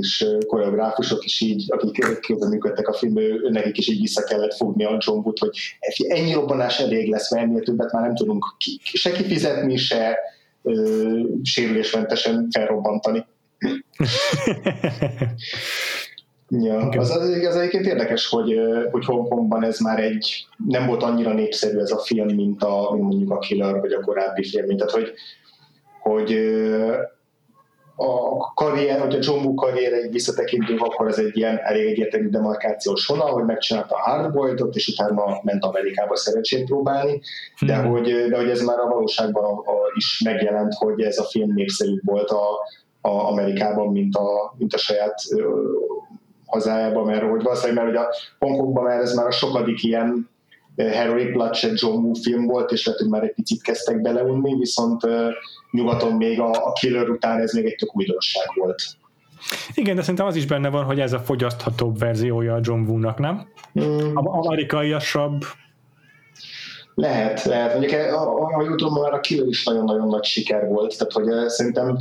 [0.00, 4.98] és koreográfusok is így, akik közreműködtek a filmben, nekik is így vissza kellett fogni a
[5.06, 5.50] John Wood, hogy
[6.08, 10.18] ennyi robbanás elég lesz, mert ennél többet már nem tudunk ki, se kifizetni, se
[10.66, 13.24] ö, sérülésmentesen felrobbantani.
[16.48, 18.60] ja, az, az, az egyébként érdekes, hogy,
[18.90, 23.06] hogy Hongkongban ez már egy, nem volt annyira népszerű ez a film, mint, a, mint
[23.06, 25.12] mondjuk a Killer, vagy a korábbi film, tehát hogy,
[26.00, 26.32] hogy
[27.96, 32.28] a karrier, hogy a John Woo karrier egy visszatekintünk, akkor ez egy ilyen elég egyértelmű
[32.28, 37.20] demarkációs vonal, hogy megcsinálta a Hardboiled-ot, és utána ment Amerikába szerencsét próbálni,
[37.60, 37.90] de, hmm.
[37.90, 41.52] hogy, de hogy ez már a valóságban a, a, is megjelent, hogy ez a film
[41.54, 42.44] népszerűbb volt a,
[43.00, 45.60] a Amerikában, mint a, mint a saját ö,
[46.46, 50.28] hazájában, mert hogy valószínűleg, mert hogy a Hongkongban már ez már a sokadik ilyen
[50.76, 55.02] Heroic Bloodshed John Woo film volt, és lehet, hogy már egy picit kezdtek beleunni, viszont
[55.70, 58.82] nyugaton még a, a Killer után ez még egy tök újdonság volt.
[59.74, 63.18] Igen, de szerintem az is benne van, hogy ez a fogyaszthatóbb verziója a John Woo-nak,
[63.18, 63.48] nem?
[63.80, 64.16] Mm.
[64.16, 65.44] Amerikaiasabb.
[66.94, 67.78] Lehet, lehet.
[67.78, 71.98] Mondjuk, ahogy tudom, már a Killer is nagyon-nagyon nagy siker volt, tehát hogy szerintem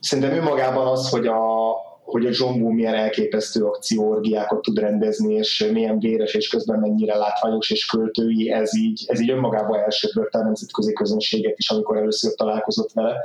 [0.00, 1.70] szerintem önmagában az, hogy a,
[2.10, 7.16] hogy a John Woo milyen elképesztő akcióorgiákat tud rendezni, és milyen véres, és közben mennyire
[7.16, 12.34] látványos és költői, ez így, ez így önmagában elsöpörte a nemzetközi közönséget is, amikor először
[12.34, 13.16] találkozott vele,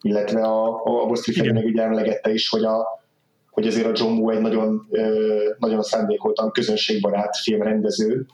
[0.00, 2.86] illetve a, a Bosztri meg ugye emlegette is, hogy, a,
[3.50, 4.88] hogy azért a John Woo egy nagyon,
[5.58, 8.26] nagyon szándékoltan közönségbarát filmrendező,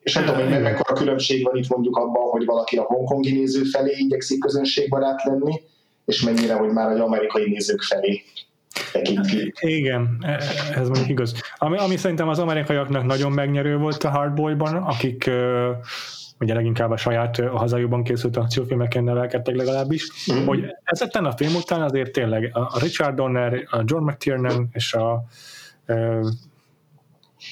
[0.00, 3.62] és nem tudom, hogy mekkora különbség van itt mondjuk abban, hogy valaki a hongkongi néző
[3.62, 5.60] felé igyekszik közönségbarát lenni,
[6.08, 8.22] és mennyire, hogy már egy amerikai nézők felé
[8.92, 9.52] tekinti.
[9.60, 10.40] Igen, e,
[10.74, 11.42] ez mondjuk igaz.
[11.56, 15.30] Ami, ami szerintem az amerikaiaknak nagyon megnyerő volt a Hardboyban, akik
[16.40, 20.46] ugye leginkább a saját a hazájukban készült akciófilmeken nevelkedtek legalábbis, mm-hmm.
[20.46, 25.24] hogy ezeken a film után azért tényleg a Richard Donner, a John McTiernan és a,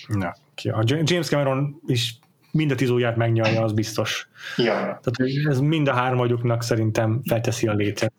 [0.09, 2.19] na, ki, a James Cameron is
[2.51, 4.29] mind a tíz ujját megnyalja, az biztos.
[4.57, 4.73] Ja.
[4.75, 5.15] Tehát
[5.49, 8.13] ez mind a hármagyuknak szerintem felteszi a létet.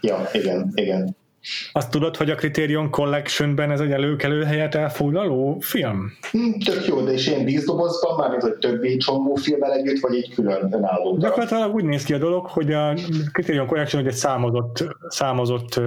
[0.00, 1.16] Ja, igen, igen.
[1.72, 6.12] Azt tudod, hogy a Criterion Collectionben ez egy előkelő helyet elfoglaló film?
[6.30, 10.34] Hmm, tök jó, de és ilyen díszdobozban, mármint hogy többi csomó filmmel együtt, vagy egy
[10.34, 11.16] külön önálló?
[11.16, 12.94] Gyakorlatilag úgy néz ki a dolog, hogy a
[13.32, 15.84] Criterion Collection egy számozott, számozott uh,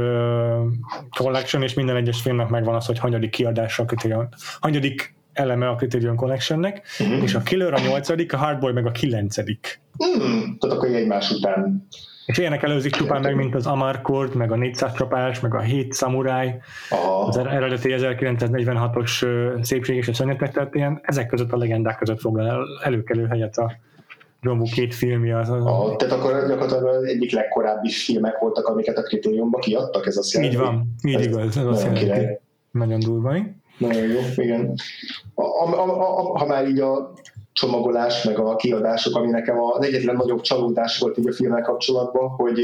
[1.17, 4.27] collection, és minden egyes filmnek megvan az, hogy hanyadik kiadása a Criterion,
[4.59, 7.23] hanyadik eleme a Criterion Collectionnek, uh-huh.
[7.23, 9.81] és a Killer a nyolcadik, a Hardboy meg a kilencedik.
[9.97, 11.88] Hmm, tehát akkor egymás után
[12.31, 15.93] és ilyenek előzik csupán meg, mint az Amarcord, meg a 400 csapás, meg a 7
[15.95, 16.53] Samurai,
[16.89, 17.27] oh.
[17.27, 19.25] az eredeti 1946-os
[19.61, 23.57] szépség és a szörnyetnek, tehát ilyen, ezek között a legendák között foglal el, előkelő helyet
[23.57, 23.71] a
[24.41, 25.37] John két filmje.
[25.37, 30.05] Az, az ah, tehát akkor gyakorlatilag az egyik legkorábbi filmek voltak, amiket a kritériumba kiadtak,
[30.05, 30.55] ez azt jelenti?
[30.55, 32.39] Így van, így ez igaz, ez azt jelenti.
[32.71, 33.35] Nagyon durva.
[33.77, 34.73] Nagyon jó, igen.
[35.33, 37.13] A, a, a, a, ha már így a
[37.53, 42.29] csomagolás, meg a kiadások, ami nekem az egyetlen nagyobb csalódás volt így a filmmel kapcsolatban,
[42.29, 42.59] hogy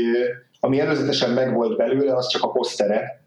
[0.59, 3.26] ami előzetesen megvolt belőle, az csak a posztere,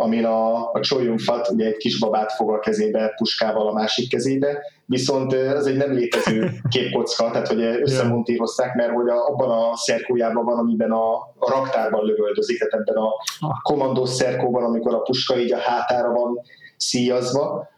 [0.00, 0.80] amin a, a
[1.16, 5.76] Fat ugye egy kis babát fog a kezébe, puskával a másik kezébe, viszont ez egy
[5.76, 11.14] nem létező képkocka, tehát hogy összemontírozták, mert hogy a, abban a szerkójában van, amiben a,
[11.38, 13.10] a raktárban lövöldözik, tehát ebben a
[13.62, 16.40] kommandós szerkóban, amikor a puska így a hátára van
[16.76, 17.68] szíjazva,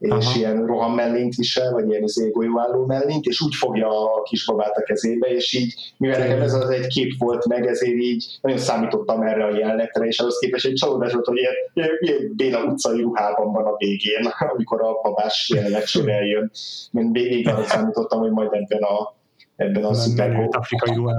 [0.00, 0.38] és Aha.
[0.38, 5.26] ilyen roham mellényt visel, vagy ilyen golyóálló mellényt, és úgy fogja a kisbabát a kezébe,
[5.26, 9.44] és így, mivel nekem ez az egy kép volt meg, ezért így nagyon számítottam erre
[9.44, 13.52] a jelenetre, és ahhoz képest egy csalódás volt, hogy ilyen, ilyen, ilyen Béla utcai ruhában
[13.52, 16.50] van a végén, amikor a babás jelenet sor eljön.
[16.92, 19.18] Én végig arra számítottam, hogy majd ebben a
[19.60, 20.48] ebben a szuper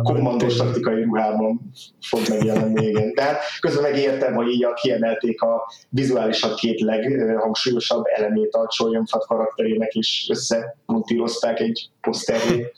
[0.04, 3.14] kommandós taktikai ruhában fog megjelenni, igen.
[3.14, 9.26] De hát közben megértem, hogy így a kiemelték a vizuálisan két leghangsúlyosabb elemét a Cholyonfat
[9.26, 12.72] karakterének, és összemontírozták egy poszterré.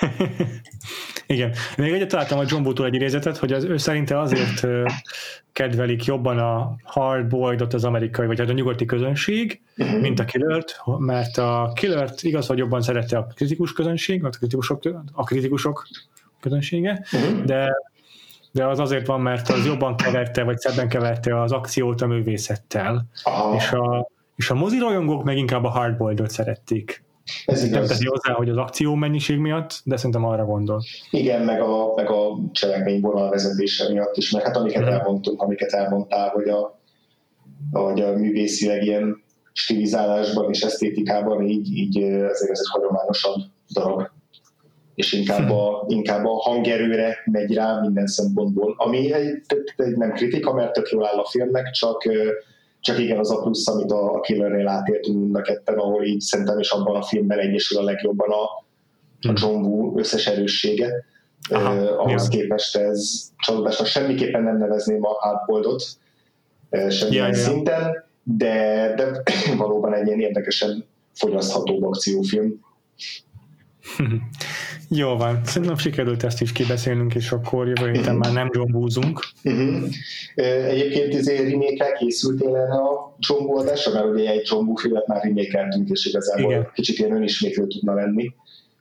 [1.32, 1.52] Igen.
[1.76, 4.66] Még egyet találtam a John Boo-tól egy idézetet, hogy az, ő szerinte azért
[5.52, 10.00] kedvelik jobban a hard boydot az amerikai, vagy hát a nyugati közönség, uh-huh.
[10.00, 14.82] mint a killert, mert a killert igaz, hogy jobban szerette a kritikus közönség, a kritikusok,
[15.12, 15.86] a kritikusok
[16.40, 17.44] közönsége, uh-huh.
[17.44, 17.72] de
[18.54, 23.06] de az azért van, mert az jobban keverte, vagy szebben keverte az akciót a művészettel,
[23.24, 23.54] uh-huh.
[23.54, 27.04] és a, és a mozirajongók meg inkább a hardboildot szerették.
[27.44, 30.82] Ez nem teszi hozzá, hogy az akció mennyiség miatt, de szerintem arra gondol.
[31.10, 34.92] Igen, meg a, meg a cselekmény vezetése miatt is, mert hát amiket hmm.
[34.92, 36.80] elmondtunk, amiket elmondtál, hogy a,
[37.72, 39.22] hogy a művészileg ilyen
[39.52, 43.36] stilizálásban és esztétikában így, így ezért ez egy hagyományosabb
[43.72, 44.02] darab
[44.94, 49.42] és inkább a, inkább a hangerőre megy rá minden szempontból, ami egy,
[49.76, 52.02] egy nem kritika, mert tök jól áll a filmnek, csak
[52.82, 56.20] csak igen, az a plusz, amit a, a Killernél átéltünk mind a ketten, ahol így
[56.20, 58.64] szerintem is abban a filmben egyesül a legjobban a, a
[59.20, 59.34] hmm.
[59.36, 61.04] John Woo összes erőssége.
[61.50, 62.38] Aha, uh, ahhoz ja.
[62.38, 65.82] képest ez csalódásnak semmiképpen nem nevezném a hardboldot
[66.70, 69.22] uh, semmilyen ja, szinten, de, de
[69.56, 72.60] valóban egy ilyen érdekesen fogyasztható akciófilm.
[74.88, 79.24] Jó van, szerintem sikerült ezt is kibeszélnünk, és akkor jövő héten már nem jombúzunk.
[79.44, 79.82] Uh-huh.
[80.68, 85.80] Egyébként ezért remake készültél erre a Jombó adásra, mert ugye egy Jombó filmet már remake
[85.84, 86.70] és igazából Igen.
[86.74, 88.34] kicsit ilyen önismétlő tudna lenni.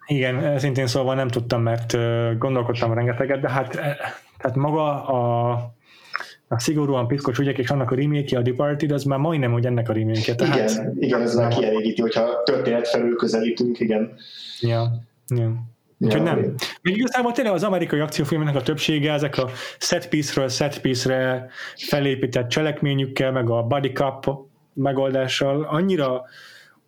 [0.08, 1.98] Igen, szintén szóval nem tudtam, mert
[2.38, 3.70] gondolkodtam rengeteget, de hát
[4.38, 5.60] tehát maga a,
[6.52, 9.90] a szigorúan piszkos ügyek és annak a remake a Departed, az már majdnem, hogy ennek
[9.90, 14.14] a remake Tehát igen, igen, ez már kielégíti, hogyha történet felül közelítünk, igen.
[14.60, 14.92] Ja,
[15.36, 15.70] ja.
[15.98, 16.54] Úgyhogy nem.
[16.82, 19.50] Még igazából tényleg az amerikai akciófilmeknek a többsége ezek a
[19.80, 24.26] set piece-ről set piece-re felépített cselekményükkel, meg a body cup
[24.74, 26.24] megoldással annyira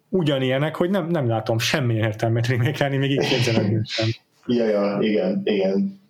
[0.10, 4.08] ugyanilyenek, hogy nem, nem látom semmi értelmet remake még így képzeletben sem.
[4.46, 6.03] Ja, ja, igen, igen.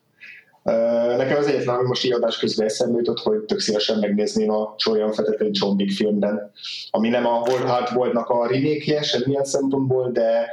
[1.18, 4.76] Nekem az egyetlen, ami most így adás közben eszembe jutott, hogy tök szívesen megnézném a
[4.78, 6.52] Chorian Fetet egy John Wick filmben,
[6.92, 10.50] ami nem a Hard Boydnak a remake semmilyen szempontból, de,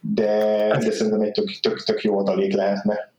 [0.00, 0.28] de,
[0.80, 3.13] de szerintem egy tök, tök, tök jó adalék lehetne.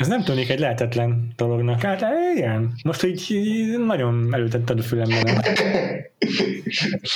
[0.00, 1.80] Ez nem tűnik egy lehetetlen dolognak.
[1.80, 2.02] Hát
[2.36, 5.42] igen, most így, így nagyon előtetted a fülemben.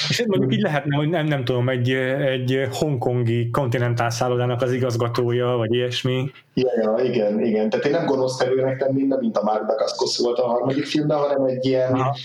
[0.08, 5.46] És mondjuk így lehetne, hogy nem, nem tudom, egy, egy hongkongi kontinentál szállodának az igazgatója,
[5.46, 6.30] vagy ilyesmi.
[6.54, 7.70] Ja, ja, igen, igen.
[7.70, 11.44] Tehát én nem gonosz terőnek tenném, mint a Mark Dacascos volt a harmadik filmben, hanem
[11.44, 12.16] egy ilyen Aha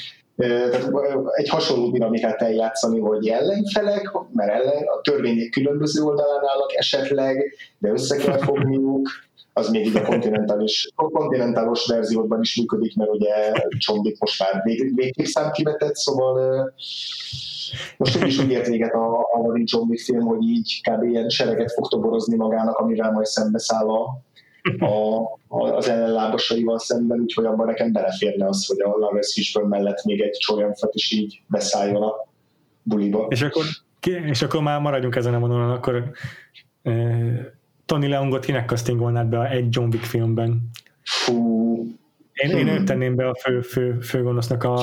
[0.47, 0.91] tehát
[1.31, 7.89] egy hasonló dinamikát eljátszani, hogy ellenfelek, mert ellen, a törvények különböző oldalán állnak esetleg, de
[7.89, 9.09] össze kell fogniuk,
[9.53, 14.61] az még így a kontinentális, a kontinentális verzióban is működik, mert ugye Csombik most már
[14.63, 16.73] vég, végképszám kivetett, szóval
[17.97, 21.03] most is úgy ért véget a, a Marin Csombik film, hogy így kb.
[21.03, 24.21] ilyen sereget fog toborozni magának, amivel majd szembeszáll a,
[24.79, 30.03] a, a, az ellenlábasaival szemben, úgyhogy abban nekem beleférne az, hogy a Lawrence Fishburne mellett
[30.03, 32.13] még egy csolyamfat is így beszálljon a
[32.83, 33.25] buliba.
[33.29, 33.63] És akkor,
[34.25, 36.11] és akkor már maradjunk ezen a vonalon, akkor
[37.89, 40.69] Tony Leongot kinek castingolnád be egy John Wick filmben?
[41.03, 41.75] Fú.
[42.33, 44.81] Én, én őt tenném be a fő, fő, főgonosznak a,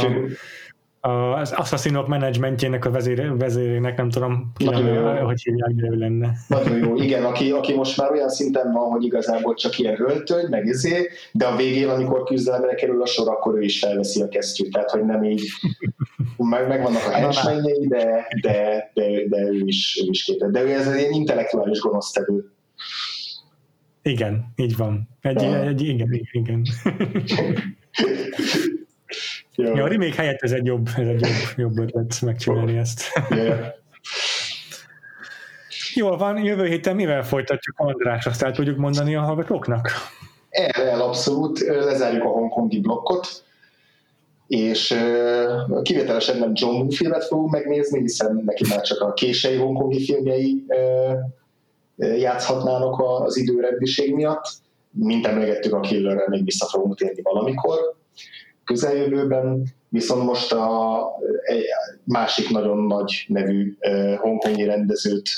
[1.01, 6.33] az Assassinok menedzsmentjének a vezér, vezérének, nem tudom, ki lenne, hogy hívják, de ő lenne.
[6.49, 10.47] Nagyon jó, igen, aki, aki most már olyan szinten van, hogy igazából csak ilyen öltöny,
[10.51, 14.29] meg izé, de a végén, amikor küzdelemre kerül a sor, akkor ő is felveszi a
[14.29, 15.43] kesztyűt, tehát hogy nem így,
[16.37, 20.51] meg, megvannak a henchmenjei, de, de, de, de, ő is, ő is képes.
[20.51, 22.51] De ő ez egy intellektuális gonosztevő.
[24.07, 25.09] Igen, így van.
[25.21, 26.29] Egy, egy, igen, igen.
[26.33, 26.67] igen.
[29.55, 29.75] Jó.
[29.75, 33.03] Ja, a remake helyett ez egy jobb, ez egy jobb, jobb ötlet megcsinálni ezt.
[33.31, 33.67] Yeah.
[35.95, 39.91] Jól van, jövő héten mivel folytatjuk András, azt el tudjuk mondani a hallgatóknak?
[40.51, 43.45] El, el abszolút, lezárjuk a hongkongi blokkot,
[44.47, 44.95] és
[45.83, 50.65] kivételesen nem John Woo filmet fogunk megnézni, hiszen neki már csak a kései hongkongi filmjei
[51.97, 54.45] játszhatnának az időrendiség miatt.
[54.91, 57.95] Mint emlegettük, a Killerre még vissza fogunk térni valamikor
[58.65, 60.99] közeljövőben, viszont most a,
[61.43, 61.63] egy
[62.05, 63.77] másik nagyon nagy nevű
[64.17, 65.29] hongkongi rendezőt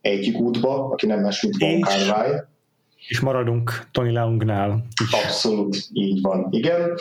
[0.00, 2.48] ejtjük útba, aki nem más, mint Wong kar
[3.08, 4.86] És maradunk Tony Leungnál.
[5.24, 6.94] Abszolút, így van, igen.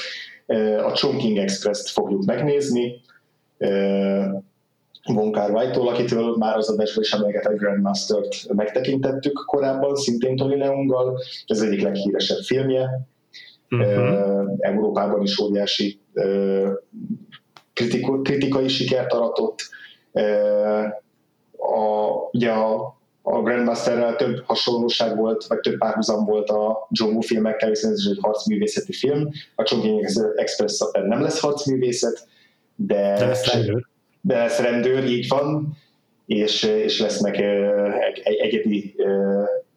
[0.86, 3.02] A Chongqing Express-t fogjuk megnézni,
[5.03, 11.19] Von Kar Wai-tól, akitől már az adásban is emlegetett Grandmaster-t megtekintettük korábban, szintén Tony Leunggal,
[11.45, 13.07] ez egyik leghíresebb filmje,
[13.69, 14.56] uh-huh.
[14.60, 15.99] Európában is óriási
[18.23, 19.60] kritikai sikert aratott.
[21.57, 27.22] A, ugye a, a Grandmasterrel több hasonlóság volt, vagy több párhuzam volt a John Woo
[27.22, 29.30] filmekkel, hiszen ez egy harcművészeti film.
[29.56, 30.06] A Chongqing
[30.36, 32.28] Express nem lesz harcművészet,
[32.76, 33.90] de, de lesz rendőr.
[34.22, 35.77] De lesz rendőr, így van,
[36.26, 37.38] és, és lesznek
[38.23, 38.95] egy, egyedi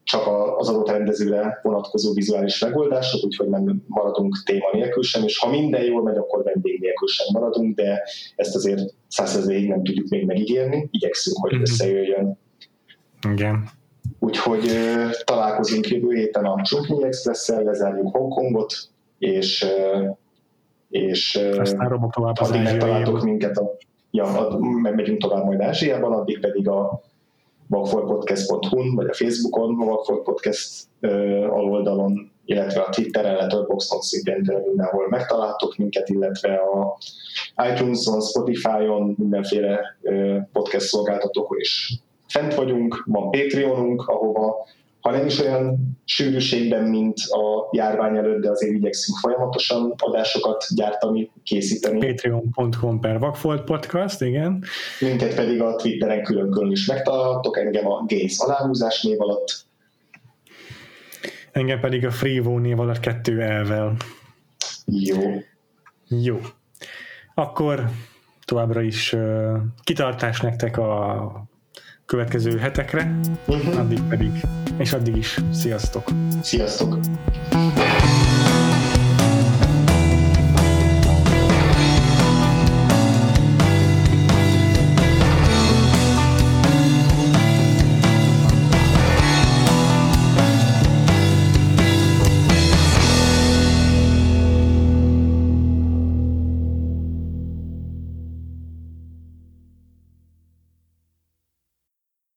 [0.04, 0.26] csak
[0.58, 5.82] az adott rendezőre vonatkozó vizuális megoldások, úgyhogy nem maradunk téma nélkül sem, és ha minden
[5.82, 8.02] jól megy, akkor vendég nélkül sem maradunk, de
[8.36, 11.60] ezt azért százszerzéig nem tudjuk még megígérni, igyekszünk, hogy mhm.
[11.60, 12.38] összejöjjön.
[13.32, 13.68] Igen.
[14.18, 14.70] Úgyhogy
[15.24, 18.74] találkozunk jövő héten a Chungking Express-szel, lezárjuk Hongkongot,
[19.18, 20.16] és, uh,
[20.88, 21.92] és uh, aztán
[22.34, 23.76] addig megtaláltok minket, a,
[24.14, 27.00] ja, megyünk tovább majd Ázsiában, addig pedig a
[27.66, 30.88] vakfoltpodcast.hu-n, vagy a Facebookon, a Vakfolt Podcast
[31.50, 36.98] aloldalon, illetve a Twitteren, Letterboxdon szintén mindenhol megtaláltok minket, illetve a
[37.72, 39.80] iTunes-on, Spotify-on, mindenféle
[40.52, 44.66] podcast szolgáltatókon is fent vagyunk, van Patreonunk, ahova
[45.05, 51.31] ha nem is olyan sűrűségben, mint a járvány előtt, de azért igyekszünk folyamatosan adásokat gyártani,
[51.43, 52.06] készíteni.
[52.06, 54.64] Patreon.com per Vagfolt Podcast, igen.
[55.01, 59.64] Minket pedig a Twitteren külön-külön is megtaláltok, engem a Gains aláhúzás név alatt.
[61.52, 63.97] Engem pedig a Freevo név alatt kettő elvel.
[64.85, 65.20] Jó.
[66.09, 66.40] Jó.
[67.35, 67.85] Akkor
[68.44, 71.52] továbbra is uh, kitartás nektek a
[72.06, 73.78] következő hetekre, uh-huh.
[73.78, 74.31] addig pedig,
[74.78, 76.09] és addig is sziasztok!
[76.43, 76.98] Sziasztok!